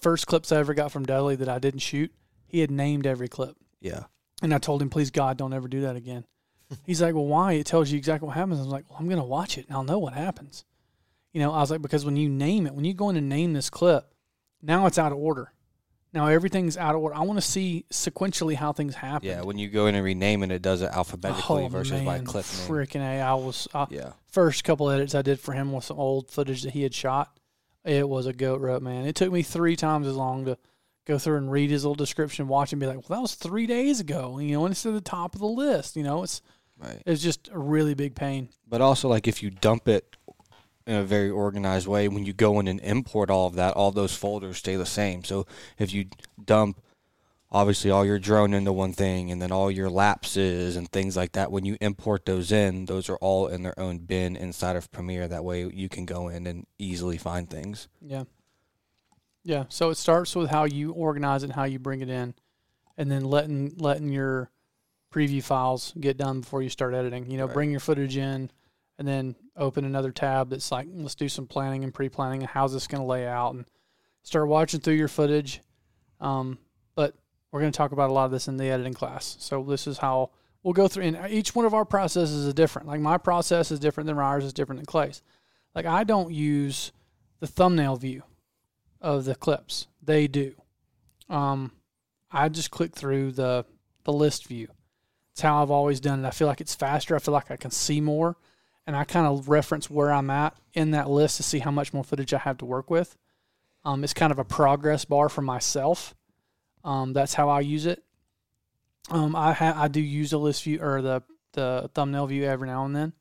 first 0.00 0.26
clips 0.26 0.52
I 0.52 0.58
ever 0.58 0.74
got 0.74 0.92
from 0.92 1.04
Dudley 1.04 1.36
that 1.36 1.48
I 1.48 1.58
didn't 1.58 1.80
shoot, 1.80 2.12
he 2.46 2.60
had 2.60 2.70
named 2.70 3.06
every 3.06 3.28
clip. 3.28 3.56
Yeah. 3.80 4.04
And 4.42 4.54
I 4.54 4.58
told 4.58 4.80
him, 4.82 4.90
please 4.90 5.10
God, 5.10 5.36
don't 5.36 5.52
ever 5.52 5.68
do 5.68 5.82
that 5.82 5.96
again. 5.96 6.24
He's 6.86 7.02
like, 7.02 7.14
well, 7.14 7.26
why? 7.26 7.54
It 7.54 7.66
tells 7.66 7.90
you 7.90 7.98
exactly 7.98 8.26
what 8.26 8.36
happens. 8.36 8.58
I 8.58 8.62
was 8.62 8.72
like, 8.72 8.88
well, 8.88 8.98
I'm 8.98 9.06
going 9.06 9.18
to 9.18 9.24
watch 9.24 9.58
it 9.58 9.66
and 9.66 9.76
I'll 9.76 9.84
know 9.84 9.98
what 9.98 10.14
happens. 10.14 10.64
You 11.32 11.40
know, 11.40 11.52
I 11.52 11.60
was 11.60 11.70
like, 11.70 11.82
because 11.82 12.04
when 12.04 12.16
you 12.16 12.28
name 12.28 12.66
it, 12.66 12.74
when 12.74 12.84
you 12.84 12.94
go 12.94 13.08
in 13.08 13.16
and 13.16 13.28
name 13.28 13.52
this 13.52 13.70
clip, 13.70 14.12
now 14.60 14.86
it's 14.86 14.98
out 14.98 15.12
of 15.12 15.18
order. 15.18 15.52
Now 16.14 16.26
everything's 16.26 16.76
out 16.76 16.94
of 16.94 17.00
order. 17.00 17.14
I 17.14 17.20
want 17.20 17.38
to 17.38 17.46
see 17.46 17.86
sequentially 17.90 18.54
how 18.54 18.72
things 18.72 18.94
happen. 18.94 19.26
Yeah, 19.28 19.42
when 19.42 19.56
you 19.58 19.68
go 19.68 19.86
in 19.86 19.94
and 19.94 20.04
rename 20.04 20.42
it, 20.42 20.50
it 20.50 20.60
does 20.62 20.82
it 20.82 20.90
alphabetically 20.90 21.64
oh, 21.64 21.68
versus 21.68 21.92
man, 21.92 22.04
by 22.04 22.18
clip 22.18 22.44
name. 22.44 22.68
Freaking 22.68 23.00
A. 23.00 23.20
I 23.22 23.34
was, 23.34 23.66
uh, 23.72 23.86
Yeah. 23.88 24.12
first 24.30 24.62
couple 24.64 24.90
edits 24.90 25.14
I 25.14 25.22
did 25.22 25.40
for 25.40 25.52
him 25.52 25.72
with 25.72 25.84
some 25.84 25.98
old 25.98 26.30
footage 26.30 26.62
that 26.62 26.72
he 26.72 26.82
had 26.82 26.92
shot. 26.94 27.38
It 27.84 28.08
was 28.08 28.26
a 28.26 28.32
goat 28.32 28.60
rope, 28.60 28.82
man. 28.82 29.06
It 29.06 29.16
took 29.16 29.32
me 29.32 29.42
three 29.42 29.74
times 29.74 30.06
as 30.06 30.14
long 30.14 30.44
to 30.44 30.58
go 31.06 31.18
through 31.18 31.38
and 31.38 31.50
read 31.50 31.70
his 31.70 31.82
little 31.84 31.94
description, 31.94 32.46
watch 32.46 32.72
and 32.72 32.78
be 32.80 32.86
like, 32.86 33.08
well, 33.08 33.18
that 33.18 33.22
was 33.22 33.34
three 33.34 33.66
days 33.66 33.98
ago. 33.98 34.38
You 34.38 34.52
know, 34.52 34.64
and 34.66 34.72
it's 34.72 34.84
at 34.86 34.92
the 34.92 35.00
top 35.00 35.34
of 35.34 35.40
the 35.40 35.48
list. 35.48 35.96
You 35.96 36.02
know, 36.04 36.22
it's 36.22 36.42
Right. 36.78 37.02
it's 37.06 37.22
just 37.22 37.48
a 37.52 37.58
really 37.58 37.94
big 37.94 38.14
pain. 38.14 38.48
But 38.68 38.80
also, 38.80 39.08
like, 39.08 39.26
if 39.28 39.42
you 39.42 39.50
dump 39.50 39.88
it 39.88 40.16
in 40.86 40.96
a 40.96 41.04
very 41.04 41.30
organized 41.30 41.86
way, 41.86 42.08
when 42.08 42.24
you 42.24 42.32
go 42.32 42.58
in 42.60 42.68
and 42.68 42.80
import 42.80 43.30
all 43.30 43.46
of 43.46 43.54
that, 43.54 43.74
all 43.74 43.90
those 43.90 44.14
folders 44.14 44.58
stay 44.58 44.76
the 44.76 44.86
same. 44.86 45.24
So 45.24 45.46
if 45.78 45.92
you 45.92 46.06
dump, 46.44 46.80
obviously, 47.50 47.90
all 47.90 48.04
your 48.04 48.18
drone 48.18 48.54
into 48.54 48.72
one 48.72 48.92
thing 48.92 49.30
and 49.30 49.40
then 49.40 49.52
all 49.52 49.70
your 49.70 49.90
lapses 49.90 50.76
and 50.76 50.90
things 50.90 51.16
like 51.16 51.32
that, 51.32 51.52
when 51.52 51.64
you 51.64 51.76
import 51.80 52.24
those 52.26 52.50
in, 52.50 52.86
those 52.86 53.08
are 53.08 53.16
all 53.18 53.46
in 53.46 53.62
their 53.62 53.78
own 53.78 53.98
bin 53.98 54.36
inside 54.36 54.76
of 54.76 54.90
Premiere. 54.90 55.28
That 55.28 55.44
way 55.44 55.66
you 55.66 55.88
can 55.88 56.06
go 56.06 56.28
in 56.28 56.46
and 56.46 56.66
easily 56.78 57.18
find 57.18 57.48
things. 57.48 57.88
Yeah. 58.00 58.24
Yeah. 59.44 59.64
So 59.68 59.90
it 59.90 59.96
starts 59.96 60.34
with 60.34 60.50
how 60.50 60.64
you 60.64 60.92
organize 60.92 61.42
it, 61.42 61.46
and 61.46 61.54
how 61.54 61.64
you 61.64 61.78
bring 61.78 62.00
it 62.00 62.08
in, 62.08 62.34
and 62.96 63.10
then 63.10 63.24
letting 63.24 63.74
letting 63.76 64.08
your 64.08 64.50
preview 65.12 65.42
files 65.42 65.92
get 66.00 66.16
done 66.16 66.40
before 66.40 66.62
you 66.62 66.70
start 66.70 66.94
editing. 66.94 67.30
You 67.30 67.36
know, 67.38 67.44
Right. 67.46 67.54
bring 67.54 67.70
your 67.70 67.80
footage 67.80 68.16
in, 68.16 68.50
and 68.98 69.06
then 69.06 69.34
open 69.56 69.84
another 69.84 70.12
tab 70.12 70.50
that's 70.50 70.72
like, 70.72 70.86
let's 70.92 71.14
do 71.14 71.28
some 71.28 71.46
planning 71.46 71.84
and 71.84 71.94
pre-planning, 71.94 72.42
and 72.42 72.50
how's 72.50 72.72
this 72.72 72.86
going 72.86 73.02
to 73.02 73.06
lay 73.06 73.26
out, 73.26 73.54
and 73.54 73.66
start 74.22 74.48
watching 74.48 74.80
through 74.80 74.94
your 74.94 75.08
footage. 75.08 75.60
Um, 76.20 76.58
but 76.94 77.14
we're 77.50 77.60
going 77.60 77.72
to 77.72 77.76
talk 77.76 77.92
about 77.92 78.10
a 78.10 78.12
lot 78.12 78.24
of 78.26 78.30
this 78.30 78.48
in 78.48 78.56
the 78.56 78.70
editing 78.70 78.94
class. 78.94 79.36
So 79.40 79.62
this 79.62 79.86
is 79.86 79.98
how 79.98 80.30
we'll 80.62 80.72
go 80.72 80.88
through, 80.88 81.04
and 81.04 81.30
each 81.30 81.54
one 81.54 81.66
of 81.66 81.74
our 81.74 81.84
processes 81.84 82.46
is 82.46 82.54
different. 82.54 82.88
Like 82.88 83.00
my 83.00 83.18
process 83.18 83.70
is 83.70 83.80
different 83.80 84.06
than 84.06 84.16
Ryer's, 84.16 84.44
is 84.44 84.52
different 84.52 84.78
than 84.78 84.86
Clay's. 84.86 85.22
Like 85.74 85.86
I 85.86 86.04
don't 86.04 86.32
use 86.32 86.92
the 87.40 87.46
thumbnail 87.46 87.96
view 87.96 88.22
of 89.00 89.24
the 89.24 89.34
clips. 89.34 89.88
They 90.02 90.28
do. 90.28 90.54
Um, 91.28 91.72
I 92.30 92.48
just 92.48 92.70
click 92.70 92.94
through 92.94 93.32
the 93.32 93.64
the 94.04 94.12
list 94.12 94.46
view. 94.46 94.68
It's 95.32 95.40
how 95.40 95.62
I've 95.62 95.70
always 95.70 96.00
done 96.00 96.24
it. 96.24 96.28
I 96.28 96.30
feel 96.30 96.46
like 96.46 96.60
it's 96.60 96.74
faster. 96.74 97.16
I 97.16 97.18
feel 97.18 97.34
like 97.34 97.50
I 97.50 97.56
can 97.56 97.70
see 97.70 98.00
more, 98.00 98.36
and 98.86 98.96
I 98.96 99.04
kind 99.04 99.26
of 99.26 99.48
reference 99.48 99.88
where 99.88 100.12
I'm 100.12 100.30
at 100.30 100.56
in 100.74 100.92
that 100.92 101.08
list 101.08 101.36
to 101.36 101.42
see 101.42 101.60
how 101.60 101.70
much 101.70 101.92
more 101.92 102.04
footage 102.04 102.34
I 102.34 102.38
have 102.38 102.58
to 102.58 102.64
work 102.64 102.90
with. 102.90 103.16
Um, 103.84 104.04
it's 104.04 104.14
kind 104.14 104.32
of 104.32 104.38
a 104.38 104.44
progress 104.44 105.04
bar 105.04 105.28
for 105.28 105.42
myself. 105.42 106.14
Um, 106.84 107.12
that's 107.12 107.34
how 107.34 107.48
I 107.48 107.60
use 107.60 107.86
it. 107.86 108.02
Um, 109.10 109.34
I 109.34 109.52
ha- 109.52 109.74
I 109.76 109.88
do 109.88 110.00
use 110.00 110.30
the 110.30 110.38
list 110.38 110.64
view 110.64 110.80
or 110.80 111.02
the 111.02 111.22
the 111.52 111.90
thumbnail 111.94 112.26
view 112.28 112.44
every 112.44 112.68
now 112.68 112.84
and 112.84 112.94
then, 112.94 113.12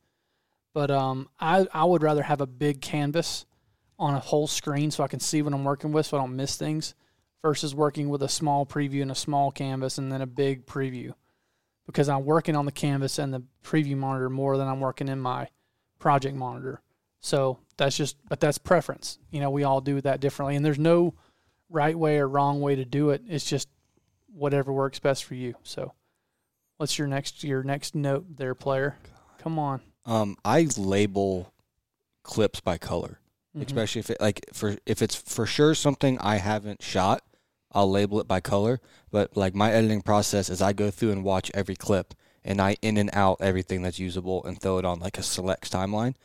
but 0.73 0.91
um, 0.91 1.29
I 1.39 1.67
I 1.73 1.83
would 1.83 2.03
rather 2.03 2.23
have 2.23 2.41
a 2.41 2.47
big 2.47 2.81
canvas 2.81 3.45
on 3.97 4.13
a 4.13 4.19
whole 4.19 4.47
screen 4.47 4.89
so 4.89 5.03
I 5.03 5.07
can 5.07 5.19
see 5.19 5.41
what 5.41 5.53
I'm 5.53 5.63
working 5.63 5.91
with 5.91 6.07
so 6.07 6.17
I 6.17 6.21
don't 6.21 6.35
miss 6.35 6.55
things 6.55 6.95
versus 7.41 7.75
working 7.75 8.09
with 8.09 8.23
a 8.23 8.29
small 8.29 8.65
preview 8.65 9.01
and 9.01 9.11
a 9.11 9.15
small 9.15 9.51
canvas 9.51 9.97
and 9.97 10.11
then 10.11 10.21
a 10.21 10.27
big 10.27 10.65
preview 10.65 11.13
because 11.91 12.09
I'm 12.09 12.25
working 12.25 12.55
on 12.55 12.65
the 12.65 12.71
canvas 12.71 13.19
and 13.19 13.33
the 13.33 13.43
preview 13.63 13.97
monitor 13.97 14.29
more 14.29 14.57
than 14.57 14.67
I'm 14.67 14.79
working 14.79 15.07
in 15.07 15.19
my 15.19 15.49
project 15.99 16.35
monitor. 16.35 16.81
So 17.19 17.59
that's 17.77 17.95
just, 17.97 18.17
but 18.27 18.39
that's 18.39 18.57
preference. 18.57 19.19
You 19.29 19.41
know, 19.41 19.49
we 19.51 19.63
all 19.63 19.81
do 19.81 20.01
that 20.01 20.19
differently, 20.21 20.55
and 20.55 20.65
there's 20.65 20.79
no 20.79 21.13
right 21.69 21.97
way 21.97 22.17
or 22.17 22.27
wrong 22.27 22.61
way 22.61 22.75
to 22.75 22.85
do 22.85 23.11
it. 23.11 23.21
It's 23.27 23.45
just 23.45 23.67
whatever 24.33 24.71
works 24.73 24.99
best 24.99 25.25
for 25.25 25.35
you. 25.35 25.53
So, 25.63 25.93
what's 26.77 26.97
your 26.97 27.07
next 27.07 27.43
your 27.43 27.63
next 27.63 27.93
note 27.93 28.25
there, 28.37 28.55
player? 28.55 28.97
Come 29.37 29.59
on. 29.59 29.81
Um, 30.05 30.35
I 30.43 30.67
label 30.77 31.53
clips 32.23 32.59
by 32.59 32.77
color, 32.77 33.19
Mhm. 33.55 33.65
especially 33.67 33.99
if 33.99 34.09
it 34.09 34.19
like 34.21 34.45
for 34.53 34.77
if 34.85 35.01
it's 35.01 35.15
for 35.15 35.45
sure 35.45 35.75
something 35.75 36.17
I 36.19 36.37
haven't 36.37 36.81
shot, 36.81 37.21
I'll 37.73 37.89
label 37.89 38.19
it 38.19 38.27
by 38.27 38.39
color. 38.39 38.79
But 39.11 39.35
like 39.35 39.55
my 39.55 39.71
editing 39.71 40.01
process 40.01 40.49
is 40.49 40.61
I 40.61 40.73
go 40.73 40.91
through 40.91 41.11
and 41.11 41.23
watch 41.23 41.51
every 41.53 41.75
clip 41.75 42.13
and 42.43 42.61
I 42.61 42.77
in 42.81 42.97
and 42.97 43.09
out 43.13 43.37
everything 43.39 43.81
that's 43.81 43.99
usable 43.99 44.43
and 44.45 44.59
throw 44.59 44.77
it 44.77 44.85
on 44.85 44.99
like 44.99 45.17
a 45.17 45.23
selects 45.23 45.69
timeline. 45.69 46.15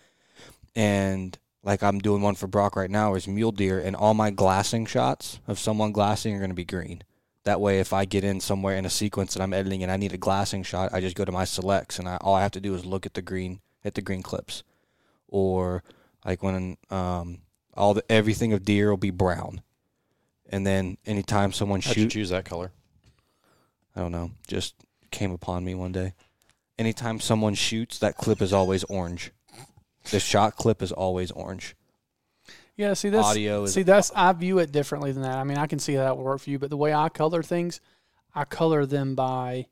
And 0.75 1.39
like 1.63 1.83
I'm 1.83 1.99
doing 1.99 2.23
one 2.23 2.35
for 2.35 2.47
Brock 2.47 2.77
right 2.77 2.91
now 2.91 3.15
is 3.15 3.27
mule 3.27 3.53
deer 3.53 3.79
and 3.81 3.97
all 3.97 4.15
my 4.15 4.31
glassing 4.31 4.87
shots 4.87 5.41
of 5.47 5.59
someone 5.59 5.93
glassing 5.93 6.35
are 6.35 6.39
going 6.39 6.51
to 6.51 6.55
be 6.55 6.65
green. 6.65 7.03
That 7.45 7.61
way, 7.61 7.79
if 7.79 7.93
I 7.93 8.07
get 8.07 8.25
in 8.25 8.41
somewhere 8.41 8.77
in 8.77 8.85
a 8.85 8.91
sequence 8.91 9.35
that 9.35 9.43
I'm 9.43 9.53
editing 9.53 9.85
and 9.85 9.93
I 9.93 9.97
need 9.97 10.13
a 10.13 10.19
glassing 10.19 10.65
shot, 10.65 10.93
I 10.93 11.01
just 11.01 11.15
go 11.15 11.25
to 11.25 11.31
my 11.31 11.45
selects 11.45 11.99
and 11.99 12.09
I, 12.09 12.17
all 12.21 12.35
I 12.35 12.43
have 12.43 12.51
to 12.53 12.61
do 12.61 12.75
is 12.75 12.85
look 12.85 13.07
at 13.07 13.15
the 13.15 13.23
green 13.23 13.61
at 13.85 13.95
the 13.95 14.03
green 14.03 14.23
clips, 14.23 14.65
or 15.29 15.85
like 16.25 16.43
when 16.43 16.77
um, 16.91 17.39
all 17.75 17.95
the 17.95 18.05
everything 18.11 18.53
of 18.53 18.65
deer 18.65 18.91
will 18.91 18.97
be 18.97 19.11
brown, 19.11 19.63
and 20.51 20.67
then 20.67 20.97
anytime 21.07 21.53
someone 21.53 21.81
How'd 21.81 21.97
you 21.97 22.03
shoots, 22.05 22.15
choose 22.15 22.31
that 22.31 22.45
color? 22.45 22.73
I 23.95 24.01
don't 24.01 24.13
know, 24.13 24.31
just 24.47 24.75
came 25.11 25.33
upon 25.33 25.65
me 25.65 25.75
one 25.75 25.93
day. 25.93 26.15
Anytime 26.79 27.21
someone 27.21 27.55
shoots, 27.55 27.99
that 28.01 28.17
clip 28.17 28.43
is 28.43 28.53
always 28.53 28.85
orange. 28.85 29.33
The 30.11 30.21
shot 30.21 30.57
clip 30.57 30.83
is 30.83 30.93
always 30.93 31.31
orange. 31.31 31.75
Yeah, 32.77 32.93
see 32.93 33.09
that's 33.09 33.27
Audio 33.27 33.65
is 33.65 33.73
see 33.73 33.83
that's 33.83 34.13
I 34.15 34.33
view 34.33 34.59
it 34.59 34.71
differently 34.71 35.11
than 35.11 35.23
that. 35.23 35.39
I 35.39 35.45
mean, 35.45 35.57
I 35.57 35.67
can 35.67 35.79
see 35.79 35.95
how 35.95 36.05
that 36.05 36.17
would 36.17 36.25
work 36.25 36.41
for 36.41 36.51
you, 36.51 36.59
but 36.59 36.69
the 36.69 36.77
way 36.77 36.93
I 36.93 37.09
color 37.09 37.43
things, 37.43 37.81
I 38.35 38.45
color 38.45 38.85
them 38.85 39.15
by 39.15 39.67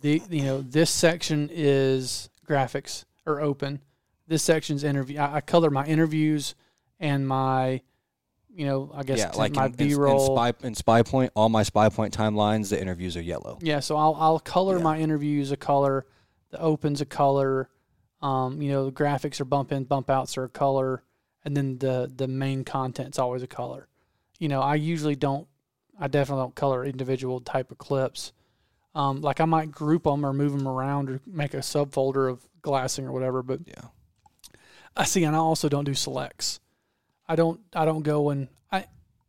the 0.00 0.22
you 0.30 0.42
know 0.44 0.62
this 0.62 0.90
section 0.90 1.50
is 1.52 2.30
graphics 2.48 3.04
or 3.26 3.40
open. 3.40 3.82
This 4.26 4.42
section's 4.42 4.82
interview. 4.82 5.18
I, 5.18 5.36
I 5.36 5.40
color 5.42 5.68
my 5.68 5.84
interviews 5.84 6.54
and 6.98 7.28
my 7.28 7.82
you 8.54 8.66
know 8.66 8.90
I 8.94 9.02
guess 9.02 9.18
yeah, 9.18 9.30
like 9.34 9.52
my 9.54 9.66
in, 9.66 9.72
in, 9.72 9.88
B 9.88 9.94
roll. 9.94 10.34
spy 10.36 10.48
in 10.62 10.74
Spypoint, 10.74 11.30
all 11.34 11.48
my 11.48 11.62
Spypoint 11.62 12.10
timelines, 12.10 12.70
the 12.70 12.80
interviews 12.80 13.16
are 13.16 13.22
yellow. 13.22 13.58
Yeah, 13.60 13.80
so 13.80 13.96
I'll 13.96 14.14
I'll 14.18 14.38
color 14.40 14.76
Yeah. 14.78 14.82
my 14.84 14.98
interviews 14.98 15.50
a 15.52 15.56
color, 15.56 16.06
the 16.50 16.60
opens 16.60 17.00
a 17.00 17.06
color, 17.06 17.68
um, 18.22 18.62
you 18.62 18.70
know, 18.70 18.86
the 18.86 18.92
graphics 18.92 19.40
or 19.40 19.44
bump 19.44 19.72
in, 19.72 19.84
bump 19.84 20.08
outs 20.10 20.36
are 20.38 20.44
a 20.44 20.48
color, 20.48 21.02
and 21.44 21.56
then 21.56 21.78
the 21.78 22.10
the 22.14 22.28
main 22.28 22.64
content's 22.64 23.18
always 23.18 23.42
a 23.42 23.46
color. 23.48 23.88
You 24.38 24.48
know, 24.48 24.60
I 24.60 24.76
usually 24.76 25.16
don't 25.16 25.46
I 25.98 26.08
definitely 26.08 26.42
don't 26.44 26.54
color 26.54 26.84
individual 26.84 27.40
type 27.40 27.70
of 27.70 27.78
clips. 27.78 28.32
Um, 28.96 29.20
like 29.22 29.40
I 29.40 29.44
might 29.44 29.72
group 29.72 30.04
them 30.04 30.24
or 30.24 30.32
move 30.32 30.52
them 30.56 30.68
around 30.68 31.10
or 31.10 31.20
make 31.26 31.52
a 31.54 31.58
subfolder 31.58 32.30
of 32.30 32.46
glassing 32.62 33.04
or 33.06 33.12
whatever, 33.12 33.42
but 33.42 33.60
Yeah. 33.66 33.88
I 34.96 35.04
see, 35.04 35.24
and 35.24 35.34
I 35.34 35.40
also 35.40 35.68
don't 35.68 35.84
do 35.84 35.94
selects. 35.94 36.60
I 37.28 37.36
don't 37.36 37.60
I 37.74 37.84
don't 37.84 38.02
go 38.02 38.30
and 38.30 38.48
I 38.70 38.86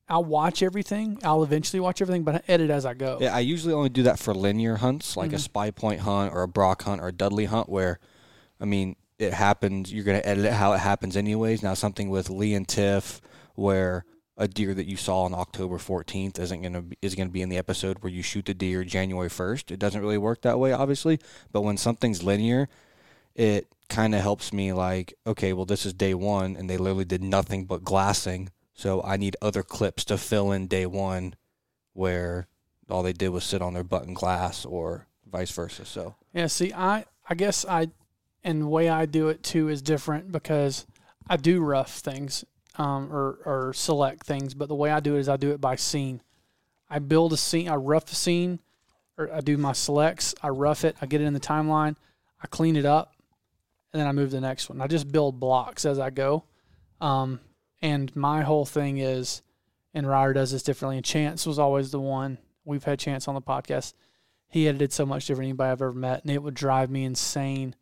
I'll 0.08 0.24
watch 0.24 0.62
everything. 0.62 1.20
I'll 1.24 1.44
eventually 1.44 1.80
watch 1.80 2.02
everything, 2.02 2.24
but 2.24 2.36
I 2.36 2.42
edit 2.48 2.70
as 2.70 2.86
I 2.86 2.94
go. 2.94 3.18
Yeah, 3.22 3.36
I 3.36 3.40
usually 3.40 3.74
only 3.74 3.90
do 3.90 4.04
that 4.04 4.20
for 4.20 4.34
linear 4.34 4.76
hunts, 4.76 5.18
like 5.18 5.34
a 5.34 5.38
Mhm. 5.38 5.48
Spypoint 5.74 6.00
hunt 6.00 6.34
or 6.34 6.44
a 6.44 6.48
Brock 6.48 6.84
hunt 6.84 7.02
or 7.02 7.08
a 7.08 7.12
Dudley 7.12 7.46
hunt, 7.46 7.70
where, 7.70 8.00
I 8.60 8.66
mean, 8.66 8.96
it 9.18 9.34
happens. 9.34 9.92
You're 9.94 10.04
gonna 10.04 10.22
edit 10.24 10.46
it 10.46 10.54
how 10.54 10.74
it 10.74 10.80
happens, 10.80 11.16
anyways. 11.18 11.64
Now, 11.64 11.74
something 11.74 12.10
with 12.10 12.30
Lee 12.30 12.54
and 12.54 12.68
Tiff, 12.68 13.22
where 13.56 14.06
a 14.38 14.48
deer 14.50 14.74
that 14.74 14.86
you 14.86 14.98
saw 14.98 15.24
on 15.24 15.34
October 15.34 15.78
14th 15.78 16.38
isn't 16.38 16.62
gonna 16.62 16.84
is 17.02 17.16
gonna 17.16 17.30
be 17.30 17.42
in 17.42 17.48
the 17.50 17.58
episode 17.58 18.00
where 18.04 18.12
you 18.12 18.22
shoot 18.22 18.46
the 18.46 18.54
deer 18.54 18.84
January 18.84 19.30
1st. 19.30 19.72
It 19.72 19.80
doesn't 19.80 20.02
really 20.02 20.18
work 20.18 20.42
that 20.42 20.60
way, 20.60 20.74
obviously. 20.74 21.20
But 21.54 21.62
when 21.62 21.78
something's 21.78 22.22
linear, 22.22 22.68
it 23.36 23.68
kind 23.90 24.16
of 24.16 24.22
helps 24.22 24.52
me. 24.52 24.74
Like, 24.74 25.14
okay, 25.28 25.54
well, 25.54 25.66
this 25.66 25.86
is 25.86 25.94
day 25.94 26.14
one, 26.14 26.56
and 26.56 26.70
they 26.70 26.78
literally 26.78 27.06
did 27.06 27.24
nothing 27.24 27.66
but 27.66 27.84
glassing. 27.84 28.50
So 28.74 29.02
I 29.04 29.18
need 29.18 29.38
other 29.42 29.64
clips 29.64 30.04
to 30.06 30.18
fill 30.18 30.52
in 30.52 30.68
day 30.68 30.86
one, 30.86 31.36
where 31.94 32.48
all 32.90 33.04
they 33.04 33.14
did 33.14 33.30
was 33.30 33.44
sit 33.44 33.62
on 33.62 33.74
their 33.74 33.84
butt 33.84 34.04
in 34.04 34.14
glass 34.14 34.66
or 34.66 35.08
vice 35.30 35.52
versa. 35.52 35.86
So 35.86 36.16
Yeah, 36.34 36.48
see, 36.48 36.74
I 36.74 37.06
I 37.30 37.36
guess 37.36 37.66
I 37.66 37.90
and 38.44 38.62
the 38.62 38.68
way 38.68 38.90
I 38.90 39.06
do 39.06 39.30
it 39.30 39.44
too 39.44 39.70
is 39.70 39.82
different 39.82 40.32
because 40.32 40.86
I 41.28 41.38
do 41.38 41.62
rough 41.62 41.98
things 41.98 42.46
um, 42.78 43.12
or 43.12 43.40
or 43.46 43.74
select 43.74 44.26
things, 44.26 44.54
but 44.54 44.68
the 44.68 44.76
way 44.76 44.92
I 44.92 45.00
do 45.00 45.16
it 45.16 45.20
is 45.20 45.30
I 45.30 45.38
do 45.38 45.52
it 45.52 45.62
by 45.62 45.76
scene. 45.76 46.22
I 46.90 47.00
build 47.00 47.34
a 47.34 47.38
scene, 47.38 47.68
I 47.68 47.76
rough 47.76 48.12
a 48.12 48.16
scene, 48.16 48.60
or 49.18 49.34
I 49.34 49.42
do 49.42 49.58
my 49.58 49.74
selects, 49.74 50.36
I 50.44 50.50
rough 50.50 50.86
it, 50.86 50.96
I 51.02 51.08
get 51.08 51.22
it 51.22 51.26
in 51.26 51.34
the 51.34 51.40
timeline, 51.40 51.96
I 52.44 52.48
clean 52.48 52.76
it 52.76 52.86
up, 52.86 53.15
and 53.96 54.02
then 54.02 54.10
I 54.10 54.12
move 54.12 54.32
the 54.32 54.42
next 54.42 54.68
one. 54.68 54.82
I 54.82 54.88
just 54.88 55.10
build 55.10 55.40
blocks 55.40 55.86
as 55.86 56.00
I 56.00 56.10
go. 56.10 56.44
Um, 57.00 57.40
and 57.82 58.14
my 58.14 58.42
whole 58.42 58.66
thing 58.66 58.98
is, 58.98 59.42
and 59.94 60.06
Ryder 60.06 60.34
does 60.34 60.52
this 60.52 60.64
differently. 60.64 60.98
And 60.98 61.06
Chance 61.06 61.46
was 61.46 61.60
always 61.60 61.92
the 61.92 62.02
one. 62.02 62.38
We've 62.66 62.84
had 62.84 63.00
Chance 63.00 63.30
on 63.30 63.36
the 63.36 63.42
podcast 63.42 63.94
he 64.50 64.68
edited 64.68 64.92
so 64.92 65.06
much 65.06 65.28
different 65.28 65.44
than 65.44 65.52
anybody 65.52 65.72
I've 65.72 65.82
ever 65.82 65.94
met, 65.94 66.24
and 66.24 66.32
it 66.32 66.44
would 66.44 66.54
drive 66.56 66.90
me 66.90 67.06
insane. 67.06 67.74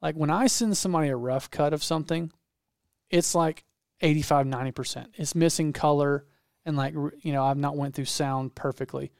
Like 0.00 0.14
when 0.14 0.30
I 0.30 0.46
send 0.46 0.78
somebody 0.78 1.08
a 1.08 1.16
rough 1.16 1.50
cut 1.50 1.74
of 1.74 1.84
something, 1.84 2.32
it's 3.10 3.34
like 3.34 3.64
85, 4.00 4.46
90%. 4.46 5.08
It's 5.16 5.34
missing 5.34 5.74
color, 5.74 6.24
and 6.64 6.74
like, 6.74 6.94
you 6.94 7.34
know, 7.34 7.44
I've 7.44 7.58
not 7.58 7.76
went 7.76 7.94
through 7.94 8.06
sound 8.06 8.54
perfectly. 8.54 9.12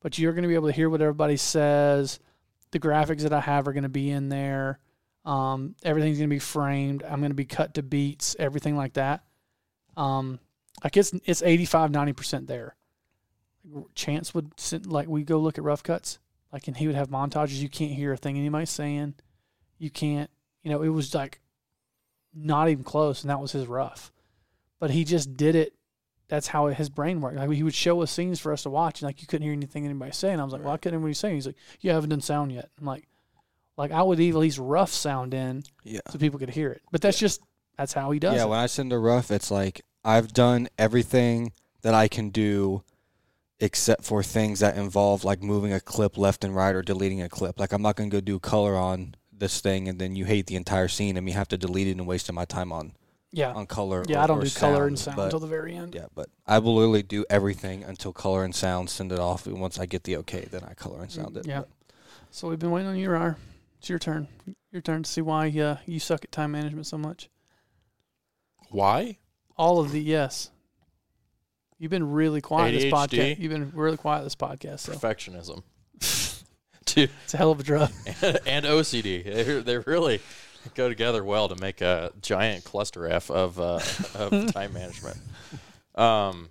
But 0.00 0.16
you're 0.16 0.32
going 0.32 0.42
to 0.42 0.48
be 0.48 0.54
able 0.54 0.68
to 0.68 0.74
hear 0.74 0.88
what 0.88 1.02
everybody 1.02 1.36
says. 1.36 2.20
The 2.70 2.78
graphics 2.78 3.22
that 3.22 3.32
I 3.32 3.40
have 3.40 3.66
are 3.66 3.72
going 3.72 3.82
to 3.82 3.88
be 3.88 4.10
in 4.10 4.28
there. 4.28 4.78
Um, 5.28 5.74
everything's 5.84 6.16
going 6.16 6.30
to 6.30 6.34
be 6.34 6.40
framed. 6.40 7.02
I'm 7.02 7.20
going 7.20 7.30
to 7.30 7.34
be 7.34 7.44
cut 7.44 7.74
to 7.74 7.82
beats, 7.82 8.34
everything 8.38 8.76
like 8.76 8.94
that. 8.94 9.24
Um, 9.94 10.40
like 10.82 10.96
it's 10.96 11.12
it's 11.24 11.42
85, 11.42 11.90
90% 11.90 12.46
there. 12.46 12.76
Chance 13.94 14.32
would 14.32 14.58
send, 14.58 14.86
like 14.86 15.06
we 15.06 15.24
go 15.24 15.38
look 15.38 15.58
at 15.58 15.64
rough 15.64 15.82
cuts 15.82 16.18
like 16.52 16.66
and 16.66 16.76
he 16.76 16.86
would 16.86 16.96
have 16.96 17.10
montages. 17.10 17.60
You 17.60 17.68
can't 17.68 17.92
hear 17.92 18.12
a 18.12 18.16
thing 18.16 18.38
anybody's 18.38 18.70
saying. 18.70 19.14
You 19.78 19.90
can't 19.90 20.30
you 20.62 20.70
know 20.70 20.82
it 20.82 20.88
was 20.88 21.14
like 21.14 21.40
not 22.34 22.68
even 22.68 22.84
close 22.84 23.22
and 23.22 23.30
that 23.30 23.40
was 23.40 23.52
his 23.52 23.66
rough. 23.66 24.12
But 24.80 24.90
he 24.90 25.04
just 25.04 25.36
did 25.36 25.54
it. 25.54 25.74
That's 26.28 26.46
how 26.46 26.66
his 26.68 26.88
brain 26.88 27.20
worked. 27.20 27.36
Like 27.36 27.50
he 27.50 27.62
would 27.62 27.74
show 27.74 28.00
us 28.00 28.10
scenes 28.10 28.40
for 28.40 28.52
us 28.52 28.62
to 28.62 28.70
watch 28.70 29.02
and 29.02 29.08
like 29.08 29.20
you 29.20 29.26
couldn't 29.26 29.44
hear 29.44 29.52
anything 29.52 29.84
anybody 29.84 30.12
saying. 30.12 30.40
I 30.40 30.44
was 30.44 30.52
like 30.52 30.64
well 30.64 30.72
i 30.72 30.78
couldn't 30.78 30.98
hear 30.98 31.02
what 31.02 31.08
he's 31.08 31.18
saying. 31.18 31.34
He's 31.34 31.46
like 31.46 31.56
you 31.80 31.90
haven't 31.90 32.10
done 32.10 32.20
sound 32.20 32.52
yet. 32.52 32.70
I'm 32.78 32.86
like 32.86 33.08
like 33.78 33.92
i 33.92 34.02
would 34.02 34.20
at 34.20 34.34
least 34.34 34.58
rough 34.58 34.92
sound 34.92 35.32
in 35.32 35.62
yeah, 35.84 36.00
so 36.10 36.18
people 36.18 36.38
could 36.38 36.50
hear 36.50 36.70
it 36.70 36.82
but 36.92 37.00
that's 37.00 37.18
just 37.18 37.40
that's 37.78 37.92
how 37.94 38.10
he 38.10 38.18
does 38.18 38.34
yeah. 38.34 38.42
it 38.44 38.48
When 38.48 38.58
I 38.58 38.66
send 38.66 38.92
a 38.92 38.98
rough, 38.98 39.30
it's 39.30 39.52
like 39.52 39.82
I've 40.04 40.32
done 40.32 40.68
everything 40.76 41.52
that 41.82 41.94
I 41.94 42.08
can 42.08 42.30
do, 42.30 42.82
except 43.60 44.04
for 44.04 44.22
things 44.22 44.58
that 44.60 44.76
involve 44.76 45.22
like 45.24 45.42
moving 45.42 45.72
a 45.72 45.78
clip 45.80 46.18
left 46.18 46.42
and 46.42 46.54
right 46.54 46.74
or 46.74 46.82
deleting 46.82 47.22
a 47.22 47.28
clip. 47.28 47.60
Like 47.60 47.72
I'm 47.72 47.80
not 47.80 47.94
gonna 47.94 48.10
go 48.10 48.20
do 48.20 48.40
color 48.40 48.76
on 48.76 49.14
this 49.32 49.60
thing 49.60 49.86
and 49.88 50.00
then 50.00 50.16
you 50.16 50.24
hate 50.24 50.48
the 50.48 50.56
entire 50.56 50.88
scene 50.88 51.16
and 51.16 51.24
me 51.24 51.30
have 51.30 51.46
to 51.48 51.56
delete 51.56 51.86
it 51.86 51.92
and 51.92 52.04
wasting 52.04 52.34
my 52.34 52.44
time 52.44 52.72
on 52.72 52.92
yeah 53.30 53.52
on 53.52 53.66
color. 53.66 54.02
yeah 54.08 54.18
or, 54.18 54.24
i 54.24 54.26
don't 54.26 54.42
do 54.42 54.50
color 54.50 54.88
and 54.88 54.98
sound, 54.98 55.04
sound 55.04 55.16
but- 55.16 55.24
until 55.26 55.38
the 55.38 55.46
very 55.46 55.76
end 55.76 55.94
Yeah, 55.94 56.06
but 56.16 56.28
I 56.48 56.58
will 56.58 56.74
literally 56.74 57.04
do 57.04 57.24
everything 57.30 57.84
until 57.84 58.12
color 58.12 58.42
and 58.42 58.52
sound. 58.52 58.90
Send 58.90 59.12
it 59.12 59.20
off, 59.20 59.46
and 59.46 59.60
once 59.60 59.78
I 59.78 59.86
get 59.86 60.02
the 60.02 60.16
okay, 60.18 60.48
then 60.50 60.64
I 60.64 60.74
color 60.74 61.00
and 61.00 61.12
sound 61.12 61.36
it. 61.36 61.46
Yeah. 61.46 61.60
But 61.60 61.68
So 62.32 62.48
we've 62.48 62.58
been 62.58 62.72
waiting 62.72 62.88
on 62.88 62.96
you, 62.96 63.08
Ryder. 63.10 63.36
It's 63.78 63.88
your 63.88 63.98
turn. 63.98 64.28
Your 64.72 64.82
turn 64.82 65.02
to 65.02 65.10
see 65.10 65.20
why 65.20 65.48
uh, 65.48 65.78
you 65.86 66.00
suck 66.00 66.24
at 66.24 66.32
time 66.32 66.52
management 66.52 66.86
so 66.86 66.98
much. 66.98 67.28
Why? 68.70 69.18
All 69.56 69.80
of 69.80 69.92
the 69.92 70.00
yes. 70.00 70.50
You've 71.78 71.90
been 71.90 72.10
really 72.10 72.40
quiet 72.40 72.72
this 72.72 72.92
podcast. 72.92 73.38
You've 73.38 73.52
been 73.52 73.70
really 73.72 73.96
quiet 73.96 74.24
this 74.24 74.34
podcast. 74.34 74.80
So 74.80 74.92
Perfectionism. 74.92 75.62
Dude, 76.86 77.10
it's 77.24 77.34
a 77.34 77.36
hell 77.36 77.52
of 77.52 77.60
a 77.60 77.62
drug. 77.62 77.90
and 78.46 78.64
OCD. 78.64 79.24
They 79.24 79.60
they 79.60 79.78
really 79.78 80.20
go 80.74 80.88
together 80.88 81.22
well 81.22 81.48
to 81.48 81.56
make 81.56 81.80
a 81.80 82.12
giant 82.20 82.64
cluster 82.64 83.06
F 83.06 83.30
of 83.30 83.60
uh, 83.60 83.80
of 84.14 84.52
time 84.52 84.72
management. 84.72 85.18
Um. 85.94 86.48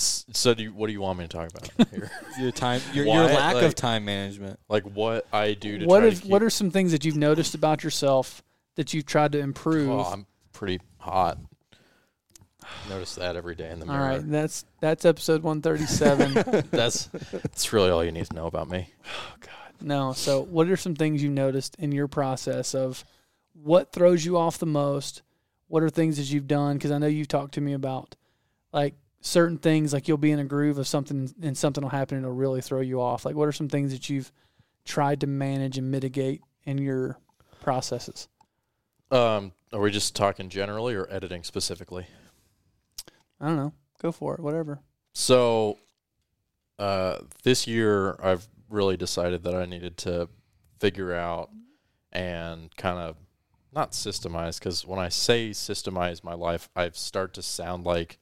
S- 0.00 0.24
So 0.32 0.54
do 0.54 0.62
you, 0.64 0.72
what 0.72 0.86
do 0.88 0.92
you 0.92 1.00
want 1.00 1.18
me 1.18 1.26
to 1.26 1.28
talk 1.28 1.50
about 1.50 1.88
here? 1.90 2.10
your 2.38 2.50
time, 2.50 2.80
your, 2.92 3.06
Why? 3.06 3.14
your 3.16 3.24
lack 3.34 3.54
Like- 3.56 3.64
of 3.64 3.74
time 3.74 4.04
management. 4.04 4.58
like 4.68 4.84
what 4.84 5.26
I 5.32 5.54
do 5.54 5.78
to 5.78 5.86
What 5.86 6.00
try 6.00 6.08
is 6.08 6.16
to 6.18 6.22
keep. 6.22 6.30
what 6.32 6.42
are 6.42 6.50
some 6.50 6.70
things 6.70 6.92
that 6.92 7.04
you've 7.04 7.16
noticed 7.16 7.54
about 7.54 7.84
yourself 7.84 8.42
that 8.76 8.92
you've 8.94 9.06
tried 9.06 9.32
to 9.32 9.38
improve? 9.38 9.90
Oh, 9.90 10.00
I'm 10.00 10.26
pretty 10.52 10.80
hot. 10.98 11.38
Notice 12.88 13.14
that 13.16 13.36
every 13.36 13.54
day 13.54 13.70
in 13.70 13.80
the 13.80 13.86
All 13.86 13.92
mirror. 13.92 14.08
right, 14.08 14.30
that's 14.30 14.64
that's 14.80 15.04
episode 15.04 15.42
137. 15.42 16.64
That's 16.70 17.06
that's 17.32 17.72
really 17.72 17.90
all 17.90 18.04
you 18.04 18.12
need 18.12 18.26
to 18.26 18.34
know 18.34 18.46
about 18.46 18.68
me. 18.68 18.88
Oh 19.06 19.34
god. 19.40 19.50
No, 19.80 20.12
so 20.12 20.42
what 20.42 20.68
are 20.68 20.76
some 20.76 20.94
things 20.94 21.22
you 21.22 21.30
noticed 21.30 21.74
in 21.78 21.90
your 21.90 22.06
process 22.06 22.74
of 22.74 23.04
what 23.54 23.92
throws 23.92 24.24
you 24.24 24.36
off 24.36 24.58
the 24.58 24.66
most? 24.66 25.22
What 25.68 25.82
are 25.82 25.88
things 25.90 26.18
that 26.18 26.24
you've 26.30 26.46
done? 26.46 26.76
Because 26.76 26.90
I 26.90 26.98
know 26.98 27.06
you've 27.06 27.28
talked 27.28 27.54
to 27.54 27.60
me 27.60 27.72
about 27.72 28.14
like 28.72 28.94
certain 29.20 29.58
things, 29.58 29.92
like 29.92 30.08
you'll 30.08 30.16
be 30.16 30.30
in 30.30 30.38
a 30.38 30.44
groove 30.44 30.78
of 30.78 30.88
something 30.88 31.32
and 31.42 31.56
something 31.56 31.82
will 31.82 31.90
happen 31.90 32.16
and 32.16 32.24
it'll 32.24 32.36
really 32.36 32.60
throw 32.60 32.80
you 32.80 33.00
off. 33.00 33.24
Like, 33.24 33.34
what 33.34 33.48
are 33.48 33.52
some 33.52 33.68
things 33.68 33.92
that 33.92 34.08
you've 34.08 34.32
tried 34.84 35.20
to 35.20 35.26
manage 35.26 35.78
and 35.78 35.90
mitigate 35.90 36.42
in 36.64 36.78
your 36.78 37.18
processes? 37.60 38.28
Um, 39.10 39.52
are 39.72 39.80
we 39.80 39.90
just 39.90 40.16
talking 40.16 40.48
generally 40.48 40.94
or 40.94 41.06
editing 41.10 41.42
specifically? 41.42 42.06
I 43.40 43.46
don't 43.46 43.56
know. 43.56 43.72
Go 44.00 44.12
for 44.12 44.34
it. 44.34 44.40
Whatever. 44.40 44.80
So, 45.12 45.78
uh, 46.78 47.18
this 47.42 47.66
year 47.66 48.16
I've 48.22 48.46
really 48.68 48.96
decided 48.96 49.42
that 49.42 49.54
I 49.54 49.66
needed 49.66 49.96
to 49.98 50.28
figure 50.78 51.14
out 51.14 51.50
and 52.12 52.74
kind 52.76 52.98
of 52.98 53.16
not 53.72 53.92
systemize 53.92 54.58
because 54.58 54.86
when 54.86 54.98
I 54.98 55.08
say 55.08 55.50
systemize 55.50 56.24
my 56.24 56.34
life, 56.34 56.68
I 56.74 56.90
start 56.90 57.34
to 57.34 57.42
sound 57.42 57.84
like 57.84 58.18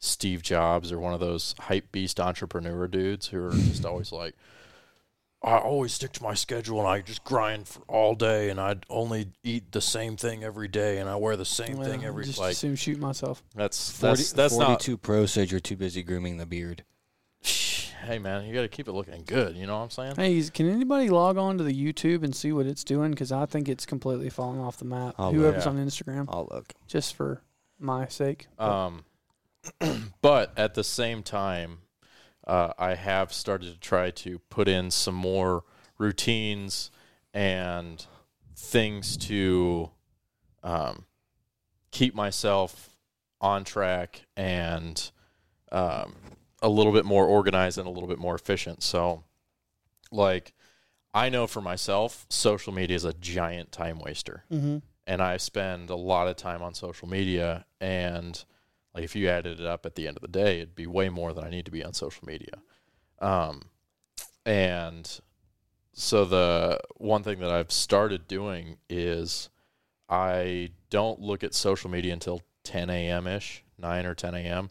Steve 0.00 0.42
Jobs 0.42 0.90
or 0.90 0.98
one 0.98 1.14
of 1.14 1.20
those 1.20 1.54
hype 1.60 1.92
beast 1.92 2.18
entrepreneur 2.18 2.88
dudes 2.88 3.28
who 3.28 3.44
are 3.44 3.52
just 3.52 3.84
always 3.86 4.10
like, 4.10 4.34
I 5.42 5.56
always 5.58 5.92
stick 5.94 6.12
to 6.14 6.22
my 6.22 6.34
schedule 6.34 6.78
and 6.80 6.88
I 6.88 7.00
just 7.00 7.22
grind 7.24 7.66
for 7.68 7.80
all 7.88 8.14
day 8.14 8.50
and 8.50 8.60
I 8.60 8.76
only 8.90 9.28
eat 9.42 9.72
the 9.72 9.80
same 9.80 10.16
thing 10.16 10.42
every 10.44 10.68
day 10.68 10.98
and 10.98 11.08
I 11.08 11.16
wear 11.16 11.36
the 11.36 11.44
same 11.46 11.76
thing 11.76 12.00
Well, 12.00 12.08
every 12.08 12.24
just 12.24 12.38
like 12.38 12.52
assume 12.52 12.76
shoot 12.76 12.98
myself. 12.98 13.42
that's 13.54 13.90
40, 13.90 14.16
that's 14.16 14.32
that's 14.32 14.56
not 14.58 14.66
42 14.82 14.96
Pro 14.98 15.24
said 15.26 15.50
you're 15.50 15.60
too 15.60 15.76
busy 15.76 16.02
grooming 16.02 16.36
the 16.36 16.44
beard. 16.46 16.84
hey 18.04 18.18
man, 18.18 18.44
you 18.46 18.52
got 18.54 18.62
to 18.62 18.68
keep 18.68 18.86
it 18.88 18.92
looking 18.92 19.22
good. 19.26 19.56
You 19.56 19.66
know 19.66 19.76
what 19.78 19.84
I'm 19.84 19.90
saying? 19.90 20.16
Hey, 20.16 20.42
can 20.50 20.68
anybody 20.68 21.08
log 21.08 21.38
on 21.38 21.56
to 21.58 21.64
the 21.64 21.72
YouTube 21.74 22.22
and 22.22 22.34
see 22.36 22.52
what 22.52 22.66
it's 22.66 22.84
doing? 22.84 23.10
Because 23.10 23.32
I 23.32 23.46
think 23.46 23.68
it's 23.68 23.86
completely 23.86 24.28
falling 24.30 24.60
off 24.60 24.76
the 24.76 24.84
map. 24.84 25.14
Oh, 25.18 25.32
Whoever's 25.32 25.64
yeah. 25.64 25.70
on 25.70 25.78
Instagram, 25.78 26.26
I'll 26.28 26.48
look. 26.50 26.74
just 26.86 27.14
for 27.14 27.40
my 27.78 28.08
sake. 28.08 28.46
But 28.58 28.70
Um, 28.70 29.04
but 30.22 30.52
at 30.56 30.74
the 30.74 30.84
same 30.84 31.22
time, 31.22 31.78
uh, 32.46 32.72
I 32.78 32.94
have 32.94 33.32
started 33.32 33.72
to 33.72 33.78
try 33.78 34.10
to 34.10 34.38
put 34.50 34.68
in 34.68 34.90
some 34.90 35.14
more 35.14 35.64
routines 35.98 36.90
and 37.32 38.04
things 38.56 39.16
to 39.16 39.90
um, 40.62 41.04
keep 41.90 42.14
myself 42.14 42.96
on 43.40 43.64
track 43.64 44.26
and 44.36 45.10
um, 45.72 46.14
a 46.62 46.68
little 46.68 46.92
bit 46.92 47.04
more 47.04 47.24
organized 47.24 47.78
and 47.78 47.86
a 47.86 47.90
little 47.90 48.08
bit 48.08 48.18
more 48.18 48.34
efficient. 48.34 48.82
So, 48.82 49.24
like, 50.10 50.52
I 51.14 51.28
know 51.28 51.46
for 51.46 51.60
myself, 51.60 52.26
social 52.28 52.72
media 52.72 52.96
is 52.96 53.04
a 53.04 53.14
giant 53.14 53.72
time 53.72 53.98
waster 53.98 54.44
mm-hmm. 54.50 54.78
and 55.06 55.22
I 55.22 55.36
spend 55.38 55.90
a 55.90 55.96
lot 55.96 56.28
of 56.28 56.36
time 56.36 56.62
on 56.62 56.74
social 56.74 57.08
media 57.08 57.64
and 57.80 58.44
like 58.94 59.04
if 59.04 59.14
you 59.14 59.28
added 59.28 59.60
it 59.60 59.66
up 59.66 59.86
at 59.86 59.94
the 59.94 60.08
end 60.08 60.16
of 60.16 60.22
the 60.22 60.28
day, 60.28 60.56
it'd 60.58 60.74
be 60.74 60.86
way 60.86 61.08
more 61.08 61.32
than 61.32 61.44
I 61.44 61.50
need 61.50 61.64
to 61.66 61.70
be 61.70 61.84
on 61.84 61.92
social 61.92 62.26
media. 62.26 62.58
Um, 63.20 63.62
and 64.44 65.20
so 65.92 66.24
the 66.24 66.80
one 66.96 67.22
thing 67.22 67.40
that 67.40 67.50
I've 67.50 67.72
started 67.72 68.26
doing 68.26 68.78
is 68.88 69.48
I 70.08 70.70
don't 70.88 71.20
look 71.20 71.44
at 71.44 71.54
social 71.54 71.90
media 71.90 72.12
until 72.12 72.42
10 72.64 72.90
a.m. 72.90 73.26
ish, 73.26 73.62
9 73.78 74.06
or 74.06 74.14
10 74.14 74.34
a.m. 74.34 74.70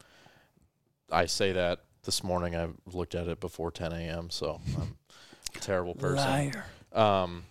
I 1.11 1.25
say 1.25 1.53
that 1.53 1.79
this 2.03 2.23
morning 2.23 2.55
I 2.55 2.67
looked 2.85 3.15
at 3.15 3.27
it 3.27 3.39
before 3.39 3.71
10 3.71 3.93
a.m. 3.93 4.29
So 4.29 4.59
I'm 4.77 4.97
a 5.55 5.59
terrible 5.59 5.95
person. 5.95 6.17
Liar. 6.17 6.65
Um, 6.91 7.43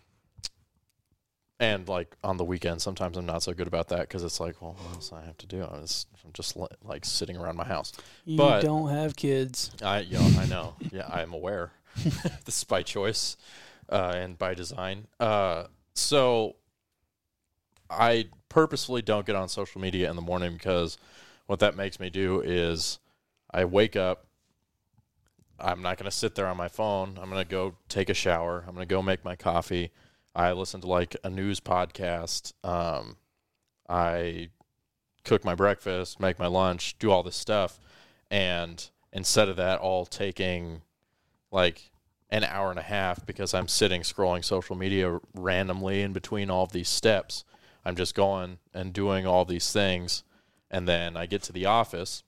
and 1.60 1.88
like 1.88 2.16
on 2.22 2.36
the 2.36 2.44
weekend, 2.44 2.80
sometimes 2.80 3.16
I'm 3.16 3.26
not 3.26 3.42
so 3.42 3.52
good 3.52 3.66
about 3.66 3.88
that 3.88 4.00
because 4.00 4.22
it's 4.22 4.38
like, 4.40 4.60
well, 4.62 4.76
what 4.78 4.94
else 4.94 5.12
I 5.12 5.24
have 5.24 5.36
to 5.38 5.46
do? 5.46 5.64
I'm 5.64 5.82
just, 5.82 6.06
I'm 6.24 6.32
just 6.32 6.56
li- 6.56 6.66
like 6.84 7.04
sitting 7.04 7.36
around 7.36 7.56
my 7.56 7.64
house. 7.64 7.92
You 8.24 8.36
But- 8.36 8.62
don't 8.62 8.88
have 8.90 9.16
kids. 9.16 9.70
I, 9.82 10.00
you 10.00 10.18
know, 10.18 10.30
I 10.38 10.46
know. 10.46 10.74
Yeah, 10.92 11.06
I 11.08 11.22
am 11.22 11.32
aware. 11.32 11.72
this 12.44 12.58
is 12.58 12.64
by 12.64 12.82
choice 12.82 13.36
uh, 13.88 14.12
and 14.14 14.38
by 14.38 14.54
design. 14.54 15.06
Uh, 15.18 15.64
so 15.94 16.56
I 17.90 18.26
purposefully 18.48 19.02
don't 19.02 19.26
get 19.26 19.34
on 19.34 19.48
social 19.48 19.80
media 19.80 20.08
in 20.10 20.16
the 20.16 20.22
morning 20.22 20.52
because 20.52 20.96
what 21.46 21.58
that 21.60 21.76
makes 21.76 21.98
me 21.98 22.08
do 22.08 22.40
is 22.40 22.98
I 23.50 23.64
wake 23.64 23.96
up. 23.96 24.26
I'm 25.60 25.82
not 25.82 25.96
going 25.98 26.04
to 26.08 26.16
sit 26.16 26.36
there 26.36 26.46
on 26.46 26.56
my 26.56 26.68
phone. 26.68 27.18
I'm 27.20 27.28
going 27.30 27.42
to 27.42 27.50
go 27.50 27.74
take 27.88 28.08
a 28.10 28.14
shower. 28.14 28.62
I'm 28.68 28.74
going 28.74 28.86
to 28.86 28.94
go 28.94 29.02
make 29.02 29.24
my 29.24 29.34
coffee. 29.34 29.90
I 30.38 30.52
listen 30.52 30.80
to 30.82 30.86
like 30.86 31.16
a 31.24 31.30
news 31.30 31.58
podcast. 31.58 32.52
Um, 32.62 33.16
I 33.88 34.50
cook 35.24 35.44
my 35.44 35.56
breakfast, 35.56 36.20
make 36.20 36.38
my 36.38 36.46
lunch, 36.46 36.96
do 37.00 37.10
all 37.10 37.24
this 37.24 37.34
stuff. 37.34 37.80
And 38.30 38.88
instead 39.12 39.48
of 39.48 39.56
that 39.56 39.80
all 39.80 40.06
taking 40.06 40.82
like 41.50 41.90
an 42.30 42.44
hour 42.44 42.70
and 42.70 42.78
a 42.78 42.82
half 42.82 43.26
because 43.26 43.52
I'm 43.52 43.66
sitting 43.66 44.02
scrolling 44.02 44.44
social 44.44 44.76
media 44.76 45.18
randomly 45.34 46.02
in 46.02 46.12
between 46.12 46.50
all 46.50 46.62
of 46.62 46.72
these 46.72 46.88
steps, 46.88 47.44
I'm 47.84 47.96
just 47.96 48.14
going 48.14 48.58
and 48.72 48.92
doing 48.92 49.26
all 49.26 49.44
these 49.44 49.72
things. 49.72 50.22
And 50.70 50.86
then 50.86 51.16
I 51.16 51.26
get 51.26 51.42
to 51.44 51.52
the 51.52 51.66
office. 51.66 52.22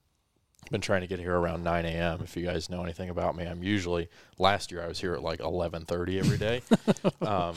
I've 0.65 0.71
been 0.71 0.81
trying 0.81 1.03
to 1.03 1.07
get 1.07 1.21
here 1.21 1.37
around 1.37 1.63
9 1.63 1.85
a.m. 1.85 2.21
If 2.23 2.37
you 2.37 2.45
guys 2.45 2.69
know 2.69 2.83
anything 2.83 3.09
about 3.09 3.37
me, 3.37 3.45
I'm 3.45 3.63
usually 3.63 4.09
last 4.37 4.73
year 4.73 4.83
I 4.83 4.89
was 4.89 5.01
here 5.01 5.15
at 5.15 5.23
like 5.23 5.39
11:30 5.39 6.19
every 6.19 6.39
day. 6.39 6.63
um, 7.23 7.55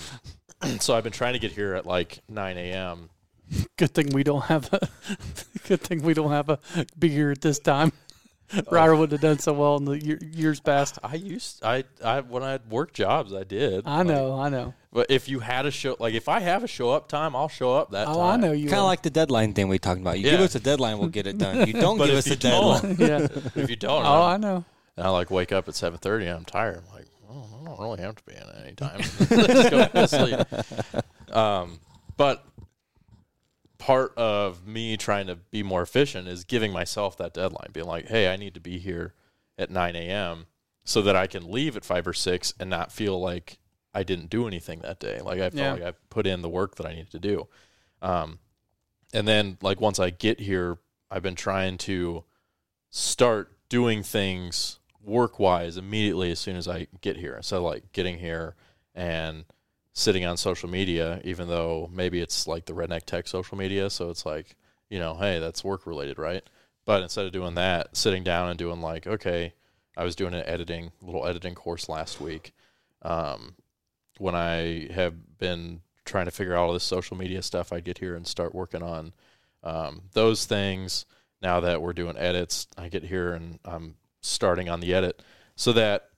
so 0.80 0.96
I've 0.96 1.04
been 1.04 1.14
trying 1.14 1.34
to 1.34 1.40
get 1.40 1.52
here 1.52 1.74
at 1.76 1.86
like 1.86 2.20
9 2.30 2.58
a.m. 2.58 3.10
Good 3.78 3.94
thing 3.94 4.10
we 4.14 4.24
don't 4.24 4.44
have 4.46 4.72
a. 4.74 4.88
good 5.68 5.82
thing 5.82 6.02
we 6.04 6.14
don't 6.14 6.32
have 6.32 6.50
a 6.50 6.60
beer 6.98 7.32
at 7.32 7.42
this 7.42 7.60
time. 7.60 7.92
Ryder 8.72 8.96
would 8.96 9.12
have 9.12 9.22
done 9.22 9.40
so 9.40 9.54
well 9.54 9.78
in 9.78 9.86
the 9.86 9.94
year, 10.04 10.20
years 10.22 10.60
past. 10.60 11.00
I 11.04 11.16
used 11.16 11.64
I 11.64 11.84
I 12.04 12.22
when 12.22 12.44
I 12.44 12.52
had 12.52 12.70
work 12.70 12.94
jobs 12.94 13.34
I 13.34 13.44
did. 13.44 13.84
I 13.88 13.98
Like, 14.00 14.08
know, 14.08 14.40
I 14.40 14.50
know. 14.50 14.74
but 14.92 15.08
if 15.10 15.28
you 15.30 15.40
had 15.40 15.66
a 15.66 15.72
show 15.72 15.96
like 16.00 16.14
if 16.14 16.30
I 16.30 16.40
have 16.40 16.64
a 16.64 16.68
show 16.68 16.92
up 16.92 17.08
time, 17.08 17.36
I'll 17.36 17.48
show 17.48 17.74
up 17.76 17.92
that 17.92 18.08
Oh, 18.08 18.16
time. 18.16 18.22
I 18.22 18.36
know 18.38 18.52
you. 18.54 18.68
Kind 18.70 18.80
of 18.80 18.86
like 18.86 19.02
the 19.02 19.10
deadline 19.10 19.54
thing 19.54 19.68
we 19.70 19.80
talked 19.80 20.02
about. 20.02 20.20
You 20.20 20.30
give 20.30 20.40
us 20.42 20.56
a 20.56 20.60
deadline, 20.60 21.00
we'll 21.00 21.10
get 21.10 21.26
it 21.28 21.38
done. 21.38 21.66
You 21.68 21.74
don't 21.74 21.98
give 21.98 22.10
us 22.16 22.28
a 22.28 22.36
deadline. 22.36 22.96
yeah. 23.00 23.28
if 23.56 23.70
you 23.70 23.76
don't, 23.76 24.06
Oh, 24.06 24.22
I'm- 24.24 24.34
I 24.34 24.38
know. 24.38 24.66
and 24.98 25.08
I 25.08 25.10
like 25.10 25.32
wake 25.32 25.52
up 25.52 25.68
at 25.68 25.76
seven 25.76 25.98
thirty 26.00 26.26
and 26.28 26.38
I'm 26.38 26.46
tired. 26.46 26.78
I'm 26.88 26.94
like, 26.96 27.06
oh, 27.34 27.60
I 27.62 27.66
don't 27.66 27.80
really 27.80 28.02
have 28.02 28.16
to 28.16 28.24
be 28.24 28.34
in 28.34 28.42
at 28.42 28.64
any 28.64 28.74
time. 28.76 29.00
Just 29.30 29.94
go 29.94 30.06
sleep. 30.06 31.36
Um, 31.36 31.80
but 32.16 32.46
part 33.78 34.14
of 34.18 34.66
me 34.66 34.96
trying 34.98 35.28
to 35.28 35.36
be 35.36 35.64
more 35.64 35.82
efficient 35.82 36.28
is 36.28 36.44
giving 36.44 36.72
myself 36.72 37.18
that 37.18 37.34
deadline, 37.34 37.70
being 37.74 37.88
like, 37.88 38.08
hey, 38.08 38.32
I 38.32 38.38
need 38.38 38.54
to 38.54 38.60
be 38.62 38.80
here 38.80 39.14
at 39.58 39.70
nine 39.70 39.96
a.m. 39.96 40.46
so 40.84 41.02
that 41.02 41.16
I 41.16 41.28
can 41.28 41.52
leave 41.52 41.76
at 41.76 41.84
five 41.86 42.08
or 42.08 42.14
six 42.14 42.54
and 42.60 42.70
not 42.70 42.92
feel 42.92 43.20
like 43.20 43.58
I 43.94 44.04
didn't 44.04 44.30
do 44.30 44.48
anything 44.48 44.80
that 44.80 45.00
day. 45.00 45.20
Like 45.22 45.40
I 45.40 45.50
felt 45.50 45.56
Yeah. 45.80 45.86
like 45.86 45.96
I 45.96 45.98
put 46.10 46.26
in 46.28 46.42
the 46.42 46.50
work 46.50 46.76
that 46.76 46.86
I 46.86 46.92
needed 46.94 47.12
to 47.12 47.20
do. 47.20 47.48
Um, 48.02 48.40
and 49.14 49.28
then 49.28 49.58
like 49.62 49.80
once 49.82 50.00
I 50.00 50.10
get 50.10 50.40
here, 50.40 50.78
I've 51.12 51.22
been 51.24 51.36
trying 51.36 51.78
to 51.80 52.24
start 52.90 53.52
doing 53.70 54.02
things 54.04 54.80
work 55.04 55.40
wise 55.40 55.78
immediately 55.78 56.32
as 56.32 56.40
soon 56.40 56.56
as 56.56 56.68
I 56.68 56.88
get 57.02 57.18
here. 57.18 57.40
So 57.42 57.64
like 57.64 57.92
getting 57.92 58.20
here 58.20 58.56
and 58.96 59.46
sitting 59.94 60.26
on 60.26 60.38
social 60.38 60.70
media, 60.70 61.22
even 61.24 61.48
though 61.48 61.90
maybe 61.94 62.20
it's 62.20 62.48
like 62.48 62.66
the 62.66 62.74
redneck 62.74 63.04
tech 63.04 63.28
social 63.28 63.58
media. 63.58 63.90
So 63.90 64.10
it's 64.10 64.26
like, 64.26 64.56
you 64.90 65.00
know, 65.00 65.16
hey, 65.16 65.40
that's 65.40 65.64
work 65.64 65.86
related, 65.86 66.18
right? 66.18 66.44
But 66.86 67.04
instead 67.04 67.26
of 67.26 67.32
doing 67.32 67.56
that, 67.56 67.96
sitting 67.96 68.24
down 68.24 68.50
and 68.50 68.58
doing 68.58 68.82
like, 68.82 69.08
okay, 69.08 69.54
I 69.96 70.04
was 70.04 70.16
doing 70.16 70.34
an 70.34 70.44
editing 70.46 70.92
little 71.02 71.26
editing 71.26 71.56
course 71.56 71.88
last 71.88 72.20
week. 72.20 72.54
Um, 73.02 73.56
when 74.18 74.36
I 74.36 74.90
have 74.94 75.38
been 75.38 75.82
trying 76.06 76.26
to 76.26 76.32
figure 76.32 76.54
out 76.54 76.64
all 76.64 76.74
this 76.74 76.84
social 76.84 77.18
media 77.18 77.42
stuff, 77.42 77.72
I 77.72 77.80
get 77.80 78.00
here 78.00 78.16
and 78.16 78.28
start 78.28 78.56
working 78.56 78.84
on 78.84 79.14
um, 79.64 80.04
those 80.14 80.46
things. 80.46 81.06
Now 81.42 81.60
that 81.60 81.82
we're 81.82 81.94
doing 81.94 82.18
edits, 82.18 82.68
I 82.78 82.90
get 82.90 83.04
here 83.04 83.34
and 83.34 83.60
I'm 83.66 83.96
starting 84.24 84.70
on 84.70 84.80
the 84.80 84.94
edit 84.94 85.22
so 85.56 85.72
that 85.74 86.10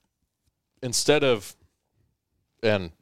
instead 0.82 1.22
of, 1.22 1.54
and 2.62 2.92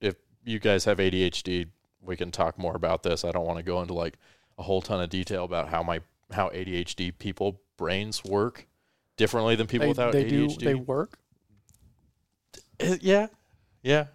if 0.00 0.14
you 0.44 0.58
guys 0.58 0.84
have 0.84 0.98
ADHD, 0.98 1.68
we 2.00 2.16
can 2.16 2.30
talk 2.30 2.58
more 2.58 2.74
about 2.74 3.02
this. 3.02 3.24
I 3.24 3.32
don't 3.32 3.46
want 3.46 3.58
to 3.58 3.62
go 3.62 3.82
into 3.82 3.92
like 3.92 4.18
a 4.58 4.62
whole 4.62 4.80
ton 4.80 5.02
of 5.02 5.10
detail 5.10 5.44
about 5.44 5.68
how 5.68 5.82
my 5.82 6.00
how 6.32 6.48
ADHD 6.50 7.16
people 7.16 7.60
brains 7.76 8.24
work 8.24 8.66
differently 9.16 9.54
than 9.54 9.66
people 9.66 9.86
They, 9.86 9.90
without 9.90 10.12
they 10.12 10.24
do. 10.24 10.46
ADHD. 10.48 10.64
They 10.64 10.74
work. 10.74 11.18
Uh, 12.80 12.96
yeah, 13.00 13.26
yeah. 13.82 14.06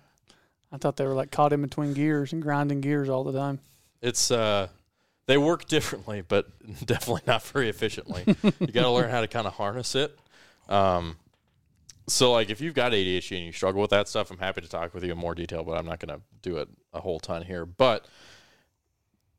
I 0.71 0.77
thought 0.77 0.95
they 0.95 1.05
were 1.05 1.13
like 1.13 1.31
caught 1.31 1.53
in 1.53 1.61
between 1.61 1.93
gears 1.93 2.33
and 2.33 2.41
grinding 2.41 2.81
gears 2.81 3.09
all 3.09 3.23
the 3.23 3.33
time. 3.33 3.59
It's 4.01 4.31
uh, 4.31 4.69
they 5.27 5.37
work 5.37 5.65
differently, 5.67 6.21
but 6.21 6.47
definitely 6.85 7.23
not 7.27 7.43
very 7.43 7.69
efficiently. 7.69 8.23
you 8.59 8.67
got 8.67 8.83
to 8.83 8.89
learn 8.89 9.09
how 9.09 9.21
to 9.21 9.27
kind 9.27 9.47
of 9.47 9.53
harness 9.53 9.95
it. 9.95 10.17
Um, 10.71 11.17
so, 12.07 12.31
like, 12.31 12.49
if 12.49 12.61
you've 12.61 12.73
got 12.73 12.93
ADHD 12.93 13.37
and 13.37 13.45
you 13.45 13.51
struggle 13.51 13.81
with 13.81 13.91
that 13.91 14.07
stuff, 14.07 14.31
I'm 14.31 14.39
happy 14.39 14.61
to 14.61 14.67
talk 14.67 14.93
with 14.93 15.03
you 15.03 15.11
in 15.11 15.17
more 15.17 15.35
detail, 15.35 15.63
but 15.63 15.77
I'm 15.77 15.85
not 15.85 15.99
going 15.99 16.17
to 16.17 16.23
do 16.41 16.57
it 16.57 16.69
a 16.93 17.01
whole 17.01 17.19
ton 17.19 17.43
here. 17.43 17.65
But 17.65 18.07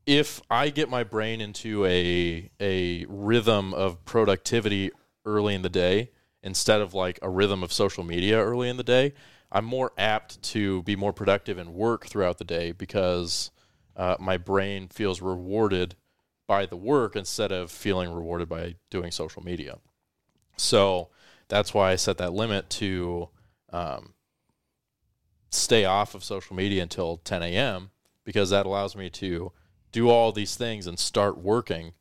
if 0.05 0.41
I 0.49 0.69
get 0.69 0.89
my 0.89 1.03
brain 1.03 1.41
into 1.41 1.85
a 1.85 2.49
a 2.59 3.05
rhythm 3.07 3.73
of 3.73 4.03
productivity 4.05 4.91
early 5.25 5.55
in 5.55 5.61
the 5.61 5.69
day 5.69 6.11
instead 6.41 6.81
of 6.81 6.93
like 6.93 7.19
a 7.21 7.29
rhythm 7.29 7.63
of 7.63 7.71
social 7.71 8.03
media 8.03 8.37
early 8.37 8.69
in 8.69 8.77
the 8.77 8.83
day, 8.83 9.13
I'm 9.51 9.65
more 9.65 9.91
apt 9.97 10.41
to 10.43 10.83
be 10.83 10.95
more 10.95 11.13
productive 11.13 11.57
and 11.57 11.73
work 11.73 12.07
throughout 12.07 12.37
the 12.37 12.43
day 12.43 12.71
because 12.71 13.51
uh, 13.95 14.15
my 14.19 14.37
brain 14.37 14.87
feels 14.87 15.21
rewarded 15.21 15.95
by 16.47 16.65
the 16.65 16.75
work 16.75 17.15
instead 17.15 17.51
of 17.51 17.71
feeling 17.71 18.11
rewarded 18.11 18.49
by 18.49 18.75
doing 18.89 19.11
social 19.11 19.43
media. 19.43 19.77
So 20.57 21.09
that's 21.47 21.73
why 21.73 21.91
I 21.91 21.95
set 21.95 22.17
that 22.17 22.33
limit 22.33 22.69
to 22.71 23.29
um, 23.71 24.13
stay 25.49 25.85
off 25.85 26.15
of 26.15 26.23
social 26.23 26.55
media 26.55 26.81
until 26.81 27.17
10 27.17 27.43
a.m. 27.43 27.91
because 28.23 28.49
that 28.49 28.65
allows 28.65 28.95
me 28.95 29.09
to 29.11 29.51
do 29.91 30.09
all 30.09 30.31
these 30.31 30.55
things 30.55 30.87
and 30.87 30.97
start 30.97 31.37
working 31.37 31.93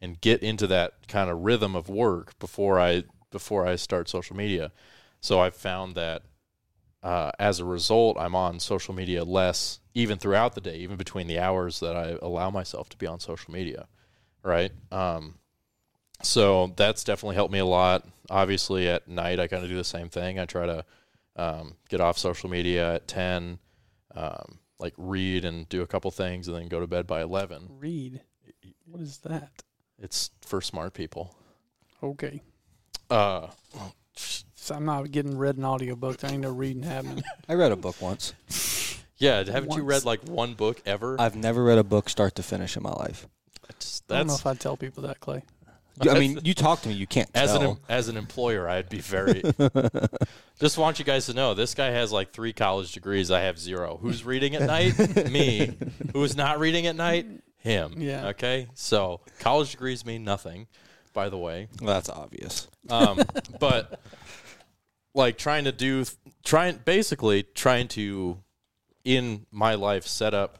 and 0.00 0.20
get 0.20 0.42
into 0.42 0.66
that 0.66 1.06
kind 1.08 1.28
of 1.30 1.40
rhythm 1.40 1.74
of 1.76 1.88
work 1.88 2.38
before 2.38 2.80
I 2.80 3.04
before 3.30 3.66
I 3.66 3.76
start 3.76 4.08
social 4.08 4.36
media. 4.36 4.72
So 5.20 5.40
I've 5.40 5.54
found 5.54 5.94
that 5.94 6.22
uh, 7.02 7.30
as 7.38 7.60
a 7.60 7.64
result, 7.64 8.16
I'm 8.18 8.34
on 8.34 8.60
social 8.60 8.94
media 8.94 9.24
less, 9.24 9.80
even 9.94 10.18
throughout 10.18 10.54
the 10.54 10.60
day, 10.60 10.76
even 10.76 10.96
between 10.96 11.26
the 11.26 11.38
hours 11.38 11.80
that 11.80 11.96
I 11.96 12.18
allow 12.20 12.50
myself 12.50 12.88
to 12.90 12.96
be 12.96 13.06
on 13.06 13.20
social 13.20 13.52
media. 13.52 13.86
Right. 14.42 14.72
Um, 14.90 15.39
so 16.22 16.72
that's 16.76 17.04
definitely 17.04 17.36
helped 17.36 17.52
me 17.52 17.58
a 17.58 17.64
lot. 17.64 18.06
Obviously, 18.30 18.88
at 18.88 19.08
night, 19.08 19.40
I 19.40 19.46
kind 19.46 19.62
of 19.62 19.68
do 19.68 19.76
the 19.76 19.84
same 19.84 20.08
thing. 20.08 20.38
I 20.38 20.44
try 20.46 20.66
to 20.66 20.84
um, 21.36 21.74
get 21.88 22.00
off 22.00 22.18
social 22.18 22.48
media 22.50 22.94
at 22.94 23.08
10, 23.08 23.58
um, 24.14 24.58
like 24.78 24.94
read 24.96 25.44
and 25.44 25.68
do 25.68 25.82
a 25.82 25.86
couple 25.86 26.10
things, 26.10 26.46
and 26.48 26.56
then 26.56 26.68
go 26.68 26.80
to 26.80 26.86
bed 26.86 27.06
by 27.06 27.22
11. 27.22 27.68
Read. 27.78 28.20
What 28.86 29.00
is 29.02 29.18
that? 29.18 29.62
It's 29.98 30.30
for 30.42 30.60
smart 30.60 30.94
people. 30.94 31.34
Okay. 32.02 32.40
Uh, 33.08 33.48
So 34.54 34.74
I'm 34.74 34.84
not 34.84 35.10
getting 35.10 35.36
read 35.38 35.56
an 35.56 35.64
audiobook. 35.64 36.18
There 36.18 36.30
ain't 36.30 36.42
no 36.42 36.50
reading 36.50 36.82
happening. 36.82 37.24
I 37.48 37.54
read 37.54 37.72
a 37.72 37.76
book 37.76 38.00
once. 38.00 38.34
yeah, 39.16 39.42
haven't 39.44 39.74
you 39.74 39.82
read 39.82 40.04
like 40.04 40.22
one 40.28 40.54
book 40.54 40.82
ever? 40.86 41.20
I've 41.20 41.36
never 41.36 41.64
read 41.64 41.78
a 41.78 41.84
book 41.84 42.08
start 42.08 42.34
to 42.36 42.42
finish 42.42 42.76
in 42.76 42.82
my 42.82 42.92
life. 42.92 43.26
That's, 43.66 44.02
I 44.10 44.18
don't 44.18 44.26
know 44.28 44.34
if 44.34 44.46
I'd 44.46 44.60
tell 44.60 44.76
people 44.76 45.02
that, 45.04 45.20
Clay. 45.20 45.42
I 46.08 46.18
mean, 46.18 46.40
you 46.44 46.54
talk 46.54 46.82
to 46.82 46.88
me, 46.88 46.94
you 46.94 47.06
can't 47.06 47.28
as 47.34 47.52
an 47.54 47.60
tell. 47.60 47.70
em- 47.72 47.78
as 47.88 48.08
an 48.08 48.16
employer, 48.16 48.68
I'd 48.68 48.88
be 48.88 49.00
very. 49.00 49.42
just 50.60 50.78
want 50.78 50.98
you 50.98 51.04
guys 51.04 51.26
to 51.26 51.34
know 51.34 51.54
this 51.54 51.74
guy 51.74 51.90
has 51.90 52.12
like 52.12 52.32
three 52.32 52.52
college 52.52 52.92
degrees. 52.92 53.30
I 53.30 53.40
have 53.40 53.58
zero. 53.58 53.98
Who's 54.00 54.24
reading 54.24 54.54
at 54.54 54.62
night? 54.62 55.30
Me. 55.30 55.76
Who's 56.12 56.36
not 56.36 56.58
reading 56.60 56.86
at 56.86 56.96
night? 56.96 57.26
Him. 57.58 57.94
Yeah. 57.98 58.28
Okay. 58.28 58.68
So 58.74 59.20
college 59.40 59.70
degrees 59.72 60.06
mean 60.06 60.24
nothing, 60.24 60.66
by 61.12 61.28
the 61.28 61.36
way. 61.38 61.68
Well, 61.82 61.92
that's 61.94 62.08
obvious. 62.08 62.68
Um, 62.88 63.20
but 63.58 64.00
like 65.14 65.36
trying 65.36 65.64
to 65.64 65.72
do, 65.72 66.04
trying 66.44 66.80
basically 66.84 67.42
trying 67.42 67.88
to, 67.88 68.38
in 69.04 69.44
my 69.50 69.74
life, 69.74 70.06
set 70.06 70.32
up 70.32 70.56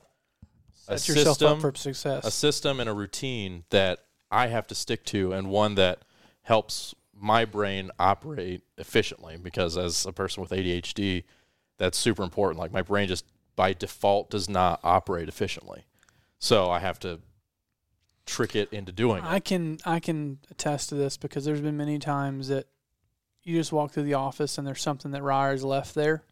a 0.88 0.98
Set 0.98 1.14
yourself 1.16 1.38
system, 1.38 1.52
up 1.52 1.60
for 1.60 1.74
success. 1.78 2.26
a 2.26 2.30
system 2.30 2.80
and 2.80 2.90
a 2.90 2.92
routine 2.92 3.64
that 3.70 4.00
I 4.30 4.48
have 4.48 4.66
to 4.68 4.74
stick 4.74 5.04
to, 5.06 5.32
and 5.32 5.50
one 5.50 5.74
that 5.74 6.02
helps 6.42 6.94
my 7.14 7.44
brain 7.44 7.90
operate 7.98 8.62
efficiently. 8.78 9.36
Because 9.36 9.76
as 9.76 10.06
a 10.06 10.12
person 10.12 10.40
with 10.40 10.50
ADHD, 10.50 11.24
that's 11.78 11.98
super 11.98 12.22
important. 12.22 12.60
Like 12.60 12.72
my 12.72 12.82
brain 12.82 13.08
just 13.08 13.24
by 13.56 13.72
default 13.72 14.30
does 14.30 14.48
not 14.48 14.80
operate 14.82 15.28
efficiently, 15.28 15.84
so 16.38 16.70
I 16.70 16.78
have 16.78 16.98
to 17.00 17.20
trick 18.26 18.54
it 18.54 18.72
into 18.72 18.92
doing 18.92 19.18
it. 19.18 19.24
I 19.24 19.40
can 19.40 19.78
I 19.84 20.00
can 20.00 20.38
attest 20.50 20.88
to 20.90 20.94
this 20.94 21.16
because 21.16 21.44
there's 21.44 21.60
been 21.60 21.76
many 21.76 21.98
times 21.98 22.48
that 22.48 22.66
you 23.42 23.56
just 23.56 23.72
walk 23.72 23.90
through 23.90 24.04
the 24.04 24.14
office 24.14 24.58
and 24.58 24.66
there's 24.66 24.80
something 24.80 25.10
that 25.10 25.22
Ryder's 25.22 25.64
left 25.64 25.94
there 25.94 26.22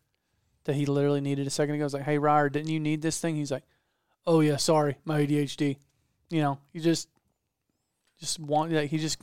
that 0.64 0.76
he 0.76 0.86
literally 0.86 1.20
needed 1.20 1.46
a 1.46 1.50
second 1.50 1.74
ago. 1.74 1.84
I 1.84 1.86
was 1.86 1.94
like, 1.94 2.02
"Hey, 2.04 2.18
Ryer, 2.18 2.48
didn't 2.48 2.70
you 2.70 2.80
need 2.80 3.02
this 3.02 3.18
thing?" 3.18 3.36
He's 3.36 3.50
like, 3.50 3.64
"Oh 4.26 4.40
yeah, 4.40 4.56
sorry, 4.56 4.96
my 5.04 5.20
ADHD." 5.20 5.78
You 6.30 6.42
know, 6.42 6.58
you 6.72 6.80
just 6.80 7.08
just 8.20 8.38
want 8.38 8.72
like 8.72 8.90
he 8.90 8.98
just 8.98 9.18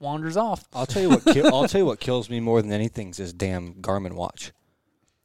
wanders 0.00 0.36
off. 0.36 0.64
I'll 0.72 0.86
tell 0.86 1.02
you 1.02 1.08
what. 1.10 1.24
Ki- 1.24 1.42
I'll 1.44 1.68
tell 1.68 1.80
you 1.80 1.86
what 1.86 2.00
kills 2.00 2.30
me 2.30 2.40
more 2.40 2.62
than 2.62 2.72
anything 2.72 3.10
is 3.10 3.16
this 3.18 3.32
damn 3.32 3.74
Garmin 3.74 4.12
watch. 4.14 4.52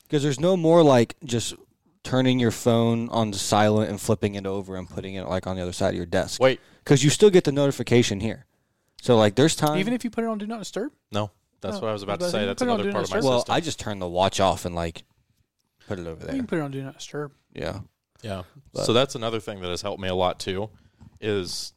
Because 0.04 0.24
there's 0.24 0.40
no 0.40 0.56
more 0.58 0.84
like 0.84 1.16
just 1.24 1.54
turning 2.04 2.40
your 2.40 2.52
phone 2.52 3.08
on 3.10 3.32
silent 3.34 3.90
and 3.90 4.00
flipping 4.00 4.36
it 4.36 4.46
over 4.46 4.76
and 4.76 4.90
putting 4.90 5.16
it 5.16 5.28
like 5.28 5.48
on 5.48 5.56
the 5.56 5.62
other 5.62 5.72
side 5.74 5.90
of 5.90 5.96
your 5.96 6.06
desk. 6.06 6.42
Wait, 6.42 6.60
Because 6.84 7.04
you 7.04 7.10
still 7.10 7.30
get 7.30 7.46
the 7.46 7.52
notification 7.52 8.20
here. 8.20 8.46
So 9.02 9.16
like, 9.18 9.36
there's 9.36 9.56
time. 9.56 9.78
Even 9.80 9.94
if 9.94 10.04
you 10.04 10.10
put 10.10 10.24
it 10.24 10.28
on 10.28 10.38
do 10.38 10.46
not 10.46 10.60
disturb. 10.60 10.92
no, 11.12 11.32
that's 11.62 11.78
Oh, 11.78 11.80
what 11.82 11.90
I 11.90 11.94
was 11.94 12.04
oh, 12.04 12.06
about 12.06 12.20
but 12.20 12.26
to 12.26 12.32
say. 12.32 12.42
you 12.42 12.46
That's 12.48 12.60
put 12.62 12.68
it 12.68 12.72
on 12.72 12.76
another 12.82 12.90
Do 12.90 12.94
part 12.94 13.06
of 13.06 13.10
my 13.12 13.18
Disturb? 13.18 13.30
well, 13.30 13.40
system. 13.40 13.56
I 13.56 13.60
just 13.62 13.80
turn 13.80 14.00
the 14.00 14.08
watch 14.08 14.40
off 14.40 14.66
and 14.66 14.76
like 14.76 15.04
put 15.88 15.98
it 16.00 16.06
over 16.08 16.16
there. 16.26 16.28
You 16.28 16.32
there. 16.32 16.36
can 16.40 16.48
put 16.48 16.58
it 16.60 16.62
on 16.62 16.72
do 16.72 16.82
not 16.84 16.96
disturb. 16.98 17.32
Yeah. 17.54 17.80
Yeah. 18.22 18.44
But- 18.74 18.86
so 18.86 18.92
that's 18.94 19.16
another 19.16 19.40
thing 19.40 19.62
that 19.62 19.70
has 19.70 19.82
helped 19.82 20.02
me 20.02 20.10
a 20.10 20.16
lot 20.16 20.40
too, 20.40 20.70
is 21.22 21.74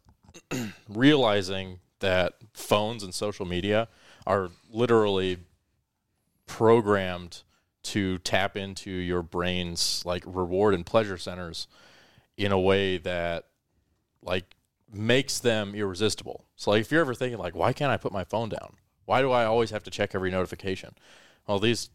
realizing 0.88 1.80
that 2.00 2.34
phones 2.52 3.02
and 3.02 3.14
social 3.14 3.46
media 3.46 3.88
are 4.26 4.50
literally 4.70 5.38
programmed 6.46 7.42
to 7.82 8.18
tap 8.18 8.56
into 8.56 8.90
your 8.90 9.22
brain's 9.22 10.04
like 10.04 10.24
reward 10.26 10.74
and 10.74 10.84
pleasure 10.84 11.16
centers 11.16 11.68
in 12.36 12.52
a 12.52 12.58
way 12.58 12.98
that 12.98 13.46
like 14.22 14.56
makes 14.92 15.38
them 15.38 15.74
irresistible. 15.74 16.44
So 16.56 16.72
like 16.72 16.80
if 16.80 16.90
you're 16.90 17.00
ever 17.00 17.14
thinking 17.14 17.38
like 17.38 17.54
why 17.54 17.72
can't 17.72 17.92
I 17.92 17.96
put 17.96 18.12
my 18.12 18.24
phone 18.24 18.48
down? 18.48 18.74
Why 19.04 19.20
do 19.20 19.30
I 19.30 19.44
always 19.44 19.70
have 19.70 19.84
to 19.84 19.90
check 19.90 20.14
every 20.14 20.30
notification? 20.30 20.94
Well, 21.46 21.60
these 21.60 21.90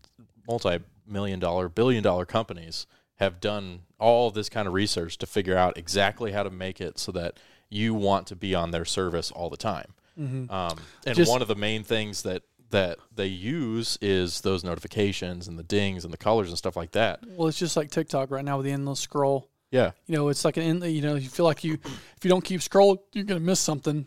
multi-million 0.47 1.39
dollar, 1.39 1.67
billion 1.67 2.03
dollar 2.03 2.25
companies 2.25 2.87
have 3.17 3.39
done 3.39 3.81
all 3.99 4.31
this 4.31 4.49
kind 4.49 4.67
of 4.67 4.73
research 4.73 5.17
to 5.19 5.27
figure 5.27 5.55
out 5.57 5.77
exactly 5.77 6.31
how 6.31 6.43
to 6.43 6.49
make 6.49 6.81
it 6.81 6.97
so 6.97 7.11
that 7.11 7.37
you 7.71 7.95
want 7.95 8.27
to 8.27 8.35
be 8.35 8.53
on 8.53 8.69
their 8.69 8.85
service 8.85 9.31
all 9.31 9.49
the 9.49 9.57
time. 9.57 9.93
Um, 10.19 10.77
and 11.07 11.15
Just- 11.15 11.31
one 11.31 11.41
of 11.41 11.47
the 11.47 11.55
main 11.55 11.83
things 11.83 12.21
that 12.23 12.43
that 12.69 12.99
they 13.13 13.25
use 13.25 13.97
is 14.01 14.39
those 14.41 14.63
notifications 14.63 15.47
and 15.49 15.59
the 15.59 15.63
dings 15.63 16.05
and 16.05 16.13
the 16.13 16.17
colors 16.17 16.47
and 16.47 16.57
stuff 16.57 16.77
like 16.77 16.91
that. 16.91 17.19
Well, 17.35 17.49
it's 17.49 17.57
just 17.59 17.75
like 17.75 17.91
TikTok 17.91 18.31
right 18.31 18.45
now 18.45 18.55
with 18.57 18.65
the 18.65 18.71
endless 18.71 18.99
scroll. 19.01 19.49
Yeah, 19.71 19.91
you 20.05 20.15
know, 20.15 20.29
it's 20.29 20.45
like 20.45 20.55
an 20.57 20.63
end, 20.63 20.83
you 20.85 21.01
know, 21.01 21.15
you 21.15 21.27
feel 21.27 21.45
like 21.45 21.63
you 21.65 21.73
if 21.83 22.19
you 22.23 22.29
don't 22.29 22.43
keep 22.45 22.61
scrolling, 22.61 22.99
you're 23.13 23.23
gonna 23.25 23.39
miss 23.41 23.59
something. 23.59 24.05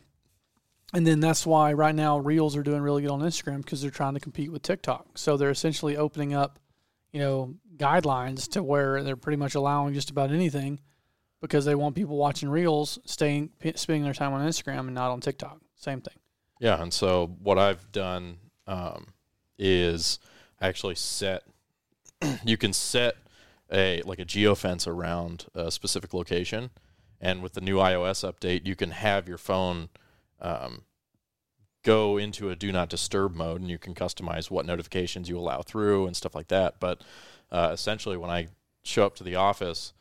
And 0.92 1.06
then 1.06 1.18
that's 1.20 1.44
why 1.44 1.72
right 1.72 1.94
now 1.94 2.18
reels 2.18 2.54
are 2.56 2.62
doing 2.62 2.80
really 2.80 3.02
good 3.02 3.10
on 3.10 3.20
Instagram 3.20 3.58
because 3.58 3.82
they're 3.82 3.90
trying 3.90 4.14
to 4.14 4.20
compete 4.20 4.52
with 4.52 4.62
TikTok. 4.62 5.18
So 5.18 5.36
they're 5.36 5.50
essentially 5.50 5.96
opening 5.96 6.32
up, 6.34 6.58
you 7.12 7.18
know, 7.20 7.54
guidelines 7.76 8.48
to 8.52 8.62
where 8.62 9.02
they're 9.02 9.16
pretty 9.16 9.36
much 9.36 9.56
allowing 9.56 9.92
just 9.94 10.10
about 10.10 10.30
anything 10.30 10.78
because 11.44 11.66
they 11.66 11.74
want 11.74 11.94
people 11.94 12.16
watching 12.16 12.48
reels, 12.48 12.98
staying 13.04 13.50
spending 13.74 14.02
their 14.02 14.14
time 14.14 14.32
on 14.32 14.46
Instagram 14.48 14.80
and 14.80 14.94
not 14.94 15.10
on 15.10 15.20
TikTok. 15.20 15.60
Same 15.76 16.00
thing. 16.00 16.14
Yeah, 16.58 16.80
and 16.80 16.90
so 16.90 17.36
what 17.42 17.58
I've 17.58 17.92
done 17.92 18.38
um, 18.66 19.08
is 19.58 20.18
actually 20.58 20.94
set. 20.94 21.42
you 22.46 22.56
can 22.56 22.72
set 22.72 23.16
a 23.70 24.00
like 24.06 24.18
a 24.18 24.24
geofence 24.24 24.86
around 24.86 25.44
a 25.54 25.70
specific 25.70 26.14
location, 26.14 26.70
and 27.20 27.42
with 27.42 27.52
the 27.52 27.60
new 27.60 27.76
iOS 27.76 28.26
update, 28.26 28.64
you 28.64 28.74
can 28.74 28.92
have 28.92 29.28
your 29.28 29.38
phone 29.38 29.90
um, 30.40 30.84
go 31.82 32.16
into 32.16 32.48
a 32.48 32.56
do 32.56 32.72
not 32.72 32.88
disturb 32.88 33.34
mode, 33.34 33.60
and 33.60 33.68
you 33.68 33.78
can 33.78 33.94
customize 33.94 34.50
what 34.50 34.64
notifications 34.64 35.28
you 35.28 35.38
allow 35.38 35.60
through 35.60 36.06
and 36.06 36.16
stuff 36.16 36.34
like 36.34 36.48
that. 36.48 36.80
But 36.80 37.02
uh, 37.52 37.68
essentially, 37.70 38.16
when 38.16 38.30
I 38.30 38.48
show 38.82 39.04
up 39.04 39.14
to 39.16 39.24
the 39.24 39.34
office, 39.34 39.92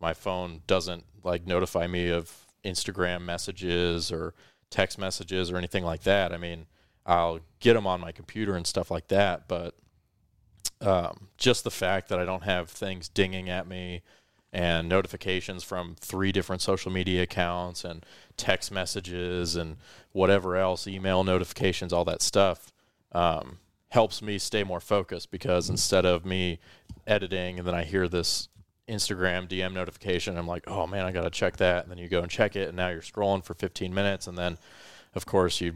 my 0.00 0.14
phone 0.14 0.62
doesn't 0.66 1.04
like 1.22 1.46
notify 1.46 1.86
me 1.86 2.08
of 2.08 2.46
Instagram 2.64 3.22
messages 3.22 4.10
or 4.10 4.34
text 4.70 4.98
messages 4.98 5.50
or 5.50 5.56
anything 5.56 5.84
like 5.84 6.02
that. 6.02 6.32
I 6.32 6.36
mean, 6.36 6.66
I'll 7.04 7.40
get 7.58 7.74
them 7.74 7.86
on 7.86 8.00
my 8.00 8.12
computer 8.12 8.54
and 8.54 8.66
stuff 8.66 8.90
like 8.90 9.08
that, 9.08 9.48
but 9.48 9.74
um, 10.80 11.28
just 11.36 11.64
the 11.64 11.70
fact 11.70 12.08
that 12.08 12.18
I 12.18 12.24
don't 12.24 12.44
have 12.44 12.70
things 12.70 13.08
dinging 13.08 13.48
at 13.50 13.66
me 13.66 14.02
and 14.52 14.88
notifications 14.88 15.62
from 15.62 15.94
three 16.00 16.32
different 16.32 16.62
social 16.62 16.90
media 16.90 17.22
accounts 17.22 17.84
and 17.84 18.04
text 18.36 18.72
messages 18.72 19.56
and 19.56 19.76
whatever 20.12 20.56
else, 20.56 20.86
email 20.86 21.22
notifications, 21.22 21.92
all 21.92 22.04
that 22.04 22.22
stuff, 22.22 22.72
um, 23.12 23.58
helps 23.90 24.22
me 24.22 24.38
stay 24.38 24.64
more 24.64 24.80
focused 24.80 25.30
because 25.30 25.68
instead 25.68 26.04
of 26.04 26.24
me 26.24 26.58
editing 27.06 27.58
and 27.58 27.66
then 27.66 27.74
I 27.74 27.84
hear 27.84 28.08
this 28.08 28.48
Instagram 28.90 29.48
DM 29.48 29.72
notification. 29.72 30.36
I'm 30.36 30.46
like, 30.46 30.64
oh 30.66 30.86
man, 30.86 31.04
I 31.06 31.12
got 31.12 31.22
to 31.22 31.30
check 31.30 31.56
that. 31.58 31.84
And 31.84 31.90
then 31.90 31.98
you 31.98 32.08
go 32.08 32.20
and 32.20 32.30
check 32.30 32.56
it, 32.56 32.68
and 32.68 32.76
now 32.76 32.88
you're 32.88 33.00
scrolling 33.00 33.44
for 33.44 33.54
15 33.54 33.94
minutes, 33.94 34.26
and 34.26 34.36
then, 34.36 34.58
of 35.14 35.24
course, 35.26 35.60
you 35.60 35.74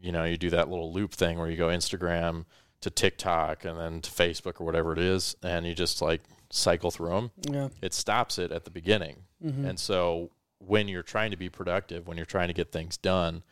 you 0.00 0.12
know 0.12 0.24
you 0.24 0.36
do 0.36 0.50
that 0.50 0.68
little 0.68 0.92
loop 0.92 1.12
thing 1.12 1.38
where 1.38 1.50
you 1.50 1.56
go 1.56 1.68
Instagram 1.68 2.44
to 2.80 2.90
TikTok 2.90 3.64
and 3.64 3.78
then 3.78 4.00
to 4.00 4.10
Facebook 4.10 4.60
or 4.60 4.64
whatever 4.64 4.92
it 4.92 4.98
is, 4.98 5.36
and 5.42 5.66
you 5.66 5.74
just 5.74 6.00
like 6.02 6.20
cycle 6.50 6.90
through 6.90 7.08
them. 7.10 7.30
Yeah. 7.50 7.68
It 7.82 7.92
stops 7.94 8.38
it 8.38 8.52
at 8.52 8.64
the 8.64 8.70
beginning, 8.70 9.24
Mm-hmm. 9.44 9.66
and 9.66 9.78
so 9.78 10.30
when 10.58 10.88
you're 10.88 11.04
trying 11.04 11.30
to 11.30 11.36
be 11.36 11.48
productive, 11.48 12.08
when 12.08 12.16
you're 12.16 12.26
trying 12.26 12.48
to 12.48 12.54
get 12.54 12.72
things 12.72 12.96
done, 12.96 13.44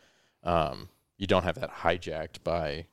um, 0.43 0.89
you 1.17 1.27
don't 1.29 1.45
have 1.45 1.55
that 1.61 1.71
hijacked 1.83 2.43
by 2.43 2.87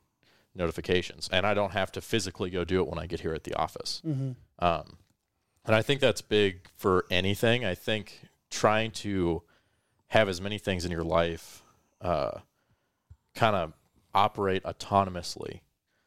notifications, 0.54 1.28
and 1.32 1.44
I 1.46 1.54
don't 1.54 1.72
have 1.72 1.90
to 1.92 2.00
physically 2.00 2.50
go 2.50 2.64
do 2.64 2.80
it 2.80 2.86
when 2.88 2.98
I 2.98 3.06
get 3.06 3.20
here 3.20 3.34
at 3.34 3.44
the 3.44 3.54
office. 3.54 4.02
Mm-hmm. 4.06 4.32
Um, 4.64 4.98
and 5.66 5.74
I 5.74 5.82
think 5.82 6.00
that's 6.00 6.20
big 6.20 6.68
for 6.76 7.04
anything. 7.10 7.64
I 7.64 7.74
think 7.74 8.20
trying 8.50 8.90
to 8.92 9.42
have 10.08 10.28
as 10.28 10.40
many 10.40 10.58
things 10.58 10.84
in 10.84 10.90
your 10.92 11.02
life 11.04 11.62
uh, 12.00 12.38
kind 13.34 13.56
of 13.56 13.72
operate 14.14 14.62
autonomously 14.64 15.60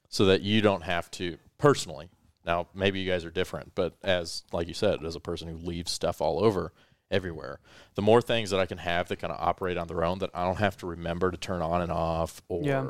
so 0.09 0.25
that 0.25 0.41
you 0.41 0.61
don't 0.61 0.83
have 0.83 1.11
to 1.11 1.37
personally. 1.57 2.09
Now, 2.45 2.67
maybe 2.73 2.99
you 2.99 3.09
guys 3.11 3.25
are 3.25 3.29
different, 3.31 3.73
but 3.75 3.97
as, 4.03 4.43
like 4.53 4.67
you 4.69 4.73
said, 4.73 5.03
as 5.03 5.15
a 5.15 5.19
person 5.19 5.49
who 5.49 5.57
leaves 5.57 5.91
stuff 5.91 6.21
all 6.21 6.41
over 6.43 6.71
everywhere, 7.11 7.59
the 7.95 8.01
more 8.01 8.21
things 8.21 8.51
that 8.51 8.59
I 8.59 8.65
can 8.65 8.77
have 8.77 9.09
that 9.09 9.17
kind 9.17 9.33
of 9.33 9.39
operate 9.45 9.77
on 9.77 9.87
their 9.87 10.03
own 10.05 10.19
that 10.19 10.29
I 10.33 10.45
don't 10.45 10.59
have 10.59 10.77
to 10.77 10.87
remember 10.87 11.29
to 11.31 11.37
turn 11.37 11.61
on 11.61 11.81
and 11.81 11.91
off 11.91 12.41
or 12.47 12.63
Yeah. 12.63 12.87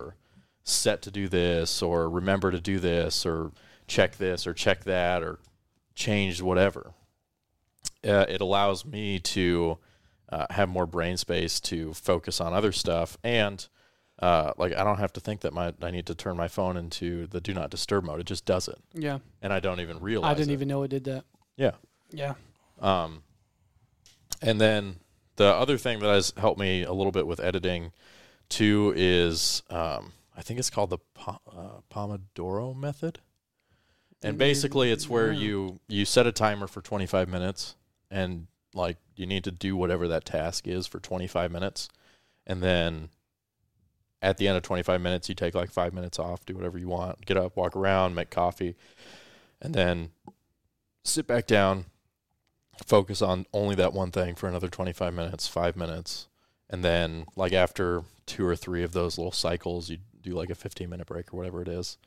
set 0.64 1.02
to 1.04 1.12
do 1.12 1.28
this 1.28 1.82
or 1.82 2.08
remember 2.10 2.52
to 2.52 2.60
do 2.60 2.78
this 2.80 3.26
or 3.26 3.52
check 3.88 4.18
this 4.18 4.46
or 4.46 4.54
check 4.54 4.84
that 4.84 5.24
or 5.24 5.40
change 5.98 6.42
whatever. 6.42 6.94
Uh, 8.08 8.26
it 8.30 8.40
allows 8.40 8.86
me 8.86 9.20
to 9.20 9.78
uh, 10.30 10.46
have 10.52 10.70
more 10.70 10.86
brain 10.86 11.18
space 11.18 11.60
to 11.60 11.94
focus 11.94 12.40
on 12.40 12.54
other 12.54 12.72
stuff 12.72 13.18
and 13.24 13.68
uh, 14.20 14.52
like 14.58 14.74
I 14.76 14.84
don't 14.84 14.98
have 15.00 15.14
to 15.14 15.20
think 15.20 15.42
that 15.42 15.54
my 15.54 15.74
I 15.82 15.92
need 15.92 16.06
to 16.08 16.16
turn 16.16 16.38
my 16.38 16.48
phone 16.48 16.76
into 16.78 17.28
the 17.28 17.40
do 17.42 17.54
not 17.54 17.70
disturb 17.70 18.04
mode. 18.04 18.20
It 18.20 18.26
just 18.26 18.46
does 18.46 18.68
it, 18.68 18.78
Yeah. 18.94 19.20
and 19.44 19.54
I 19.54 19.60
don't 19.60 19.80
even 19.80 20.00
realize. 20.00 20.32
I 20.32 20.34
didn't 20.34 20.50
it. 20.50 20.54
even 20.54 20.68
know 20.70 20.82
it 20.84 20.88
did 20.88 21.04
that. 21.04 21.24
Yeah. 21.56 21.72
Yeah. 22.12 22.34
Um, 22.80 23.22
and 24.42 24.60
then 24.60 24.98
the 25.36 25.46
other 25.54 25.78
thing 25.78 26.00
that 26.00 26.08
has 26.08 26.34
helped 26.38 26.60
me 26.60 26.82
a 26.84 26.94
little 26.94 27.12
bit 27.12 27.28
with 27.28 27.40
editing 27.40 27.92
too 28.50 28.92
is 28.96 29.62
um, 29.70 30.14
I 30.36 30.42
think 30.42 30.58
it's 30.60 30.72
called 30.72 30.90
the 30.90 31.00
po- 31.14 31.42
uh, 31.56 31.82
Pomodoro 31.94 32.76
method. 32.76 33.20
And 34.24 34.38
basically, 34.38 34.92
it's 34.92 35.08
where 35.10 35.32
Yeah. 35.32 35.40
you 35.40 35.80
you 35.88 36.06
set 36.06 36.26
a 36.28 36.32
timer 36.32 36.68
for 36.68 36.82
25 36.82 37.30
minutes, 37.30 37.76
and 38.10 38.48
like 38.74 38.98
you 39.16 39.26
need 39.26 39.44
to 39.44 39.52
do 39.52 39.76
whatever 39.76 40.08
that 40.08 40.26
task 40.26 40.68
is 40.68 40.88
for 40.88 41.00
25 41.00 41.52
minutes, 41.52 41.90
and 42.46 42.62
then 42.62 43.10
at 44.22 44.38
the 44.38 44.48
end 44.48 44.58
of 44.58 44.64
25 44.64 45.00
minutes, 45.00 45.30
you 45.30 45.36
take 45.36 45.54
like 45.54 45.70
five 45.72 45.94
minutes 45.94 46.18
off, 46.18 46.46
do 46.46 46.56
whatever 46.56 46.78
you 46.80 46.88
want, 46.88 47.24
get 47.26 47.38
up, 47.38 47.56
walk 47.56 47.76
around, 47.76 48.16
make 48.16 48.32
coffee, 48.32 48.76
and 49.62 49.76
then 49.76 50.10
sit 51.04 51.28
back 51.28 51.46
down, 51.46 51.86
focus 52.84 53.22
on 53.22 53.46
only 53.54 53.76
that 53.76 53.94
one 53.94 54.10
thing 54.12 54.34
for 54.34 54.50
another 54.50 54.68
25 54.70 55.14
minutes, 55.14 55.48
five 55.48 55.76
minutes. 55.76 56.28
And 56.70 56.84
then, 56.84 57.26
like, 57.36 57.54
after 57.54 58.04
two 58.26 58.46
or 58.46 58.56
three 58.56 58.84
of 58.84 58.92
those 58.92 59.18
little 59.20 59.32
cycles, 59.32 59.90
you 59.90 60.00
do 60.22 60.32
like 60.34 60.50
a 60.50 60.56
15 60.56 60.90
minute 60.90 61.08
break 61.08 61.32
or 61.34 61.38
whatever 61.38 61.62
it 61.62 61.68
is. 61.68 61.98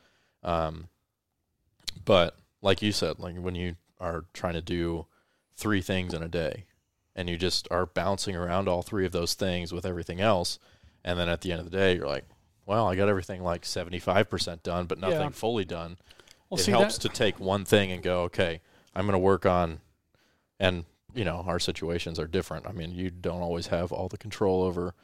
Um, 0.42 0.88
but, 2.04 2.36
like 2.62 2.82
you 2.82 2.92
said, 2.92 3.18
like 3.18 3.36
when 3.36 3.54
you 3.54 3.76
are 3.98 4.24
trying 4.32 4.54
to 4.54 4.62
do 4.62 5.06
three 5.56 5.80
things 5.82 6.14
in 6.14 6.22
a 6.22 6.28
day 6.28 6.64
and 7.14 7.28
you 7.28 7.36
just 7.36 7.68
are 7.70 7.86
bouncing 7.86 8.36
around 8.36 8.68
all 8.68 8.82
three 8.82 9.04
of 9.04 9.12
those 9.12 9.34
things 9.34 9.72
with 9.72 9.84
everything 9.84 10.20
else. 10.20 10.58
And 11.04 11.18
then 11.18 11.28
at 11.28 11.40
the 11.40 11.52
end 11.52 11.60
of 11.60 11.70
the 11.70 11.76
day, 11.76 11.96
you're 11.96 12.06
like, 12.06 12.24
well, 12.66 12.86
I 12.86 12.94
got 12.94 13.08
everything 13.08 13.42
like 13.42 13.62
75% 13.62 14.62
done, 14.62 14.86
but 14.86 14.98
nothing 14.98 15.20
Yeah. 15.20 15.28
fully 15.30 15.64
done 15.64 15.98
Well, 16.48 16.60
it 16.60 16.66
helps 16.66 16.98
that, 16.98 17.08
to 17.08 17.08
take 17.08 17.40
one 17.40 17.64
thing 17.64 17.90
and 17.90 18.02
go, 18.02 18.22
okay, 18.22 18.60
I'm 18.94 19.06
going 19.06 19.12
to 19.14 19.18
work 19.18 19.46
on, 19.46 19.80
and 20.58 20.84
you 21.14 21.24
know, 21.24 21.42
our 21.46 21.58
situations 21.58 22.18
are 22.20 22.26
different. 22.26 22.66
I 22.68 22.72
mean, 22.72 22.92
you 22.92 23.10
don't 23.10 23.42
always 23.42 23.68
have 23.68 23.90
all 23.92 24.08
the 24.08 24.18
control 24.18 24.62
over 24.62 24.94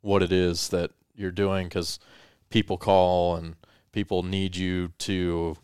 what 0.00 0.22
it 0.22 0.30
is 0.30 0.68
that 0.68 0.92
you're 1.16 1.32
doing 1.32 1.66
because 1.66 1.98
people 2.50 2.76
call 2.76 3.34
and 3.34 3.56
people 3.90 4.22
need 4.22 4.54
you 4.54 4.92
to, 4.98 5.56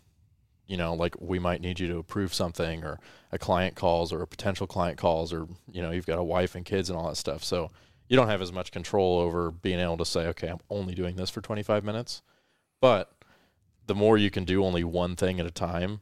you 0.72 0.78
know, 0.78 0.94
like 0.94 1.14
we 1.20 1.38
might 1.38 1.60
need 1.60 1.78
you 1.78 1.86
to 1.88 1.98
approve 1.98 2.32
something, 2.32 2.82
or 2.82 2.98
a 3.30 3.38
client 3.38 3.74
calls, 3.74 4.10
or 4.10 4.22
a 4.22 4.26
potential 4.26 4.66
client 4.66 4.96
calls, 4.96 5.30
or 5.30 5.46
you 5.70 5.82
know, 5.82 5.90
you've 5.90 6.06
got 6.06 6.18
a 6.18 6.24
wife 6.24 6.54
and 6.54 6.64
kids 6.64 6.88
and 6.88 6.98
all 6.98 7.08
that 7.08 7.16
stuff. 7.16 7.44
So 7.44 7.70
you 8.08 8.16
don't 8.16 8.28
have 8.28 8.40
as 8.40 8.54
much 8.54 8.72
control 8.72 9.18
over 9.18 9.50
being 9.50 9.78
able 9.78 9.98
to 9.98 10.06
say, 10.06 10.26
okay, 10.28 10.48
I'm 10.48 10.60
only 10.70 10.94
doing 10.94 11.16
this 11.16 11.28
for 11.28 11.42
25 11.42 11.84
minutes, 11.84 12.22
but 12.80 13.12
the 13.86 13.94
more 13.94 14.16
you 14.16 14.30
can 14.30 14.44
do 14.44 14.64
only 14.64 14.82
one 14.82 15.14
thing 15.14 15.40
at 15.40 15.44
a 15.44 15.50
time, 15.50 16.00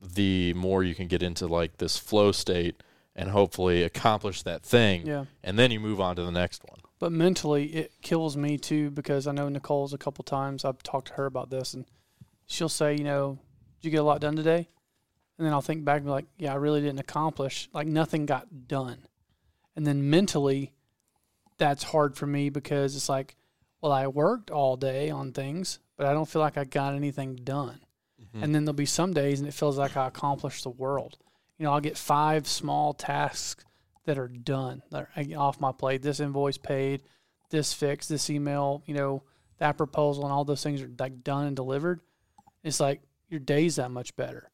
the 0.00 0.54
more 0.54 0.84
you 0.84 0.94
can 0.94 1.08
get 1.08 1.20
into 1.20 1.48
like 1.48 1.78
this 1.78 1.98
flow 1.98 2.30
state 2.30 2.84
and 3.16 3.30
hopefully 3.30 3.82
accomplish 3.82 4.42
that 4.42 4.62
thing. 4.62 5.08
yeah. 5.08 5.24
And 5.42 5.58
then 5.58 5.72
you 5.72 5.80
move 5.80 6.00
on 6.00 6.14
to 6.14 6.22
the 6.22 6.30
next 6.30 6.62
one. 6.68 6.78
But 7.00 7.10
mentally, 7.10 7.64
it 7.74 7.92
kills 8.00 8.36
me 8.36 8.58
too 8.58 8.92
because 8.92 9.26
I 9.26 9.32
know 9.32 9.48
Nicole's 9.48 9.92
a 9.92 9.98
couple 9.98 10.22
times. 10.22 10.64
I've 10.64 10.84
talked 10.84 11.08
to 11.08 11.14
her 11.14 11.26
about 11.26 11.50
this, 11.50 11.74
and 11.74 11.84
she'll 12.46 12.68
say, 12.68 12.94
you 12.94 13.02
know, 13.02 13.40
you 13.84 13.90
get 13.90 14.00
a 14.00 14.04
lot 14.04 14.20
done 14.20 14.36
today? 14.36 14.68
And 15.36 15.46
then 15.46 15.52
I'll 15.52 15.60
think 15.60 15.84
back 15.84 15.98
and 15.98 16.06
be 16.06 16.10
like, 16.10 16.26
yeah, 16.38 16.52
I 16.52 16.56
really 16.56 16.80
didn't 16.80 17.00
accomplish. 17.00 17.68
Like 17.72 17.86
nothing 17.86 18.26
got 18.26 18.68
done. 18.68 18.98
And 19.76 19.86
then 19.86 20.08
mentally, 20.08 20.72
that's 21.58 21.82
hard 21.82 22.16
for 22.16 22.26
me 22.26 22.50
because 22.50 22.94
it's 22.94 23.08
like, 23.08 23.36
well, 23.80 23.92
I 23.92 24.06
worked 24.06 24.50
all 24.50 24.76
day 24.76 25.10
on 25.10 25.32
things, 25.32 25.80
but 25.96 26.06
I 26.06 26.12
don't 26.12 26.28
feel 26.28 26.40
like 26.40 26.56
I 26.56 26.64
got 26.64 26.94
anything 26.94 27.36
done. 27.36 27.80
Mm-hmm. 28.20 28.44
And 28.44 28.54
then 28.54 28.64
there'll 28.64 28.74
be 28.74 28.86
some 28.86 29.12
days 29.12 29.40
and 29.40 29.48
it 29.48 29.54
feels 29.54 29.76
like 29.76 29.96
I 29.96 30.06
accomplished 30.06 30.62
the 30.62 30.70
world. 30.70 31.18
You 31.58 31.64
know, 31.64 31.72
I'll 31.72 31.80
get 31.80 31.98
five 31.98 32.46
small 32.46 32.94
tasks 32.94 33.64
that 34.06 34.18
are 34.18 34.28
done, 34.28 34.82
that 34.90 35.08
are 35.16 35.38
off 35.38 35.60
my 35.60 35.72
plate. 35.72 36.02
This 36.02 36.20
invoice 36.20 36.58
paid, 36.58 37.02
this 37.50 37.72
fixed, 37.72 38.08
this 38.08 38.30
email, 38.30 38.82
you 38.86 38.94
know, 38.94 39.22
that 39.58 39.76
proposal, 39.76 40.24
and 40.24 40.32
all 40.32 40.44
those 40.44 40.62
things 40.62 40.82
are 40.82 40.90
like 40.98 41.22
done 41.22 41.46
and 41.46 41.56
delivered. 41.56 42.00
It's 42.62 42.80
like 42.80 43.02
your 43.34 43.40
day's 43.40 43.76
that 43.76 43.90
much 43.90 44.14
better. 44.14 44.48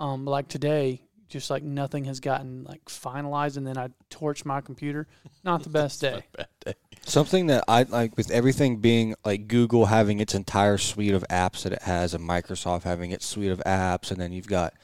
Um, 0.00 0.24
like 0.24 0.48
today, 0.48 1.02
just 1.28 1.50
like 1.50 1.62
nothing 1.62 2.04
has 2.06 2.18
gotten 2.18 2.64
like 2.64 2.84
finalized, 2.86 3.56
and 3.56 3.64
then 3.64 3.78
I 3.78 3.90
torch 4.10 4.44
my 4.44 4.60
computer. 4.60 5.06
Not 5.44 5.62
the 5.62 5.68
best 5.80 6.00
day. 6.00 6.24
Bad 6.36 6.48
day. 6.64 6.74
Something 7.02 7.46
that 7.46 7.62
I 7.68 7.84
like 7.84 8.16
with 8.16 8.30
everything 8.32 8.78
being 8.78 9.14
like 9.24 9.46
Google 9.46 9.86
having 9.86 10.18
its 10.18 10.34
entire 10.34 10.78
suite 10.78 11.14
of 11.14 11.24
apps 11.30 11.62
that 11.62 11.72
it 11.72 11.82
has, 11.82 12.12
and 12.12 12.28
Microsoft 12.28 12.82
having 12.82 13.12
its 13.12 13.24
suite 13.24 13.52
of 13.52 13.60
apps, 13.60 14.10
and 14.10 14.20
then 14.20 14.32
you've 14.32 14.48
got 14.48 14.74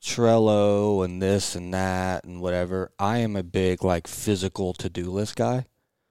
Trello 0.00 1.04
and 1.04 1.20
this 1.20 1.56
and 1.56 1.74
that 1.74 2.24
and 2.24 2.40
whatever. 2.40 2.92
I 2.98 3.18
am 3.18 3.34
a 3.34 3.42
big 3.42 3.82
like 3.82 4.06
physical 4.06 4.72
to 4.74 4.88
do 4.88 5.10
list 5.10 5.34
guy. 5.34 5.66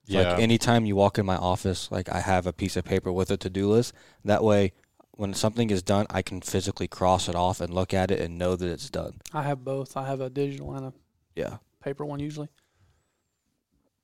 Yeah. 0.06 0.34
Like 0.34 0.40
anytime 0.40 0.86
you 0.86 0.98
walk 0.98 1.18
in 1.18 1.26
my 1.26 1.38
office, 1.38 1.90
like 1.92 2.10
I 2.12 2.20
have 2.20 2.46
a 2.46 2.54
piece 2.54 2.76
of 2.76 2.84
paper 2.84 3.12
with 3.12 3.32
a 3.32 3.38
to 3.38 3.50
do 3.50 3.70
list. 3.70 3.94
That 4.26 4.44
way, 4.44 4.74
when 5.16 5.34
something 5.34 5.70
is 5.70 5.84
done, 5.84 6.06
I 6.10 6.22
can 6.22 6.42
physically 6.42 6.88
cross 6.88 7.30
it 7.30 7.36
off 7.36 7.62
and 7.62 7.74
look 7.74 7.94
at 7.94 8.12
it 8.12 8.20
and 8.20 8.38
know 8.38 8.56
that 8.56 8.68
it's 8.68 8.90
done. 8.90 9.22
I 9.34 9.44
have 9.44 9.64
both. 9.64 9.96
I 9.96 10.08
have 10.08 10.22
a 10.22 10.30
digital 10.30 10.74
and 10.76 10.88
a 10.88 10.94
Yeah. 11.36 11.58
paper 11.84 12.06
one 12.06 12.20
usually. 12.20 12.50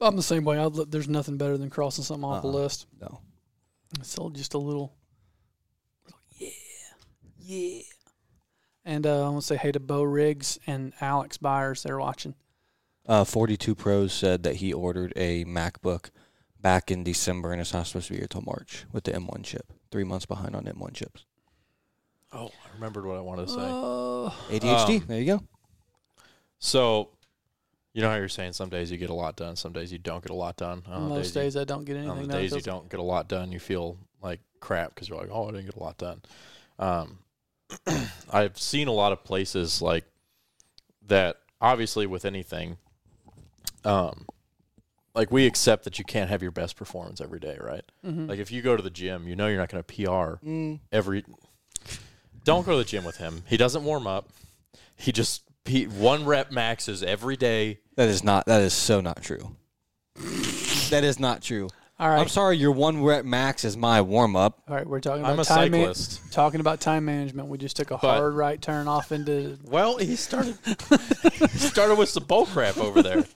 I'm 0.02 0.16
the 0.16 0.24
same 0.24 0.46
way. 0.46 0.58
I, 0.60 0.70
there's 0.88 1.10
nothing 1.10 1.38
better 1.38 1.58
than 1.58 1.70
crossing 1.70 2.04
something 2.04 2.24
off 2.24 2.46
Uh-uh. 2.46 2.52
the 2.52 2.58
list. 2.58 2.86
No. 3.02 3.20
It's 4.00 4.12
still 4.12 4.30
just 4.30 4.54
a 4.54 4.58
little, 4.60 4.94
little 6.06 6.20
yeah, 6.38 6.50
yeah. 7.40 7.82
And 8.86 9.06
uh, 9.06 9.26
I 9.26 9.30
want 9.30 9.42
to 9.42 9.48
say 9.48 9.58
hey 9.58 9.72
to 9.72 9.80
Bo 9.80 10.04
Riggs 10.04 10.58
and 10.68 10.94
Alex 11.02 11.38
Byers. 11.38 11.84
They're 11.84 11.98
watching. 12.00 12.36
Uh, 13.08 13.24
42 13.24 13.74
Pros 13.76 14.14
said 14.14 14.44
that 14.44 14.58
he 14.58 14.72
ordered 14.72 15.12
a 15.16 15.44
MacBook 15.46 16.12
back 16.62 16.92
in 16.92 17.04
December 17.04 17.52
and 17.52 17.60
it's 17.60 17.74
not 17.74 17.88
supposed 17.88 18.08
to 18.08 18.14
be 18.14 18.20
here 18.20 18.28
till 18.30 18.42
March 18.42 18.86
with 18.92 19.06
the 19.06 19.12
M1 19.12 19.44
chip. 19.44 19.74
Three 19.92 20.04
months 20.04 20.26
behind 20.26 20.56
on 20.56 20.66
M1 20.66 20.94
chips. 20.94 21.26
Oh, 22.32 22.48
I 22.48 22.74
remembered 22.76 23.06
what 23.06 23.18
I 23.18 23.22
wanted 23.22 23.48
to 23.48 23.54
say. 23.54 23.60
Uh, 23.60 24.30
ADHD. 24.56 25.02
Um, 25.02 25.06
there 25.08 25.20
you 25.20 25.26
go. 25.26 25.44
so, 26.60 27.10
you 27.94 28.02
know 28.04 28.10
how 28.10 28.18
you're 28.18 28.30
saying 28.30 28.54
some 28.54 28.70
days 28.70 28.92
you 28.92 28.98
get 28.98 29.10
a 29.10 29.14
lot 29.16 29.36
done, 29.36 29.56
some 29.56 29.74
days 29.74 29.92
you 29.92 29.98
don't 29.98 30.22
get 30.24 30.30
a 30.32 30.36
lot 30.36 30.56
done. 30.58 30.84
On 30.88 31.04
the 31.10 31.16
most 31.16 31.34
you- 31.36 31.42
days 31.42 31.58
I 31.58 31.64
don't 31.64 31.86
get 31.86 31.96
anything 31.96 32.12
on 32.12 32.18
the 32.22 32.28
done. 32.28 32.38
days 32.42 32.54
you 32.54 32.62
don't 32.62 32.88
get 32.90 33.00
a 33.00 33.04
lot 33.04 33.28
done, 33.28 33.52
you 33.52 33.60
feel 33.60 33.98
like 34.22 34.40
crap 34.60 34.94
because 34.94 35.10
you're 35.10 35.18
like, 35.18 35.30
oh, 35.32 35.48
I 35.48 35.52
didn't 35.52 35.66
get 35.66 35.76
a 35.76 35.80
lot 35.84 35.98
done. 35.98 36.22
Um, 36.78 37.20
I've 38.32 38.60
seen 38.60 38.88
a 38.88 38.92
lot 38.92 39.12
of 39.12 39.24
places 39.24 39.82
like 39.82 40.06
that. 41.08 41.38
Obviously, 41.62 42.06
with 42.06 42.26
anything, 42.26 42.78
um, 43.84 44.28
like 45.20 45.32
we 45.32 45.46
accept 45.46 45.84
that 45.84 46.00
you 46.00 46.06
can't 46.06 46.30
have 46.30 46.42
your 46.42 46.52
best 46.52 46.76
performance 46.78 47.20
every 47.20 47.40
day, 47.42 47.58
right? 47.60 47.84
Mhm. 48.06 48.30
Like 48.30 48.40
if 48.40 48.52
you 48.52 48.62
go 48.62 48.78
to 48.78 48.82
the 48.82 48.90
gym, 48.90 49.28
you 49.28 49.36
know 49.36 49.48
you're 49.48 49.58
not 49.58 49.68
going 49.70 49.84
to 49.84 49.88
PR 49.94 50.40
Mm. 50.46 50.80
every. 50.94 51.26
Don't 52.46 52.66
go 52.66 52.72
to 52.72 52.78
the 52.78 52.84
gym 52.86 53.04
with 53.04 53.18
him. 53.18 53.44
He 53.48 53.58
doesn't 53.58 53.84
warm 53.84 54.08
up. 54.08 54.30
He 54.96 55.12
just 55.12 55.44
He, 55.66 55.84
one 55.86 56.26
rep 56.26 56.52
maxes 56.52 57.04
every 57.04 57.36
day. 57.36 57.80
That 57.96 58.08
is 58.08 58.24
not. 58.24 58.46
That 58.46 58.62
is 58.62 58.74
so 58.74 59.02
not 59.02 59.22
true. 59.22 59.56
that 60.90 61.04
is 61.04 61.20
not 61.20 61.42
true. 61.42 61.68
All 62.00 62.08
right. 62.10 62.20
I'm 62.20 62.30
sorry. 62.30 62.56
Your 62.58 62.72
one 62.72 63.04
rep 63.04 63.26
max 63.26 63.66
is 63.66 63.76
my 63.76 64.02
warm 64.02 64.36
up. 64.38 64.62
All 64.70 64.76
right, 64.76 64.88
we're 64.88 65.02
talking 65.02 65.26
I'm 65.26 65.34
about 65.34 65.46
a 65.46 65.50
time 65.50 65.72
ma- 65.72 65.78
cyclist. 65.80 66.32
talking 66.32 66.62
about 66.62 66.80
time 66.80 67.04
management. 67.04 67.50
We 67.50 67.58
just 67.58 67.76
took 67.76 67.92
a 67.92 67.98
But- 67.98 68.18
hard 68.18 68.34
right 68.36 68.60
turn 68.62 68.88
off 68.88 69.12
into 69.12 69.60
Well, 69.66 69.98
he 69.98 70.16
started 70.16 70.58
he 70.66 71.48
started 71.58 71.98
with 71.98 72.08
some 72.10 72.24
bull 72.24 72.46
crap 72.46 72.78
over 72.78 73.04
there. 73.04 73.26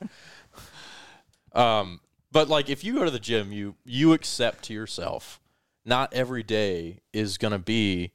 Um, 1.54 2.00
but 2.32 2.50
like 2.50 2.70
if 2.70 2.84
you 2.84 2.96
go 2.96 3.06
to 3.06 3.12
the 3.12 3.20
gym, 3.20 3.52
you 3.52 3.76
you 3.86 4.14
accept 4.14 4.64
to 4.66 4.74
yourself, 4.74 5.40
not 5.86 6.14
every 6.14 6.44
day 6.44 7.00
is 7.14 7.38
gonna 7.38 7.60
be 7.60 8.12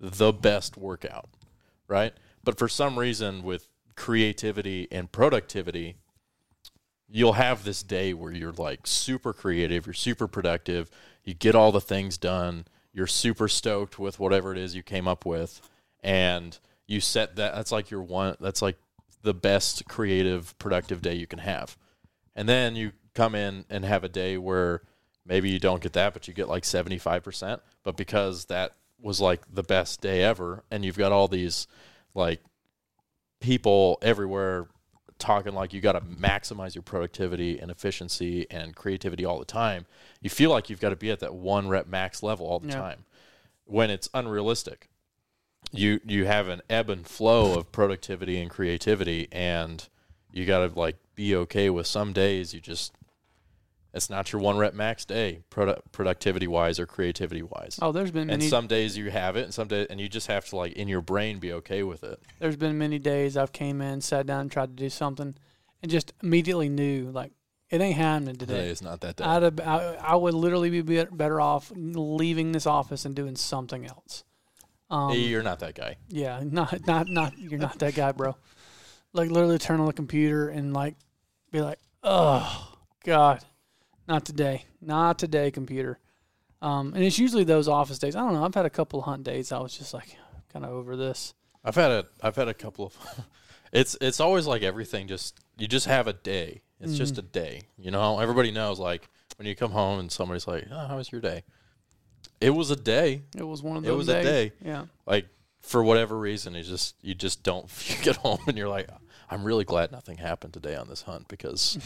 the 0.00 0.32
best 0.32 0.76
workout, 0.76 1.28
right? 1.88 2.12
But 2.44 2.58
for 2.58 2.68
some 2.68 2.98
reason, 2.98 3.42
with 3.42 3.68
creativity 3.96 4.86
and 4.92 5.10
productivity, 5.10 5.96
you'll 7.08 7.32
have 7.32 7.64
this 7.64 7.82
day 7.82 8.14
where 8.14 8.32
you're 8.32 8.52
like 8.52 8.86
super 8.86 9.32
creative, 9.32 9.86
you're 9.86 9.92
super 9.92 10.28
productive, 10.28 10.90
you 11.24 11.34
get 11.34 11.54
all 11.54 11.72
the 11.72 11.80
things 11.80 12.16
done, 12.16 12.64
you're 12.92 13.06
super 13.06 13.48
stoked 13.48 13.98
with 13.98 14.20
whatever 14.20 14.52
it 14.52 14.58
is 14.58 14.74
you 14.74 14.82
came 14.82 15.08
up 15.08 15.26
with, 15.26 15.60
and 16.02 16.58
you 16.86 17.00
set 17.00 17.36
that 17.36 17.54
that's 17.54 17.72
like 17.72 17.90
your 17.90 18.02
one 18.02 18.36
that's 18.40 18.62
like 18.62 18.76
the 19.22 19.34
best 19.34 19.86
creative 19.88 20.56
productive 20.58 21.02
day 21.02 21.14
you 21.14 21.26
can 21.26 21.40
have. 21.40 21.76
And 22.38 22.48
then 22.48 22.76
you 22.76 22.92
come 23.14 23.34
in 23.34 23.64
and 23.68 23.84
have 23.84 24.04
a 24.04 24.08
day 24.08 24.38
where 24.38 24.82
maybe 25.26 25.50
you 25.50 25.58
don't 25.58 25.82
get 25.82 25.92
that, 25.94 26.12
but 26.14 26.28
you 26.28 26.34
get 26.34 26.48
like 26.48 26.62
75%. 26.62 27.58
But 27.82 27.96
because 27.96 28.44
that 28.44 28.76
was 29.00 29.20
like 29.20 29.40
the 29.52 29.64
best 29.64 30.00
day 30.00 30.22
ever, 30.22 30.62
and 30.70 30.84
you've 30.84 30.96
got 30.96 31.10
all 31.10 31.26
these 31.26 31.66
like 32.14 32.40
people 33.40 33.98
everywhere 34.02 34.68
talking 35.18 35.52
like 35.52 35.72
you 35.72 35.80
got 35.80 35.92
to 35.92 36.00
maximize 36.00 36.76
your 36.76 36.82
productivity 36.82 37.58
and 37.58 37.72
efficiency 37.72 38.46
and 38.52 38.76
creativity 38.76 39.24
all 39.24 39.40
the 39.40 39.44
time, 39.44 39.86
you 40.20 40.30
feel 40.30 40.50
like 40.50 40.70
you've 40.70 40.80
got 40.80 40.90
to 40.90 40.96
be 40.96 41.10
at 41.10 41.18
that 41.18 41.34
one 41.34 41.68
rep 41.68 41.88
max 41.88 42.22
level 42.22 42.46
all 42.46 42.60
the 42.60 42.68
Yeah. 42.68 42.74
time 42.74 43.04
when 43.64 43.90
it's 43.90 44.08
unrealistic. 44.14 44.88
You 45.72 46.00
you 46.06 46.24
have 46.26 46.46
an 46.48 46.62
ebb 46.70 46.88
and 46.88 47.04
flow 47.04 47.58
of 47.58 47.72
productivity 47.72 48.40
and 48.40 48.48
creativity 48.48 49.26
and 49.32 49.86
you 50.32 50.46
got 50.46 50.72
to 50.72 50.78
like 50.78 50.96
be 51.18 51.34
okay 51.34 51.68
with 51.68 51.84
some 51.84 52.12
days 52.12 52.54
you 52.54 52.60
just 52.60 52.92
it's 53.92 54.08
not 54.08 54.32
your 54.32 54.40
one 54.40 54.56
rep 54.56 54.72
max 54.72 55.04
day 55.04 55.40
produ- 55.50 55.80
productivity 55.90 56.46
wise 56.46 56.78
or 56.78 56.86
creativity 56.86 57.42
wise. 57.42 57.76
Oh, 57.82 57.90
there's 57.90 58.12
been 58.12 58.28
many 58.28 58.44
and 58.44 58.50
some 58.50 58.68
days 58.68 58.96
you 58.96 59.10
have 59.10 59.34
it 59.36 59.42
and 59.42 59.52
some 59.52 59.66
days 59.66 59.88
and 59.90 59.98
you 60.00 60.08
just 60.08 60.28
have 60.28 60.44
to 60.50 60.56
like 60.56 60.74
in 60.74 60.86
your 60.86 61.00
brain 61.00 61.40
be 61.40 61.52
okay 61.54 61.82
with 61.82 62.04
it. 62.04 62.20
there's 62.38 62.54
been 62.54 62.78
many 62.78 63.00
days 63.00 63.36
I've 63.36 63.50
came 63.50 63.80
in, 63.80 64.00
sat 64.00 64.26
down, 64.26 64.42
and 64.42 64.50
tried 64.52 64.76
to 64.76 64.82
do 64.84 64.88
something, 64.88 65.34
and 65.82 65.90
just 65.90 66.12
immediately 66.22 66.68
knew 66.68 67.10
like 67.10 67.32
it 67.70 67.80
ain't 67.80 67.96
happening 67.96 68.36
Today 68.36 68.54
today. 68.54 68.68
is 68.68 68.80
not 68.80 69.00
that 69.00 69.16
day. 69.16 69.24
I'd 69.24 69.42
have, 69.42 69.58
I, 69.60 69.96
I 70.00 70.14
would 70.14 70.34
literally 70.34 70.70
be 70.80 71.04
better 71.04 71.40
off 71.40 71.72
leaving 71.74 72.52
this 72.52 72.66
office 72.66 73.04
and 73.04 73.16
doing 73.16 73.34
something 73.34 73.84
else. 73.86 74.22
Um, 74.88 75.10
Hey, 75.10 75.18
you're 75.20 75.42
not 75.42 75.58
that 75.60 75.74
guy. 75.74 75.96
Yeah, 76.08 76.40
not 76.44 76.86
not 76.86 77.08
not 77.08 77.36
you're 77.38 77.58
not 77.58 77.78
that 77.80 77.96
guy, 77.96 78.12
bro. 78.12 78.36
Like 79.12 79.30
literally 79.30 79.58
turn 79.58 79.80
on 79.80 79.86
the 79.86 79.92
computer 79.92 80.48
and 80.50 80.72
like 80.72 80.94
be 81.50 81.60
like, 81.60 81.78
oh 82.02 82.74
God, 83.04 83.44
not 84.06 84.24
today, 84.24 84.64
not 84.80 85.18
today, 85.18 85.50
computer. 85.50 85.98
Um, 86.60 86.92
and 86.94 87.04
it's 87.04 87.18
usually 87.18 87.44
those 87.44 87.68
office 87.68 87.98
days. 87.98 88.16
I 88.16 88.20
don't 88.20 88.34
know. 88.34 88.44
I've 88.44 88.54
had 88.54 88.66
a 88.66 88.70
couple 88.70 88.98
of 88.98 89.04
hunt 89.04 89.24
days. 89.24 89.52
I 89.52 89.58
was 89.60 89.76
just 89.76 89.94
like 89.94 90.16
kind 90.52 90.64
of 90.64 90.72
over 90.72 90.96
this. 90.96 91.34
I've 91.64 91.74
had 91.74 91.90
a 91.90 92.06
I've 92.22 92.36
had 92.36 92.48
a 92.48 92.54
couple 92.54 92.86
of 92.86 92.96
it's 93.72 93.96
it's 94.00 94.20
always 94.20 94.46
like 94.46 94.62
everything 94.62 95.08
just 95.08 95.38
you 95.56 95.68
just 95.68 95.86
have 95.86 96.06
a 96.06 96.12
day. 96.12 96.62
It's 96.80 96.96
just 96.96 97.18
a 97.18 97.22
day. 97.22 97.62
You 97.76 97.90
know, 97.90 98.20
everybody 98.20 98.52
knows 98.52 98.78
like 98.78 99.08
when 99.36 99.48
you 99.48 99.56
come 99.56 99.72
home 99.72 99.98
and 99.98 100.12
somebody's 100.12 100.46
like, 100.46 100.66
"Oh, 100.70 100.86
how 100.86 100.96
was 100.96 101.10
your 101.10 101.20
day?" 101.20 101.42
It 102.40 102.50
was 102.50 102.70
a 102.70 102.76
day. 102.76 103.22
It 103.36 103.42
was 103.42 103.64
one 103.64 103.76
of 103.76 103.82
those. 103.82 103.92
It 103.92 103.96
was 103.96 104.08
a 104.08 104.22
day. 104.22 104.52
Yeah. 104.64 104.84
Like 105.04 105.26
for 105.60 105.82
whatever 105.82 106.16
reason, 106.16 106.54
you 106.54 106.62
just 106.62 106.94
you 107.02 107.14
just 107.14 107.42
don't 107.42 107.68
you 107.88 107.96
get 108.02 108.16
home 108.16 108.38
and 108.46 108.56
you're 108.56 108.68
like, 108.68 108.88
"I'm 109.30 109.44
really 109.44 109.64
glad 109.64 109.92
nothing 109.92 110.18
happened 110.18 110.52
today 110.54 110.74
on 110.74 110.88
this 110.88 111.02
hunt 111.02 111.28
because 111.28 111.78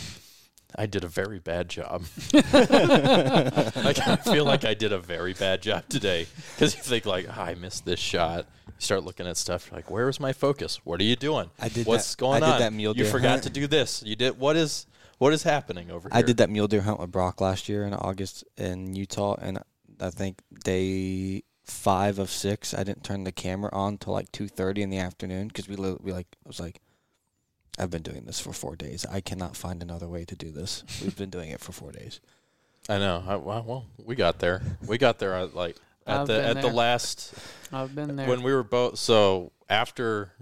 I 0.76 0.86
did 0.86 1.04
a 1.04 1.08
very 1.08 1.38
bad 1.38 1.68
job." 1.68 2.04
like 2.32 3.98
I 4.06 4.16
feel 4.16 4.44
like 4.44 4.64
I 4.64 4.74
did 4.74 4.92
a 4.92 4.98
very 4.98 5.32
bad 5.34 5.62
job 5.62 5.88
today 5.88 6.26
because 6.54 6.74
you 6.76 6.82
think 6.82 7.06
like, 7.06 7.26
"Ah, 7.30 7.44
I 7.44 7.54
missed 7.54 7.84
this 7.84 8.00
shot." 8.00 8.46
You 8.66 8.72
start 8.78 9.04
looking 9.04 9.26
at 9.26 9.36
stuff 9.36 9.68
you're 9.70 9.76
like, 9.78 9.90
"Where 9.90 10.08
is 10.08 10.18
my 10.20 10.32
focus? 10.32 10.80
What 10.84 11.00
are 11.00 11.04
you 11.04 11.16
doing? 11.16 11.50
I 11.60 11.68
did 11.68 11.86
What's 11.86 12.14
that- 12.14 12.20
going 12.20 12.42
I 12.42 12.46
did 12.46 12.52
on? 12.54 12.60
that 12.60 12.72
mule 12.72 12.96
you 12.96 13.04
forgot 13.04 13.30
hunt. 13.32 13.42
to 13.44 13.50
do 13.50 13.66
this. 13.66 14.02
You 14.04 14.16
did 14.16 14.38
what 14.38 14.56
is 14.56 14.86
what 15.18 15.32
is 15.32 15.42
happening 15.42 15.90
over 15.90 16.08
here?" 16.08 16.18
I 16.18 16.22
did 16.22 16.36
that 16.38 16.50
mule 16.50 16.68
deer 16.68 16.82
hunt 16.82 17.00
with 17.00 17.10
Brock 17.10 17.40
last 17.40 17.68
year 17.68 17.84
in 17.84 17.94
August 17.94 18.44
in 18.56 18.94
Utah, 18.94 19.36
and 19.40 19.58
I 20.00 20.10
think 20.10 20.40
day 20.64 21.42
five 21.64 22.18
of 22.18 22.28
six, 22.30 22.74
I 22.74 22.82
didn't 22.82 23.04
turn 23.04 23.24
the 23.24 23.32
camera 23.32 23.70
on 23.72 23.98
till 23.98 24.12
like 24.12 24.32
two 24.32 24.48
thirty 24.48 24.82
in 24.82 24.90
the 24.90 24.98
afternoon 24.98 25.48
because 25.48 25.68
we 25.68 25.76
li- 25.76 25.96
we 26.00 26.12
like 26.12 26.26
I 26.44 26.48
was 26.48 26.58
like, 26.60 26.80
I've 27.78 27.90
been 27.90 28.02
doing 28.02 28.24
this 28.26 28.38
for 28.40 28.52
four 28.52 28.76
days. 28.76 29.06
I 29.10 29.20
cannot 29.20 29.56
find 29.56 29.82
another 29.82 30.06
way 30.08 30.24
to 30.26 30.36
do 30.36 30.50
this. 30.50 30.84
We've 31.02 31.16
been 31.16 31.30
doing 31.30 31.50
it 31.50 31.60
for 31.60 31.72
four 31.72 31.92
days. 31.92 32.20
I 32.88 32.98
know. 32.98 33.22
I, 33.26 33.36
well, 33.36 33.64
well, 33.66 33.86
we 34.04 34.14
got 34.14 34.38
there. 34.40 34.60
We 34.86 34.98
got 34.98 35.18
there. 35.18 35.34
uh, 35.36 35.48
Like 35.52 35.76
at 36.06 36.20
I've 36.22 36.26
the 36.26 36.34
been 36.34 36.56
at 36.58 36.62
the 36.62 36.68
last 36.68 37.34
I've 37.72 37.94
been 37.94 38.16
there. 38.16 38.28
when 38.28 38.42
we 38.42 38.52
were 38.52 38.64
both. 38.64 38.98
So 38.98 39.52
after 39.70 40.32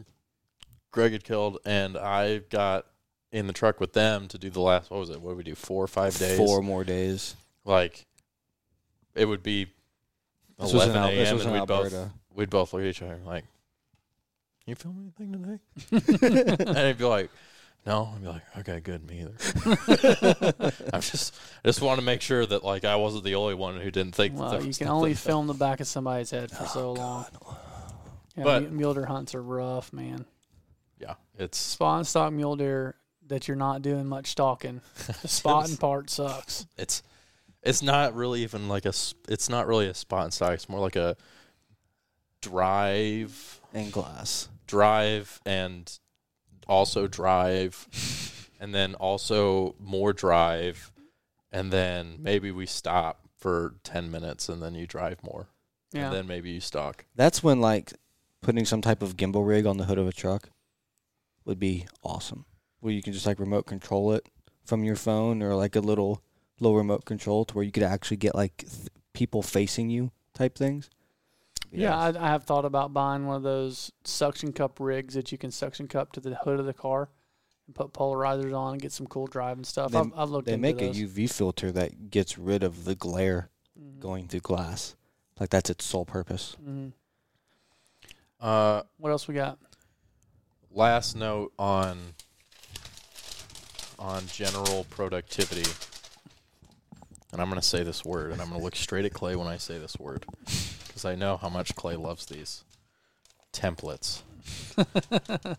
Greg 0.91 1.13
had 1.13 1.23
killed, 1.25 1.59
and 1.65 1.97
I 1.97 2.39
got 2.39 2.87
in 3.31 3.47
the 3.47 3.53
truck 3.53 3.79
with 3.79 3.93
them 3.93 4.27
to 4.29 4.39
do 4.39 4.51
the 4.51 4.61
last. 4.61 4.91
What 4.91 5.01
was 5.01 5.11
it? 5.11 5.21
What 5.21 5.31
did 5.33 5.37
we 5.37 5.45
do? 5.45 5.55
Four 5.55 5.85
or 5.85 5.89
five 5.89 6.17
days. 6.19 6.37
Four 6.39 6.63
more 6.63 6.83
days. 6.83 7.37
Like 7.65 8.07
it 9.15 9.27
would 9.27 9.43
be 9.43 9.67
This 10.59 10.73
eleven 10.73 10.97
Al- 10.97 11.09
a.m. 11.11 11.41
and 11.41 11.53
we'd 11.53 11.67
both 11.67 12.11
we'd 12.35 12.51
both 12.51 12.73
look 12.73 12.83
at 12.83 12.89
each 12.89 13.03
other 13.03 13.19
like, 13.27 13.45
"You 14.71 14.77
film 14.77 15.13
anything 15.19 15.61
today?" 15.91 16.65
and 16.71 16.79
I'd 16.79 16.99
be 16.99 17.05
like, 17.05 17.31
"No." 17.85 18.13
I'd 18.15 18.23
be 18.23 18.29
like, 18.29 18.43
"Okay, 18.59 18.81
good, 18.81 19.07
me 19.09 19.21
either." 19.23 20.63
I'm 20.93 21.01
just 21.01 21.35
I 21.65 21.69
just 21.69 21.83
want 21.83 22.01
to 22.01 22.05
make 22.05 22.23
sure 22.23 22.47
that 22.47 22.65
like 22.65 22.85
I 22.85 22.97
wasn't 22.97 23.25
the 23.25 23.35
only 23.35 23.55
one 23.55 23.79
who 23.81 23.91
didn't 23.91 24.15
think. 24.15 24.35
that 24.37 24.41
well, 24.41 24.51
there 24.53 24.61
you 24.61 24.69
was 24.69 24.79
can 24.79 24.89
only 24.89 25.15
film 25.15 25.47
the 25.47 25.55
back 25.55 25.81
of 25.81 25.87
somebody's 25.87 26.31
head 26.31 26.51
for 26.51 26.63
oh, 26.63 26.67
so 26.67 26.93
long. 26.93 27.27
Yeah, 28.37 28.45
But- 28.45 28.73
mule 28.73 28.95
deer 28.95 29.07
hunts 29.07 29.35
are 29.35 29.43
rough, 29.43 29.93
man. 29.93 30.25
Yeah, 30.99 31.15
it's 31.39 31.59
Spot 31.59 31.99
and 31.99 32.07
stock 32.07 32.33
mule 32.33 32.57
deer 32.57 32.95
that 33.27 33.49
you're 33.49 33.57
not 33.57 33.81
doing 33.83 34.07
much 34.07 34.27
stalking. 34.29 34.81
The 35.23 35.29
spotting 35.29 35.77
part 35.77 36.11
sucks. 36.11 36.67
it's 36.77 37.03
it's 37.63 37.83
not 37.83 38.15
really 38.15 38.43
even 38.43 38.69
like 38.69 38.85
a 38.85 38.93
it's 39.29 39.49
not 39.49 39.67
really 39.67 39.89
a 39.89 39.95
spot 39.95 40.25
and 40.25 40.33
stock. 40.33 40.53
It's 40.53 40.69
more 40.69 40.81
like 40.81 40.97
a 40.97 41.17
drive, 42.43 43.61
And 43.73 43.91
glass. 43.93 44.49
Drive, 44.71 45.41
and 45.45 45.99
also 46.67 47.07
drive, 47.07 48.49
and 48.61 48.75
then 48.75 48.95
also 48.95 49.75
more 49.79 50.13
drive, 50.13 50.93
and 51.53 51.73
then 51.73 52.17
maybe 52.21 52.51
we 52.51 52.67
stop 52.67 53.29
for 53.37 53.75
ten 53.83 54.11
minutes, 54.11 54.49
and 54.49 54.63
then 54.63 54.75
you 54.75 54.87
drive 54.87 55.23
more, 55.23 55.49
Yeah. 55.93 56.07
and 56.07 56.15
then 56.15 56.27
maybe 56.27 56.51
you 56.51 56.61
stalk. 56.61 57.05
That's 57.17 57.43
when 57.43 57.61
like 57.61 57.93
putting 58.43 58.65
some 58.65 58.81
type 58.81 59.03
of 59.03 59.17
gimbal 59.17 59.47
rig 59.47 59.67
on 59.67 59.77
the 59.77 59.85
hood 59.85 59.99
of 59.99 60.07
a 60.09 60.13
truck 60.13 60.49
would 61.45 61.59
be 61.59 61.87
awesome. 62.03 62.45
Where 62.81 62.93
you 62.93 63.03
can 63.03 63.13
just 63.13 63.27
like 63.27 63.39
remote 63.41 63.67
control 63.67 64.13
it 64.13 64.27
from 64.65 64.85
your 64.85 64.97
phone 64.97 65.43
or 65.43 65.55
like 65.55 65.77
a 65.77 65.81
little 65.81 66.23
little 66.61 66.77
remote 66.77 67.05
control 67.07 67.45
to 67.47 67.55
where 67.55 67.65
you 67.65 67.73
could 67.73 67.83
actually 67.83 68.17
get 68.19 68.35
like 68.35 68.59
th- 68.59 68.89
people 69.15 69.43
facing 69.43 69.91
you 69.91 70.11
type 70.35 70.57
things. 70.57 70.89
Yeah, 71.73 71.97
I, 71.97 72.09
I 72.09 72.29
have 72.29 72.45
thought 72.45 72.65
about 72.65 72.93
buying 72.93 73.27
one 73.27 73.37
of 73.37 73.43
those 73.43 73.93
suction 74.05 74.53
cup 74.53 74.81
rigs 74.81 75.15
that 75.15 75.31
you 75.31 75.39
can 75.39 75.51
suction 75.51 75.87
cup 75.89 76.13
to 76.13 76.21
the 76.21 76.35
hood 76.35 76.59
of 76.59 76.67
the 76.67 76.73
car 76.75 77.11
and 77.67 77.75
put 77.77 77.93
polarizers 77.93 78.57
on 78.57 78.73
and 78.73 78.83
get 78.83 78.91
some 78.93 79.07
cool 79.07 79.27
driving 79.27 79.65
stuff. 79.65 79.93
They- 79.93 79.99
I've, 79.99 80.13
I've 80.17 80.31
looked 80.31 80.47
They 80.47 80.55
into 80.55 80.63
make 80.63 80.79
those. 80.79 80.99
a 80.99 81.07
UV 81.07 81.31
filter 81.33 81.71
that 81.73 82.11
gets 82.11 82.37
rid 82.39 82.63
of 82.63 82.85
the 82.85 82.95
glare 82.95 83.51
Mhm. 83.81 84.01
going 84.01 84.27
through 84.29 84.41
glass. 84.41 84.97
Like 85.39 85.51
that's 85.51 85.71
its 85.71 85.85
sole 85.85 86.05
purpose. 86.05 86.57
Mhm. 86.67 86.93
Uh, 88.41 88.83
What 88.99 89.11
else 89.11 89.29
we 89.29 89.35
got? 89.35 89.59
last 90.73 91.17
note 91.17 91.53
on 91.59 91.99
on 93.99 94.25
general 94.29 94.85
productivity 94.89 95.69
and 97.33 97.43
i'm 97.43 97.49
going 97.51 97.61
to 97.61 97.67
say 97.67 97.83
this 97.83 98.05
word 98.05 98.31
and 98.33 98.41
i'm 98.41 98.49
going 98.49 98.59
to 98.59 98.65
look 98.65 98.77
straight 98.77 99.05
at 99.05 99.13
clay 99.13 99.35
when 99.37 99.49
i 99.49 99.57
say 99.57 99.79
this 99.79 99.99
word 99.99 100.25
because 101.03 101.11
i 101.11 101.15
know 101.19 101.37
how 101.37 101.49
much 101.49 101.75
clay 101.75 101.97
loves 101.97 102.27
these 102.27 102.65
templates 103.53 104.23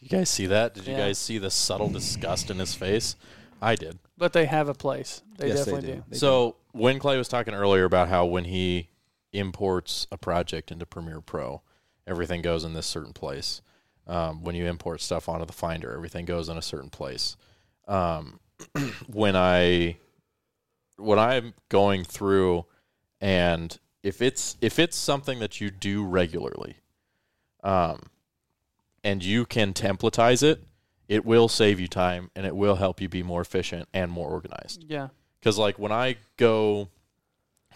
you 0.00 0.08
guys 0.08 0.28
see 0.30 0.46
that 0.46 0.74
did 0.74 0.86
you 0.86 0.92
Yeah. 0.92 0.98
guys 1.06 1.18
see 1.18 1.38
the 1.38 1.50
subtle 1.50 1.88
disgust 1.90 2.50
in 2.50 2.58
his 2.58 2.74
face 2.74 3.16
i 3.60 3.74
did 3.74 3.98
But 4.18 4.32
they 4.32 4.46
have 4.46 4.68
a 4.68 4.74
place. 4.74 5.22
They 5.38 5.48
Yes, 5.48 5.58
definitely 5.64 5.80
they 5.88 5.94
do. 5.96 5.98
do. 6.00 6.04
They 6.10 6.16
so 6.18 6.56
when 6.72 6.98
Clay 6.98 7.16
was 7.18 7.28
talking 7.28 7.54
earlier 7.54 7.84
about 7.84 8.08
how 8.08 8.24
when 8.26 8.44
he 8.44 8.88
imports 9.32 10.06
a 10.12 10.16
project 10.18 10.70
into 10.70 10.86
Premiere 10.86 11.20
Pro, 11.20 11.62
everything 12.06 12.40
goes 12.42 12.64
in 12.64 12.72
this 12.74 12.86
certain 12.86 13.12
place. 13.12 13.60
Um, 14.06 14.42
when 14.44 14.54
you 14.54 14.66
import 14.66 15.00
stuff 15.02 15.28
onto 15.28 15.44
the 15.46 15.52
Finder, 15.52 15.92
everything 15.94 16.24
goes 16.26 16.48
in 16.48 16.56
a 16.56 16.62
certain 16.62 16.88
place. 16.90 17.36
Um, 17.88 18.40
when 19.06 19.36
I 19.36 19.96
when 20.96 21.18
I'm 21.18 21.52
going 21.68 22.04
through 22.04 22.64
and 23.20 23.78
if 24.06 24.22
it's 24.22 24.56
if 24.60 24.78
it's 24.78 24.96
something 24.96 25.40
that 25.40 25.60
you 25.60 25.68
do 25.68 26.04
regularly, 26.04 26.76
um, 27.64 28.04
and 29.02 29.24
you 29.24 29.44
can 29.44 29.72
templatize 29.72 30.44
it, 30.44 30.62
it 31.08 31.26
will 31.26 31.48
save 31.48 31.80
you 31.80 31.88
time 31.88 32.30
and 32.36 32.46
it 32.46 32.54
will 32.54 32.76
help 32.76 33.00
you 33.00 33.08
be 33.08 33.24
more 33.24 33.40
efficient 33.40 33.88
and 33.92 34.12
more 34.12 34.30
organized. 34.30 34.84
Yeah. 34.88 35.08
Because 35.40 35.58
like 35.58 35.76
when 35.80 35.90
I 35.90 36.18
go 36.36 36.88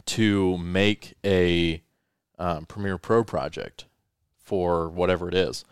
to 0.07 0.57
make 0.59 1.15
a 1.25 1.83
um, 2.39 2.65
Premiere 2.65 2.97
Pro 2.97 3.25
project 3.25 3.87
for 4.39 4.89
whatever 4.89 5.29
it 5.29 5.35
is, 5.35 5.65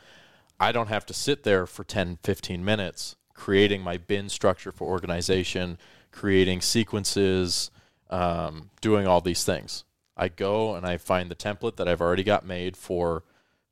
I 0.59 0.73
don't 0.73 0.89
have 0.89 1.07
to 1.07 1.15
sit 1.15 1.45
there 1.45 1.67
for 1.67 1.85
10, 1.85 2.19
15 2.25 2.65
minutes 2.65 3.15
creating 3.33 3.81
my 3.81 3.97
bin 3.97 4.29
structure 4.29 4.73
for 4.73 4.89
organization, 4.89 5.79
creating 6.11 6.61
sequences, 6.61 7.71
um, 8.11 8.71
doing 8.81 9.07
all 9.07 9.21
these 9.21 9.45
things. 9.45 9.85
I 10.19 10.29
go 10.29 10.75
and 10.75 10.85
I 10.85 10.99
find 10.99 11.31
the 11.31 11.37
template 11.37 11.77
that 11.77 11.89
I've 11.89 12.01
already 12.01 12.25
got 12.25 12.45
made 12.45 12.77
for 12.77 13.23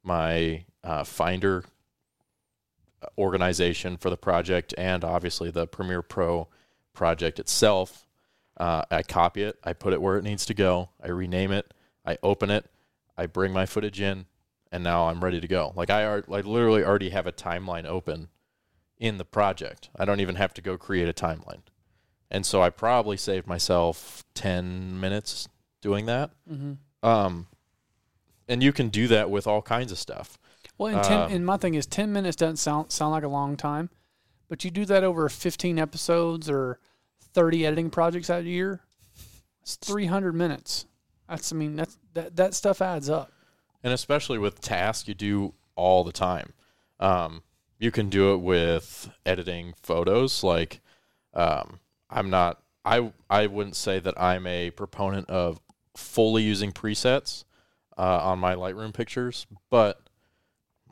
my 0.03 0.64
uh, 0.84 1.03
Finder 1.05 1.64
organization 3.18 3.97
for 3.97 4.11
the 4.11 4.16
project 4.16 4.72
and 4.78 5.05
obviously 5.05 5.51
the 5.51 5.66
Premiere 5.66 6.03
Pro 6.03 6.49
project 6.94 7.38
itself. 7.38 8.07
Uh, 8.57 8.82
I 8.90 9.03
copy 9.03 9.42
it, 9.42 9.59
I 9.64 9.72
put 9.74 9.92
it 9.92 10.01
where 10.01 10.16
it 10.16 10.24
needs 10.24 10.47
to 10.47 10.55
go, 10.55 10.88
I 11.03 11.09
rename 11.09 11.53
it, 11.53 11.74
I 12.07 12.16
open 12.22 12.51
it, 12.51 12.64
I 13.16 13.26
bring 13.26 13.53
my 13.53 13.66
footage 13.66 14.01
in, 14.01 14.26
and 14.72 14.82
now 14.82 15.09
I'm 15.09 15.22
ready 15.22 15.40
to 15.40 15.49
go. 15.49 15.72
Like 15.76 15.90
I, 15.90 16.05
are, 16.05 16.24
I 16.30 16.40
literally 16.40 16.82
already 16.82 17.11
have 17.11 17.26
a 17.26 17.32
timeline 17.32 17.84
open 17.84 18.28
in 18.99 19.18
the 19.18 19.26
project. 19.26 19.90
I 19.94 20.07
don't 20.07 20.20
even 20.20 20.36
have 20.36 20.55
to 20.55 20.62
go 20.62 20.78
create 20.78 21.09
a 21.09 21.12
timeline. 21.12 21.62
And 22.30 22.47
so 22.47 22.62
I 22.62 22.70
probably 22.70 23.18
saved 23.18 23.47
myself 23.47 24.24
10 24.34 24.99
minutes 24.99 25.49
doing 25.81 26.07
that. 26.07 26.31
Mm-hmm. 26.51 27.07
Um, 27.07 27.47
and 28.49 28.62
you 28.62 28.72
can 28.72 28.89
do 28.89 29.09
that 29.09 29.31
with 29.31 29.47
all 29.47 29.62
kinds 29.62 29.93
of 29.93 29.99
stuff. 29.99 30.39
Well, 30.79 30.95
and, 30.95 31.05
ten, 31.05 31.20
Um, 31.20 31.33
and 31.33 31.47
my 31.47 31.57
thing 31.57 31.74
is, 31.74 31.87
ten 31.87 32.12
minutes 32.12 32.37
doesn't 32.37 32.57
sound 32.59 32.93
sound 32.93 33.12
like 33.12 33.24
a 33.24 33.29
long 33.29 33.57
time, 33.57 33.91
but 34.49 34.64
you 34.64 34.70
do 34.70 34.85
that 34.87 35.05
over 35.05 35.29
fifteen 35.29 35.79
episodes 35.79 36.51
or 36.51 36.79
thirty 37.20 37.64
editing 37.66 37.91
projects 37.91 38.29
out 38.31 38.43
a 38.43 38.49
year. 38.49 38.81
It's 39.62 39.77
three 39.77 40.07
hundred 40.07 40.35
minutes. 40.35 40.87
That's 41.29 41.53
I 41.53 41.57
mean 41.57 41.77
that's 41.77 41.99
that 42.14 42.37
that 42.37 42.55
stuff 42.55 42.81
adds 42.83 43.09
up. 43.09 43.33
and 43.83 43.93
especially 43.93 44.39
with 44.39 44.61
tasks 44.61 45.09
you 45.09 45.14
do 45.14 45.55
all 45.77 46.05
the 46.05 46.12
time. 46.12 46.53
Um, 47.01 47.43
you 47.79 47.91
can 47.91 48.09
do 48.09 48.33
it 48.35 48.39
with 48.39 49.11
editing 49.24 49.74
photos. 49.83 50.43
Like, 50.43 50.81
um, 51.35 51.81
I'm 52.11 52.31
not. 52.31 52.62
I 52.85 53.12
I 53.29 53.47
wouldn't 53.47 53.77
say 53.77 53.99
that 53.99 54.20
I'm 54.20 54.47
a 54.47 54.70
proponent 54.70 55.29
of 55.31 55.59
fully 55.97 56.42
using 56.42 56.72
presets 56.72 57.44
uh, 57.97 58.20
on 58.22 58.38
my 58.38 58.55
Lightroom 58.55 58.92
pictures, 58.92 59.47
but 59.70 60.01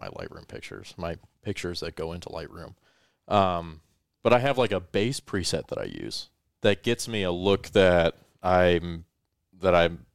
my 0.00 0.08
Lightroom 0.08 0.48
pictures, 0.48 0.94
my 0.96 1.16
pictures 1.42 1.80
that 1.80 1.96
go 1.96 2.12
into 2.12 2.28
Lightroom. 2.28 2.74
Um, 3.28 3.80
but 4.22 4.32
I 4.32 4.38
have 4.38 4.58
like 4.58 4.72
a 4.72 4.80
base 4.80 5.20
preset 5.20 5.68
that 5.68 5.78
I 5.78 5.84
use 5.84 6.30
that 6.62 6.82
gets 6.82 7.06
me 7.06 7.22
a 7.22 7.30
look 7.30 7.68
that 7.68 8.14
I'm 8.42 9.04
that 9.60 9.74
I'm 9.74 10.06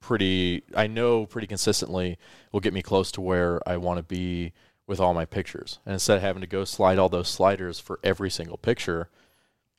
pretty 0.00 0.62
I 0.74 0.86
know 0.86 1.26
pretty 1.26 1.46
consistently 1.46 2.18
will 2.52 2.60
get 2.60 2.74
me 2.74 2.82
close 2.82 3.12
to 3.12 3.20
where 3.20 3.60
I 3.68 3.76
want 3.76 3.98
to 3.98 4.02
be 4.02 4.52
with 4.86 5.00
all 5.00 5.14
my 5.14 5.24
pictures. 5.24 5.78
And 5.84 5.92
instead 5.92 6.16
of 6.16 6.22
having 6.22 6.40
to 6.40 6.46
go 6.46 6.64
slide 6.64 6.98
all 6.98 7.08
those 7.08 7.28
sliders 7.28 7.78
for 7.78 7.98
every 8.02 8.30
single 8.30 8.56
picture, 8.56 9.08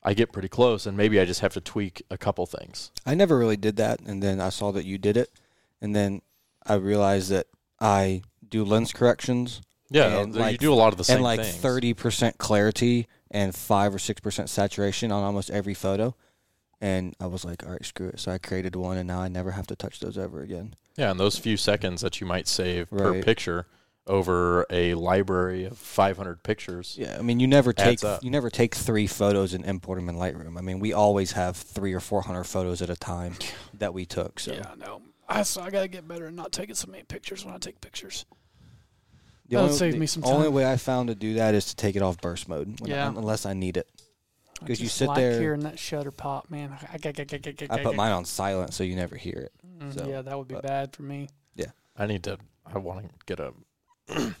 I 0.02 0.14
get 0.14 0.32
pretty 0.32 0.48
close 0.48 0.86
and 0.86 0.96
maybe 0.96 1.18
I 1.20 1.24
just 1.24 1.40
have 1.40 1.52
to 1.54 1.60
tweak 1.60 2.02
a 2.10 2.16
couple 2.18 2.46
things. 2.46 2.90
I 3.04 3.14
never 3.14 3.36
really 3.38 3.56
did 3.56 3.76
that, 3.76 4.00
and 4.00 4.22
then 4.22 4.40
I 4.40 4.48
saw 4.50 4.70
that 4.72 4.84
you 4.84 4.96
did 4.98 5.16
it, 5.16 5.30
and 5.80 5.94
then 5.94 6.22
I 6.66 6.74
realized 6.74 7.30
that 7.30 7.46
I 7.80 8.22
do 8.48 8.64
lens 8.64 8.92
corrections 8.92 9.60
Yeah, 9.90 10.20
And 10.20 10.34
you 10.34 10.40
like- 10.40 10.58
do 10.60 10.72
a 10.72 10.76
lot 10.76 10.92
of 10.92 10.98
the 10.98 11.04
same 11.04 11.16
and 11.16 11.24
like 11.24 11.42
thirty 11.44 11.94
percent 11.94 12.36
clarity 12.38 13.06
and 13.30 13.54
five 13.54 13.94
or 13.94 13.98
six 13.98 14.20
percent 14.20 14.50
saturation 14.50 15.10
on 15.10 15.22
almost 15.24 15.50
every 15.50 15.74
photo. 15.74 16.14
And 16.80 17.16
I 17.18 17.26
was 17.26 17.44
like, 17.44 17.64
all 17.66 17.72
right, 17.72 17.84
screw 17.84 18.08
it. 18.08 18.20
So 18.20 18.30
I 18.30 18.38
created 18.38 18.76
one, 18.76 18.96
and 18.98 19.08
now 19.08 19.20
I 19.20 19.26
never 19.28 19.50
have 19.52 19.66
to 19.66 19.74
touch 19.76 19.98
those 19.98 20.16
ever 20.16 20.42
again. 20.42 20.76
Yeah, 20.96 21.10
and 21.10 21.18
those 21.18 21.36
few 21.38 21.56
seconds 21.56 22.02
that 22.02 22.20
you 22.20 22.26
might 22.26 22.46
save 22.46 22.88
per 22.90 23.20
picture 23.22 23.66
over 24.08 24.66
a 24.70 24.94
library 24.94 25.64
of 25.64 25.76
500 25.78 26.42
pictures. 26.42 26.96
Yeah, 26.98 27.16
I 27.18 27.22
mean, 27.22 27.38
you 27.40 27.46
never 27.46 27.72
take 27.72 28.02
up. 28.04 28.24
you 28.24 28.30
never 28.30 28.50
take 28.50 28.74
three 28.74 29.06
photos 29.06 29.54
and 29.54 29.64
import 29.64 29.98
them 29.98 30.08
in 30.08 30.16
Lightroom. 30.16 30.56
I 30.56 30.60
mean, 30.62 30.80
we 30.80 30.92
always 30.92 31.32
have 31.32 31.56
three 31.56 31.92
or 31.92 32.00
four 32.00 32.22
hundred 32.22 32.44
photos 32.44 32.80
at 32.82 32.90
a 32.90 32.96
time 32.96 33.34
that 33.74 33.92
we 33.94 34.06
took. 34.06 34.40
So 34.40 34.52
Yeah, 34.54 34.74
no. 34.78 35.02
I 35.28 35.42
so 35.42 35.60
I 35.62 35.70
gotta 35.70 35.88
get 35.88 36.08
better 36.08 36.26
at 36.28 36.32
not 36.34 36.52
taking 36.52 36.74
so 36.74 36.90
many 36.90 37.02
pictures 37.04 37.44
when 37.44 37.54
I 37.54 37.58
take 37.58 37.80
pictures. 37.80 38.24
the 39.48 39.56
That'll 39.56 39.66
only, 39.66 39.76
save 39.78 39.92
the 39.92 39.98
me 39.98 40.06
some 40.06 40.24
only 40.24 40.46
time. 40.46 40.54
way 40.54 40.70
I 40.70 40.76
found 40.76 41.08
to 41.08 41.14
do 41.14 41.34
that 41.34 41.54
is 41.54 41.66
to 41.66 41.76
take 41.76 41.96
it 41.96 42.02
off 42.02 42.20
burst 42.20 42.48
mode, 42.48 42.80
when 42.80 42.90
I- 42.90 42.94
Yeah. 42.96 43.08
unless 43.08 43.44
I 43.46 43.52
need 43.52 43.76
it. 43.76 43.88
Because 44.60 44.80
you 44.80 44.86
just 44.86 44.96
sit 44.96 45.06
like 45.08 45.16
there- 45.16 45.38
hearing 45.40 45.60
that 45.60 45.78
shutter 45.78 46.10
pop, 46.10 46.50
man. 46.50 46.76
I, 46.92 46.94
I 46.94 47.82
put 47.82 47.94
mine 47.94 48.12
on 48.12 48.24
silent 48.24 48.74
so 48.74 48.82
you 48.84 48.96
never 48.96 49.16
hear 49.16 49.34
it. 49.38 49.52
Mm, 49.78 49.94
so, 49.94 50.08
yeah, 50.08 50.22
that 50.22 50.36
would 50.36 50.48
be 50.48 50.54
but- 50.54 50.64
bad 50.64 50.96
for 50.96 51.02
me. 51.02 51.28
Yeah, 51.54 51.66
I 51.96 52.06
need 52.06 52.24
to. 52.24 52.38
I 52.66 52.78
want 52.78 53.04
to 53.04 53.10
get 53.26 53.38
a. 53.40 53.52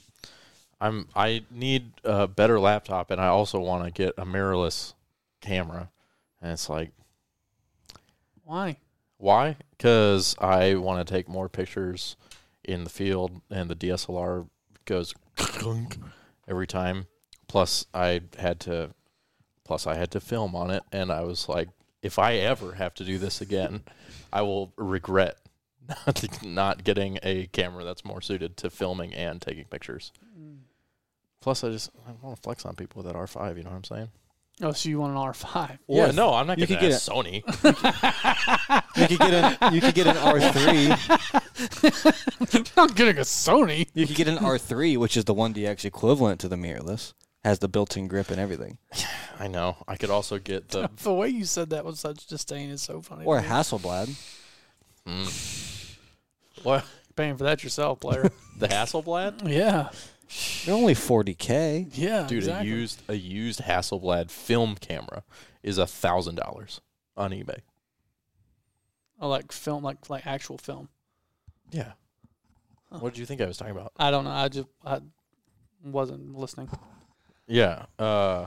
I'm. 0.80 1.08
I 1.14 1.44
need 1.50 1.92
a 2.04 2.28
better 2.28 2.60
laptop, 2.60 3.10
and 3.10 3.20
I 3.20 3.26
also 3.28 3.58
want 3.58 3.84
to 3.84 3.90
get 3.90 4.14
a 4.16 4.24
mirrorless 4.24 4.94
camera. 5.40 5.90
And 6.40 6.52
it's 6.52 6.68
like, 6.68 6.92
Why? 8.44 8.76
why? 9.18 9.56
Because 9.70 10.36
I 10.38 10.76
want 10.76 11.04
to 11.04 11.12
take 11.12 11.28
more 11.28 11.48
pictures 11.48 12.16
in 12.64 12.84
the 12.84 12.90
field, 12.90 13.40
and 13.50 13.68
the 13.68 13.74
DSLR 13.74 14.48
goes 14.84 15.14
every 16.48 16.66
time. 16.66 17.06
Plus, 17.48 17.86
I 17.92 18.20
had 18.38 18.60
to. 18.60 18.90
Plus, 19.64 19.86
I 19.86 19.96
had 19.96 20.10
to 20.12 20.20
film 20.20 20.54
on 20.54 20.70
it, 20.70 20.82
and 20.92 21.12
I 21.12 21.22
was 21.22 21.48
like, 21.48 21.68
if 22.02 22.18
I 22.18 22.36
ever 22.36 22.72
have 22.74 22.94
to 22.94 23.04
do 23.04 23.18
this 23.18 23.40
again, 23.40 23.82
I 24.32 24.42
will 24.42 24.72
regret 24.76 25.38
not, 25.88 26.42
not 26.44 26.84
getting 26.84 27.18
a 27.22 27.46
camera 27.46 27.84
that's 27.84 28.04
more 28.04 28.20
suited 28.20 28.56
to 28.58 28.70
filming 28.70 29.14
and 29.14 29.40
taking 29.40 29.64
pictures. 29.64 30.12
Mm. 30.38 30.58
Plus, 31.40 31.64
I 31.64 31.70
just 31.70 31.90
I 32.06 32.12
want 32.22 32.36
to 32.36 32.42
flex 32.42 32.64
on 32.66 32.74
people 32.74 33.02
with 33.02 33.12
that 33.12 33.18
R5. 33.18 33.56
You 33.56 33.62
know 33.62 33.70
what 33.70 33.76
I'm 33.76 33.84
saying? 33.84 34.08
Oh, 34.60 34.72
so 34.72 34.88
you 34.88 34.98
want 34.98 35.12
an 35.12 35.18
R 35.18 35.32
five? 35.34 35.78
Or 35.86 36.06
yeah, 36.06 36.10
no, 36.10 36.34
I'm 36.34 36.48
not 36.48 36.58
you 36.58 36.66
getting 36.66 36.78
could 36.78 36.86
a 36.86 36.90
get 36.90 37.00
Sony. 37.00 37.44
You 38.98 39.06
could 39.06 39.18
get 39.18 39.60
an 39.62 39.74
you 39.74 39.80
could 39.80 39.94
get 39.94 40.06
an 40.08 40.16
R 40.16 40.40
three. 40.40 40.90
I'm 42.76 42.88
getting 42.88 43.18
a 43.18 43.22
Sony. 43.22 43.86
You 43.94 44.06
could 44.06 44.16
get 44.16 44.26
an 44.26 44.38
R 44.38 44.58
three, 44.58 44.96
which 44.96 45.16
is 45.16 45.24
the 45.24 45.34
one 45.34 45.54
DX 45.54 45.84
equivalent 45.84 46.40
to 46.40 46.48
the 46.48 46.56
mirrorless. 46.56 47.12
Has 47.44 47.60
the 47.60 47.68
built 47.68 47.96
in 47.96 48.08
grip 48.08 48.30
and 48.30 48.40
everything. 48.40 48.78
I 49.38 49.46
know. 49.46 49.76
I 49.86 49.94
could 49.94 50.10
also 50.10 50.40
get 50.40 50.70
the. 50.70 50.90
The 51.02 51.14
way 51.14 51.28
you 51.28 51.44
said 51.44 51.70
that 51.70 51.84
with 51.84 51.96
such 51.96 52.26
disdain 52.26 52.70
is 52.70 52.82
so 52.82 53.00
funny. 53.00 53.24
Or 53.24 53.36
to 53.36 53.40
a 53.40 53.42
me. 53.42 53.48
Hasselblad. 53.48 54.37
Mm. 55.08 55.96
What 56.62 56.84
paying 57.16 57.36
for 57.36 57.44
that 57.44 57.62
yourself, 57.64 58.00
player. 58.00 58.30
the 58.58 58.68
Hasselblad? 58.68 59.48
yeah, 59.48 59.88
They're 60.66 60.74
only 60.74 60.94
forty 60.94 61.34
K. 61.34 61.86
yeah, 61.92 62.26
Dude, 62.26 62.38
exactly. 62.38 62.68
a 62.70 62.74
used 62.74 63.02
a 63.08 63.14
used 63.14 63.60
Hasselblad 63.62 64.30
film 64.30 64.74
camera 64.76 65.22
is 65.62 65.78
a 65.78 65.86
thousand 65.86 66.34
dollars 66.36 66.80
on 67.16 67.30
eBay. 67.30 67.60
Oh, 69.20 69.28
like 69.28 69.50
film, 69.52 69.82
like 69.82 70.08
like 70.10 70.26
actual 70.26 70.58
film. 70.58 70.88
Yeah. 71.70 71.92
Huh. 72.92 72.98
What 73.00 73.12
did 73.14 73.20
you 73.20 73.26
think 73.26 73.40
I 73.40 73.46
was 73.46 73.56
talking 73.56 73.76
about? 73.76 73.92
I 73.98 74.10
don't 74.10 74.24
know. 74.24 74.30
I 74.30 74.48
just 74.48 74.68
I 74.84 75.00
wasn't 75.84 76.36
listening. 76.36 76.70
Yeah. 77.46 77.86
Uh, 77.98 78.46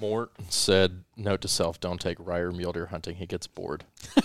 Mort 0.00 0.30
said, 0.48 1.04
"Note 1.16 1.40
to 1.42 1.48
self: 1.48 1.78
Don't 1.80 2.00
take 2.00 2.16
Ryder 2.18 2.52
mule 2.52 2.72
deer 2.72 2.86
hunting. 2.86 3.16
He 3.16 3.26
gets 3.26 3.46
bored." 3.46 3.84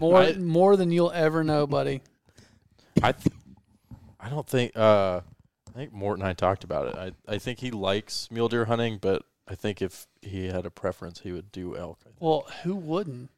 More 0.00 0.18
I- 0.22 0.34
more 0.38 0.76
than 0.76 0.90
you'll 0.90 1.12
ever 1.12 1.42
know, 1.44 1.66
buddy. 1.66 2.02
I, 3.02 3.12
th- 3.12 3.34
I 4.20 4.28
don't 4.28 4.46
think. 4.46 4.76
Uh, 4.76 5.20
I 5.68 5.78
think 5.78 5.92
Mort 5.92 6.18
and 6.18 6.26
I 6.26 6.32
talked 6.32 6.64
about 6.64 6.88
it. 6.88 6.94
I, 7.28 7.34
I 7.34 7.38
think 7.38 7.58
he 7.58 7.70
likes 7.70 8.30
mule 8.30 8.48
deer 8.48 8.64
hunting, 8.64 8.98
but 8.98 9.22
I 9.46 9.54
think 9.54 9.82
if 9.82 10.06
he 10.22 10.46
had 10.46 10.64
a 10.64 10.70
preference, 10.70 11.20
he 11.20 11.32
would 11.32 11.52
do 11.52 11.76
elk. 11.76 11.98
Well, 12.18 12.46
who 12.62 12.74
wouldn't? 12.74 13.30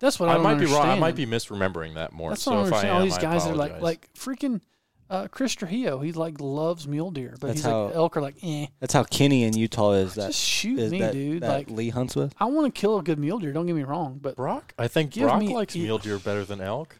That's 0.00 0.18
what 0.18 0.28
I, 0.28 0.34
I 0.34 0.38
might 0.38 0.58
be 0.58 0.66
wrong. 0.66 0.86
I 0.88 0.98
might 0.98 1.14
be 1.14 1.24
misremembering 1.26 1.94
that 1.94 2.12
more. 2.12 2.30
That's 2.30 2.42
so 2.42 2.50
what 2.50 2.58
I 2.58 2.60
I 2.60 2.64
understand. 2.64 2.88
am, 2.88 2.96
All 2.96 3.02
these 3.04 3.18
guys 3.18 3.46
are 3.46 3.54
like 3.54 3.80
like 3.80 4.10
freaking 4.14 4.60
uh, 5.14 5.28
Chris 5.28 5.52
Trujillo. 5.54 6.00
He 6.00 6.12
like 6.12 6.40
loves 6.40 6.86
mule 6.88 7.10
deer, 7.10 7.34
but 7.40 7.48
That's 7.48 7.60
he's 7.60 7.64
how- 7.66 7.84
like 7.86 7.94
elk 7.94 8.16
are 8.16 8.22
like 8.22 8.36
eh. 8.42 8.66
That's 8.80 8.92
how 8.94 9.04
Kenny 9.04 9.44
in 9.44 9.56
Utah 9.56 9.92
is. 9.92 10.14
That 10.14 10.28
Just 10.28 10.40
shoot 10.40 10.78
is 10.78 10.90
me, 10.92 11.00
that, 11.00 11.12
dude. 11.12 11.42
that 11.42 11.48
like 11.48 11.70
Lee 11.70 11.90
hunts 11.90 12.16
with. 12.16 12.34
I 12.38 12.46
want 12.46 12.72
to 12.74 12.80
kill 12.80 12.98
a 12.98 13.02
good 13.02 13.18
mule 13.18 13.38
deer. 13.38 13.52
Don't 13.52 13.66
get 13.66 13.74
me 13.76 13.84
wrong, 13.84 14.18
but 14.20 14.36
Brock. 14.36 14.74
I 14.78 14.88
think 14.88 15.12
Give 15.12 15.24
Brock 15.24 15.40
me- 15.40 15.54
likes 15.54 15.74
mule 15.76 15.98
deer 15.98 16.18
better 16.18 16.44
than 16.44 16.60
elk. 16.60 16.96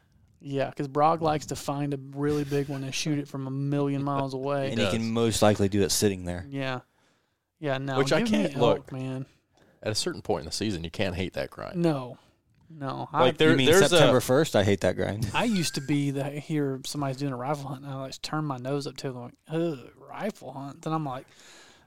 Yeah, 0.46 0.68
because 0.68 0.88
Brock 0.88 1.22
likes 1.22 1.46
to 1.46 1.56
find 1.56 1.94
a 1.94 1.98
really 2.14 2.44
big 2.44 2.68
one 2.68 2.84
and 2.84 2.94
shoot 2.94 3.18
it 3.18 3.26
from 3.28 3.46
a 3.46 3.50
million 3.50 4.02
miles 4.12 4.34
away. 4.34 4.70
and 4.70 4.78
he 4.78 4.84
does. 4.84 4.92
can 4.94 5.10
most 5.12 5.40
likely 5.42 5.68
do 5.68 5.82
it 5.82 5.90
sitting 5.90 6.24
there. 6.26 6.46
Yeah, 6.50 6.80
yeah. 7.60 7.78
No, 7.78 7.96
Which 7.98 8.12
I 8.12 8.20
give 8.20 8.30
me 8.30 8.42
can't- 8.42 8.56
elk, 8.56 8.62
look. 8.62 8.92
man. 8.92 9.26
At 9.82 9.92
a 9.92 9.94
certain 9.94 10.22
point 10.22 10.40
in 10.40 10.46
the 10.46 10.52
season, 10.52 10.82
you 10.84 10.90
can't 10.90 11.14
hate 11.14 11.34
that 11.34 11.50
grind. 11.50 11.76
No, 11.76 12.16
no. 12.76 13.08
Like 13.12 13.34
I, 13.34 13.36
there, 13.36 13.50
you 13.50 13.56
mean 13.56 13.66
there's 13.66 13.88
September 13.90 14.20
first? 14.20 14.56
I 14.56 14.64
hate 14.64 14.80
that 14.80 14.96
grind. 14.96 15.30
I 15.34 15.44
used 15.44 15.74
to 15.76 15.80
be 15.80 16.12
that 16.12 16.32
here 16.34 16.80
somebody's 16.84 17.16
doing 17.16 17.32
a 17.32 17.36
rifle 17.36 17.68
hunt 17.68 17.82
and 17.84 17.92
I 17.92 17.96
like 17.96 18.12
to 18.12 18.20
turn 18.20 18.44
my 18.44 18.56
nose 18.58 18.86
up 18.86 18.96
to 18.98 19.12
them 19.12 19.22
like, 19.22 19.34
ugh, 19.48 19.78
rifle 20.08 20.52
hunt. 20.52 20.82
Then 20.82 20.92
I'm 20.92 21.04
like, 21.04 21.26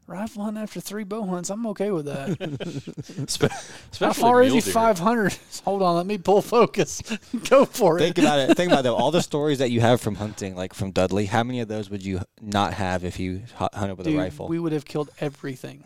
rifle 0.07 0.43
hunt 0.45 0.57
after 0.57 0.79
three 0.79 1.03
bow 1.03 1.25
hunts. 1.25 1.49
I'm 1.49 1.65
okay 1.67 1.91
with 1.91 2.05
that. 2.05 3.27
spe- 3.29 3.99
How 3.99 4.13
far 4.13 4.41
is 4.41 4.53
he? 4.53 4.61
Five 4.61 4.99
hundred. 4.99 5.37
Hold 5.65 5.81
on, 5.81 5.95
let 5.95 6.05
me 6.05 6.17
pull 6.17 6.41
focus. 6.41 7.01
Go 7.49 7.65
for 7.65 7.97
it. 7.97 8.01
think 8.01 8.17
about 8.17 8.39
it. 8.39 8.55
Think 8.55 8.71
about 8.71 8.85
it. 8.85 8.89
All 8.89 9.11
the 9.11 9.21
stories 9.31 9.59
that 9.59 9.71
you 9.71 9.81
have 9.81 10.01
from 10.01 10.15
hunting, 10.15 10.55
like 10.55 10.73
from 10.73 10.91
Dudley, 10.91 11.25
how 11.25 11.43
many 11.43 11.59
of 11.59 11.67
those 11.67 11.89
would 11.89 12.03
you 12.03 12.21
not 12.41 12.73
have 12.73 13.03
if 13.03 13.19
you 13.19 13.43
hunted 13.55 13.97
with 13.97 14.07
Dude, 14.07 14.15
a 14.15 14.19
rifle? 14.19 14.47
we 14.47 14.59
would 14.59 14.71
have 14.71 14.85
killed 14.85 15.09
everything, 15.19 15.83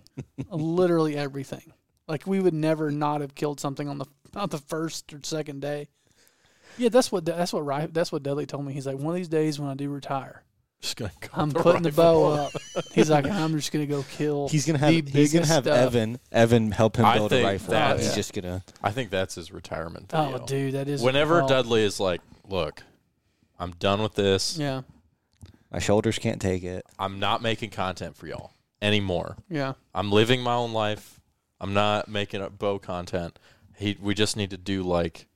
literally 0.50 1.18
everything. 1.18 1.74
Like 2.08 2.28
we 2.28 2.40
would 2.40 2.54
never 2.54 2.92
not 2.92 3.22
have 3.22 3.36
killed 3.36 3.60
something 3.60 3.88
on 3.88 3.98
the 3.98 4.06
on 4.36 4.50
the 4.50 4.58
first 4.58 5.14
or 5.14 5.20
second 5.24 5.62
day. 5.62 5.88
Yeah, 6.78 6.90
that's 6.90 7.12
what 7.12 7.26
that's 7.26 7.52
what 7.54 7.66
Ri- 7.66 7.90
that's 7.92 8.12
what 8.12 8.24
Dudley 8.24 8.46
told 8.46 8.66
me. 8.66 8.74
He's 8.74 8.88
like, 8.88 8.98
one 8.98 9.08
of 9.08 9.16
these 9.16 9.28
days 9.28 9.60
when 9.60 9.70
I 9.70 9.74
do 9.74 9.90
retire, 9.90 10.44
Just 10.80 10.96
gonna 10.96 11.12
go 11.20 11.28
I'm 11.34 11.50
the 11.50 11.60
putting 11.60 11.82
the 11.84 11.92
bow 11.92 12.32
up. 12.32 12.52
He's 12.94 13.10
like, 13.10 13.26
I'm 13.28 13.52
just 13.58 13.72
gonna 13.74 13.86
go 13.86 14.04
kill. 14.12 14.48
he's 14.48 14.66
gonna 14.66 14.80
have 14.80 14.90
the 14.94 15.12
he's 15.12 15.34
gonna 15.34 15.46
have 15.48 15.66
stuff. 15.66 15.76
Evan 15.78 16.20
Evan 16.32 16.72
help 16.72 16.96
him 16.98 17.06
I 17.06 17.18
build 17.18 17.34
a 17.34 17.44
rifle. 17.44 17.72
that's- 17.72 18.06
He's 18.06 18.16
just 18.16 18.34
gonna 18.34 18.64
I 18.82 18.92
think 18.92 19.10
that's 19.10 19.36
his 19.36 19.52
retirement 19.52 20.12
Oh, 20.14 20.44
dude, 20.46 20.74
that 20.76 20.88
is 20.88 21.02
Whenever 21.04 21.42
Dudley 21.42 21.84
is 21.84 22.00
like, 22.00 22.22
"Look, 22.48 22.84
I'm 23.60 23.72
done 23.72 24.02
with 24.02 24.16
this. 24.16 24.58
Yeah, 24.58 24.82
my 25.72 25.80
shoulders 25.80 26.18
can't 26.20 26.42
take 26.42 26.64
it. 26.64 26.86
I'm 26.98 27.20
not 27.20 27.42
making 27.42 27.72
content 27.72 28.16
for 28.16 28.28
y'all 28.28 28.54
anymore. 28.82 29.36
yeah, 29.50 29.74
I'm 29.94 30.10
living 30.12 30.42
my 30.42 30.54
own 30.56 30.72
life. 30.72 31.20
I'm 31.60 31.74
not 31.74 32.08
making 32.08 32.42
up 32.42 32.58
bow 32.58 32.80
content. 32.80 33.38
He, 33.82 33.98
we 34.02 34.14
just 34.14 34.38
need 34.38 34.52
to 34.52 34.58
do 34.58 34.84
like 34.84 35.28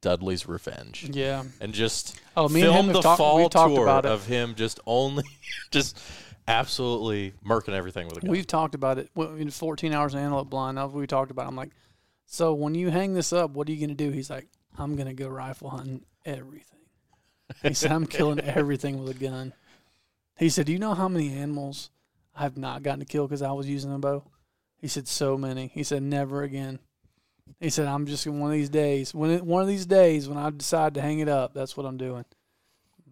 Dudley's 0.00 0.46
Revenge 0.46 1.08
yeah. 1.12 1.44
and 1.60 1.72
just 1.72 2.20
Oh, 2.36 2.48
me 2.48 2.60
and 2.60 2.72
film 2.72 2.86
him 2.86 2.92
the 2.92 3.00
talked. 3.00 3.18
fall 3.18 3.48
tour 3.48 3.82
about 3.84 4.04
of 4.04 4.26
him 4.26 4.54
just 4.54 4.78
only, 4.86 5.24
just 5.70 5.98
absolutely 6.46 7.32
murking 7.44 7.72
everything 7.72 8.06
with 8.06 8.18
a 8.18 8.20
gun. 8.20 8.30
We've 8.30 8.46
talked 8.46 8.74
about 8.74 8.98
it. 8.98 9.10
Well, 9.14 9.34
In 9.34 9.50
14 9.50 9.92
hours 9.92 10.14
of 10.14 10.20
antelope 10.20 10.50
blind, 10.50 10.92
we 10.92 11.06
talked 11.06 11.30
about. 11.30 11.46
It. 11.46 11.48
I'm 11.48 11.56
like, 11.56 11.70
so 12.26 12.52
when 12.54 12.74
you 12.74 12.90
hang 12.90 13.14
this 13.14 13.32
up, 13.32 13.52
what 13.52 13.68
are 13.68 13.72
you 13.72 13.80
gonna 13.80 13.94
do? 13.94 14.10
He's 14.10 14.30
like, 14.30 14.48
I'm 14.78 14.96
gonna 14.96 15.14
go 15.14 15.28
rifle 15.28 15.70
hunting 15.70 16.04
everything. 16.24 16.80
He 17.62 17.74
said, 17.74 17.92
I'm 17.92 18.06
killing 18.06 18.40
everything 18.40 19.02
with 19.02 19.16
a 19.16 19.18
gun. 19.18 19.52
He 20.38 20.48
said, 20.48 20.66
Do 20.66 20.72
you 20.72 20.78
know 20.78 20.94
how 20.94 21.08
many 21.08 21.32
animals 21.32 21.90
I 22.34 22.42
have 22.42 22.56
not 22.56 22.82
gotten 22.82 23.00
to 23.00 23.06
kill 23.06 23.26
because 23.26 23.42
I 23.42 23.52
was 23.52 23.68
using 23.68 23.94
a 23.94 23.98
bow? 23.98 24.24
He 24.80 24.88
said, 24.88 25.06
So 25.06 25.38
many. 25.38 25.70
He 25.72 25.82
said, 25.82 26.02
Never 26.02 26.42
again. 26.42 26.78
He 27.60 27.70
said, 27.70 27.86
I'm 27.86 28.06
just 28.06 28.26
one 28.26 28.50
of 28.50 28.52
these 28.56 28.68
days. 28.70 29.14
When 29.14 29.30
it, 29.30 29.42
one 29.44 29.62
of 29.62 29.68
these 29.68 29.86
days 29.86 30.28
when 30.28 30.38
I 30.38 30.50
decide 30.50 30.94
to 30.94 31.00
hang 31.00 31.18
it 31.20 31.28
up, 31.28 31.54
that's 31.54 31.76
what 31.76 31.86
I'm 31.86 31.96
doing. 31.96 32.24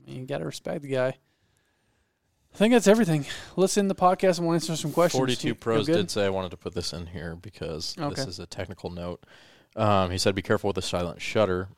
You 0.07 0.27
got 0.27 0.39
to 0.39 0.45
respect 0.45 0.83
the 0.83 0.89
guy. 0.89 1.17
I 2.55 2.57
think 2.57 2.73
that's 2.75 2.89
everything. 2.89 3.25
Let's 3.57 3.79
end 3.79 3.89
the 3.91 3.95
podcast 3.95 4.39
and 4.39 4.47
we'll 4.47 4.55
answer 4.55 4.77
some 4.77 4.93
questions. 4.93 5.19
42 5.19 5.49
You- 5.49 5.55
Pros 5.55 5.87
did 5.87 6.11
say 6.11 6.27
I 6.27 6.29
wanted 6.31 6.51
to 6.51 6.57
put 6.57 6.75
this 6.75 6.93
in 6.93 7.07
here 7.07 7.37
because 7.37 7.97
Okay. 7.99 8.15
this 8.15 8.27
is 8.27 8.39
a 8.41 8.47
technical 8.47 8.91
note. 8.91 9.25
Um, 9.75 10.11
he 10.11 10.19
said, 10.19 10.35
"Be 10.35 10.43
careful 10.43 10.69
with 10.69 10.75
the 10.75 10.83
silent 10.83 11.23
shutter, 11.23 11.69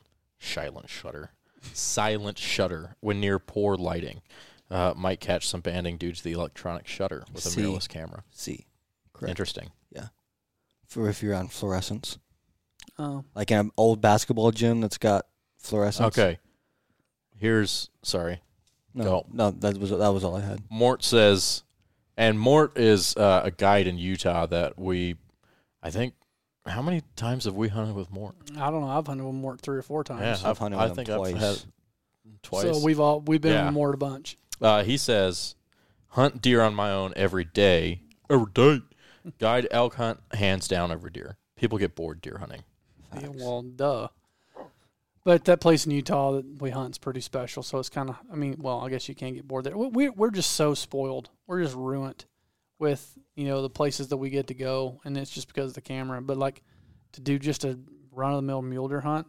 silent 0.40 0.88
shutter, 0.90 1.30
silent 1.72 2.38
shutter 2.38 2.96
when 3.00 3.20
near 3.20 3.38
poor 3.38 3.76
lighting. 3.76 4.22
Uh, 4.68 4.94
might 4.96 5.20
catch 5.20 5.46
some 5.46 5.60
banding 5.60 5.96
due 5.96 6.10
to 6.10 6.24
the 6.24 6.32
electronic 6.32 6.88
shutter 6.88 7.22
with 7.32 7.46
a 7.46 7.50
See. 7.50 7.60
mirrorless 7.62 7.88
camera. 7.88 8.24
See, 8.32 8.66
correct. 9.12 9.30
Interesting. 9.30 9.70
Yeah. 9.92 10.08
For 10.88 11.08
if 11.08 11.22
you're 11.22 11.34
on 11.36 11.46
fluorescence, 11.48 12.18
Oh, 12.98 13.24
like 13.34 13.50
an 13.50 13.70
old 13.76 14.00
basketball 14.00 14.50
gym 14.52 14.80
that's 14.80 14.98
got 14.98 15.26
fluorescence. 15.58 16.06
Okay. 16.16 16.38
Here's 17.36 17.90
sorry. 18.02 18.40
No, 18.94 19.04
Go. 19.04 19.26
no, 19.32 19.50
that 19.50 19.76
was 19.78 19.90
that 19.90 20.10
was 20.12 20.22
all 20.24 20.36
I 20.36 20.40
had. 20.40 20.62
Mort 20.70 21.02
says, 21.02 21.64
and 22.16 22.38
Mort 22.38 22.78
is 22.78 23.16
uh, 23.16 23.42
a 23.44 23.50
guide 23.50 23.88
in 23.88 23.98
Utah 23.98 24.46
that 24.46 24.78
we, 24.78 25.16
I 25.82 25.90
think, 25.90 26.14
how 26.64 26.80
many 26.80 27.02
times 27.16 27.44
have 27.46 27.54
we 27.56 27.68
hunted 27.68 27.96
with 27.96 28.12
Mort? 28.12 28.36
I 28.56 28.70
don't 28.70 28.80
know. 28.82 28.88
I've 28.88 29.06
hunted 29.06 29.24
with 29.24 29.34
Mort 29.34 29.60
three 29.60 29.76
or 29.76 29.82
four 29.82 30.04
times. 30.04 30.42
Yeah, 30.42 30.48
I've 30.50 30.58
hunted 30.58 30.76
I 30.78 30.84
with 30.84 30.90
him 30.92 30.96
think 31.04 31.08
I've 31.10 31.26
had 31.36 31.40
twice. 31.40 31.66
twice. 32.42 32.62
So 32.78 32.84
we've 32.84 33.00
all 33.00 33.20
we've 33.20 33.40
been 33.40 33.52
Yeah. 33.54 33.64
with 33.66 33.74
Mort 33.74 33.94
a 33.96 33.98
bunch. 33.98 34.38
Uh, 34.60 34.84
he 34.84 34.96
says, 34.96 35.56
hunt 36.10 36.40
deer 36.40 36.62
on 36.62 36.74
my 36.74 36.92
own 36.92 37.12
every 37.16 37.44
day. 37.44 38.00
Every 38.30 38.46
day. 38.54 38.80
Guide 39.40 39.66
elk 39.72 39.96
hunt 39.96 40.20
hands 40.34 40.68
down 40.68 40.92
over 40.92 41.10
deer. 41.10 41.36
People 41.56 41.78
get 41.78 41.96
bored 41.96 42.20
deer 42.20 42.36
hunting. 42.38 42.62
Yeah, 43.20 43.28
well, 43.34 43.62
duh. 43.62 44.08
But 45.24 45.44
that 45.46 45.60
place 45.60 45.86
in 45.86 45.92
Utah 45.92 46.32
that 46.32 46.60
we 46.60 46.70
hunt's 46.70 46.98
pretty 46.98 47.20
special. 47.22 47.62
So 47.62 47.78
it's 47.78 47.88
kind 47.88 48.10
of. 48.10 48.16
I 48.30 48.36
mean, 48.36 48.56
well, 48.58 48.80
I 48.80 48.90
guess 48.90 49.08
you 49.08 49.14
can't 49.14 49.34
get 49.34 49.48
bored 49.48 49.64
there. 49.64 49.76
We 49.76 49.86
we- 49.88 50.08
we're 50.10 50.30
just 50.30 50.50
so 50.52 50.74
spoiled. 50.74 51.30
We're 51.46 51.62
just 51.62 51.74
ruined 51.74 52.26
with 52.78 53.16
you 53.34 53.46
know 53.46 53.62
the 53.62 53.70
places 53.70 54.08
that 54.08 54.18
we 54.18 54.28
get 54.30 54.48
to 54.48 54.54
go, 54.54 55.00
and 55.04 55.16
it's 55.16 55.30
just 55.30 55.48
because 55.48 55.70
of 55.70 55.74
the 55.74 55.80
camera. 55.80 56.20
But 56.20 56.36
like 56.36 56.62
to 57.12 57.20
do 57.22 57.38
just 57.38 57.64
a 57.64 57.78
run 58.12 58.32
of 58.32 58.36
the 58.36 58.42
mill 58.42 58.60
mule 58.62 58.88
deer 58.88 59.00
hunt. 59.00 59.26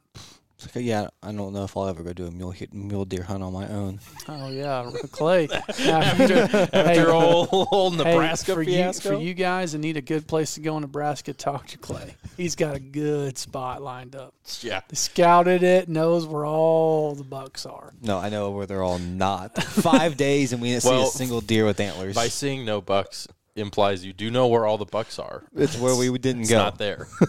It's 0.57 0.73
like, 0.73 0.85
yeah, 0.85 1.09
I 1.21 1.33
don't 1.33 1.51
know 1.51 1.65
if 1.65 1.75
I'll 1.75 1.87
ever 1.87 2.01
go 2.01 2.13
do 2.13 2.27
a 2.27 2.31
mule 2.31 2.53
mule 2.71 3.03
deer 3.03 3.23
hunt 3.23 3.43
on 3.43 3.51
my 3.51 3.67
own. 3.67 3.99
Oh 4.29 4.49
yeah, 4.49 4.89
Clay. 5.11 5.47
Now, 5.85 5.99
After, 6.01 6.47
Hey, 6.47 6.69
after 6.71 7.11
old, 7.11 7.49
old 7.51 7.97
Hey, 7.97 8.03
Nebraska 8.13 8.53
for 8.53 8.63
fiasco. 8.63 9.09
You, 9.11 9.17
for 9.17 9.21
you 9.21 9.33
guys 9.33 9.73
that 9.73 9.79
need 9.79 9.97
a 9.97 10.01
good 10.01 10.27
place 10.27 10.53
to 10.55 10.61
go 10.61 10.77
in 10.77 10.81
Nebraska, 10.81 11.33
talk 11.33 11.67
to 11.67 11.77
Clay. 11.77 12.15
He's 12.37 12.55
got 12.55 12.73
a 12.75 12.79
good 12.79 13.37
spot 13.37 13.81
lined 13.81 14.15
up. 14.15 14.33
yeah. 14.61 14.79
They 14.87 14.95
scouted 14.95 15.61
it, 15.61 15.89
knows 15.89 16.25
where 16.25 16.45
all 16.45 17.15
the 17.15 17.23
bucks 17.25 17.65
are. 17.65 17.93
No, 18.01 18.17
I 18.17 18.29
know 18.29 18.51
where 18.51 18.65
they're 18.65 18.83
all 18.83 18.99
not. 18.99 19.61
Five 19.61 20.15
days 20.27 20.53
and 20.53 20.61
we 20.61 20.69
didn't 20.69 20.83
see 20.83 21.01
a 21.01 21.05
single 21.07 21.41
deer 21.41 21.65
with 21.65 21.81
antlers. 21.81 22.15
By 22.15 22.29
seeing 22.29 22.63
no 22.63 22.79
bucks 22.79 23.27
implies 23.57 24.05
you 24.05 24.13
do 24.13 24.31
know 24.31 24.47
where 24.47 24.65
all 24.65 24.77
the 24.77 24.85
bucks 24.85 25.19
are. 25.19 25.43
It's 25.53 25.77
where 25.77 25.95
we 25.95 26.17
didn't 26.17 26.43
It's 26.43 26.49
go. 26.51 26.57
not 26.59 26.77
there. 26.77 27.07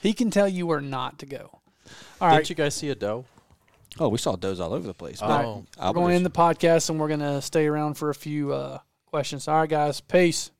He 0.00 0.14
can 0.14 0.30
tell 0.30 0.48
you 0.48 0.66
where 0.66 0.80
not 0.80 1.18
to 1.18 1.26
go. 1.26 1.60
All 2.24 2.30
Didn't 2.36 2.48
you 2.48 2.56
guys 2.56 2.74
see 2.74 2.88
a 2.88 2.94
doe? 2.94 3.26
Oh, 4.00 4.08
we 4.08 4.16
saw 4.16 4.34
does 4.34 4.58
all 4.58 4.72
over 4.72 4.86
the 4.86 4.94
place. 4.94 5.20
but 5.20 5.44
Oh. 5.44 5.66
I 5.78 5.88
We're 5.88 5.92
going 5.96 6.08
to 6.08 6.14
end 6.14 6.24
the 6.24 6.30
podcast 6.30 6.88
and 6.88 6.98
we're 6.98 7.08
going 7.08 7.20
to 7.20 7.42
stay 7.42 7.66
around 7.66 7.98
for 7.98 8.08
a 8.08 8.14
few 8.14 8.50
uh, 8.50 8.78
questions. 9.04 9.46
All 9.46 9.58
right, 9.58 9.68
guys. 9.68 10.00
Peace. 10.00 10.50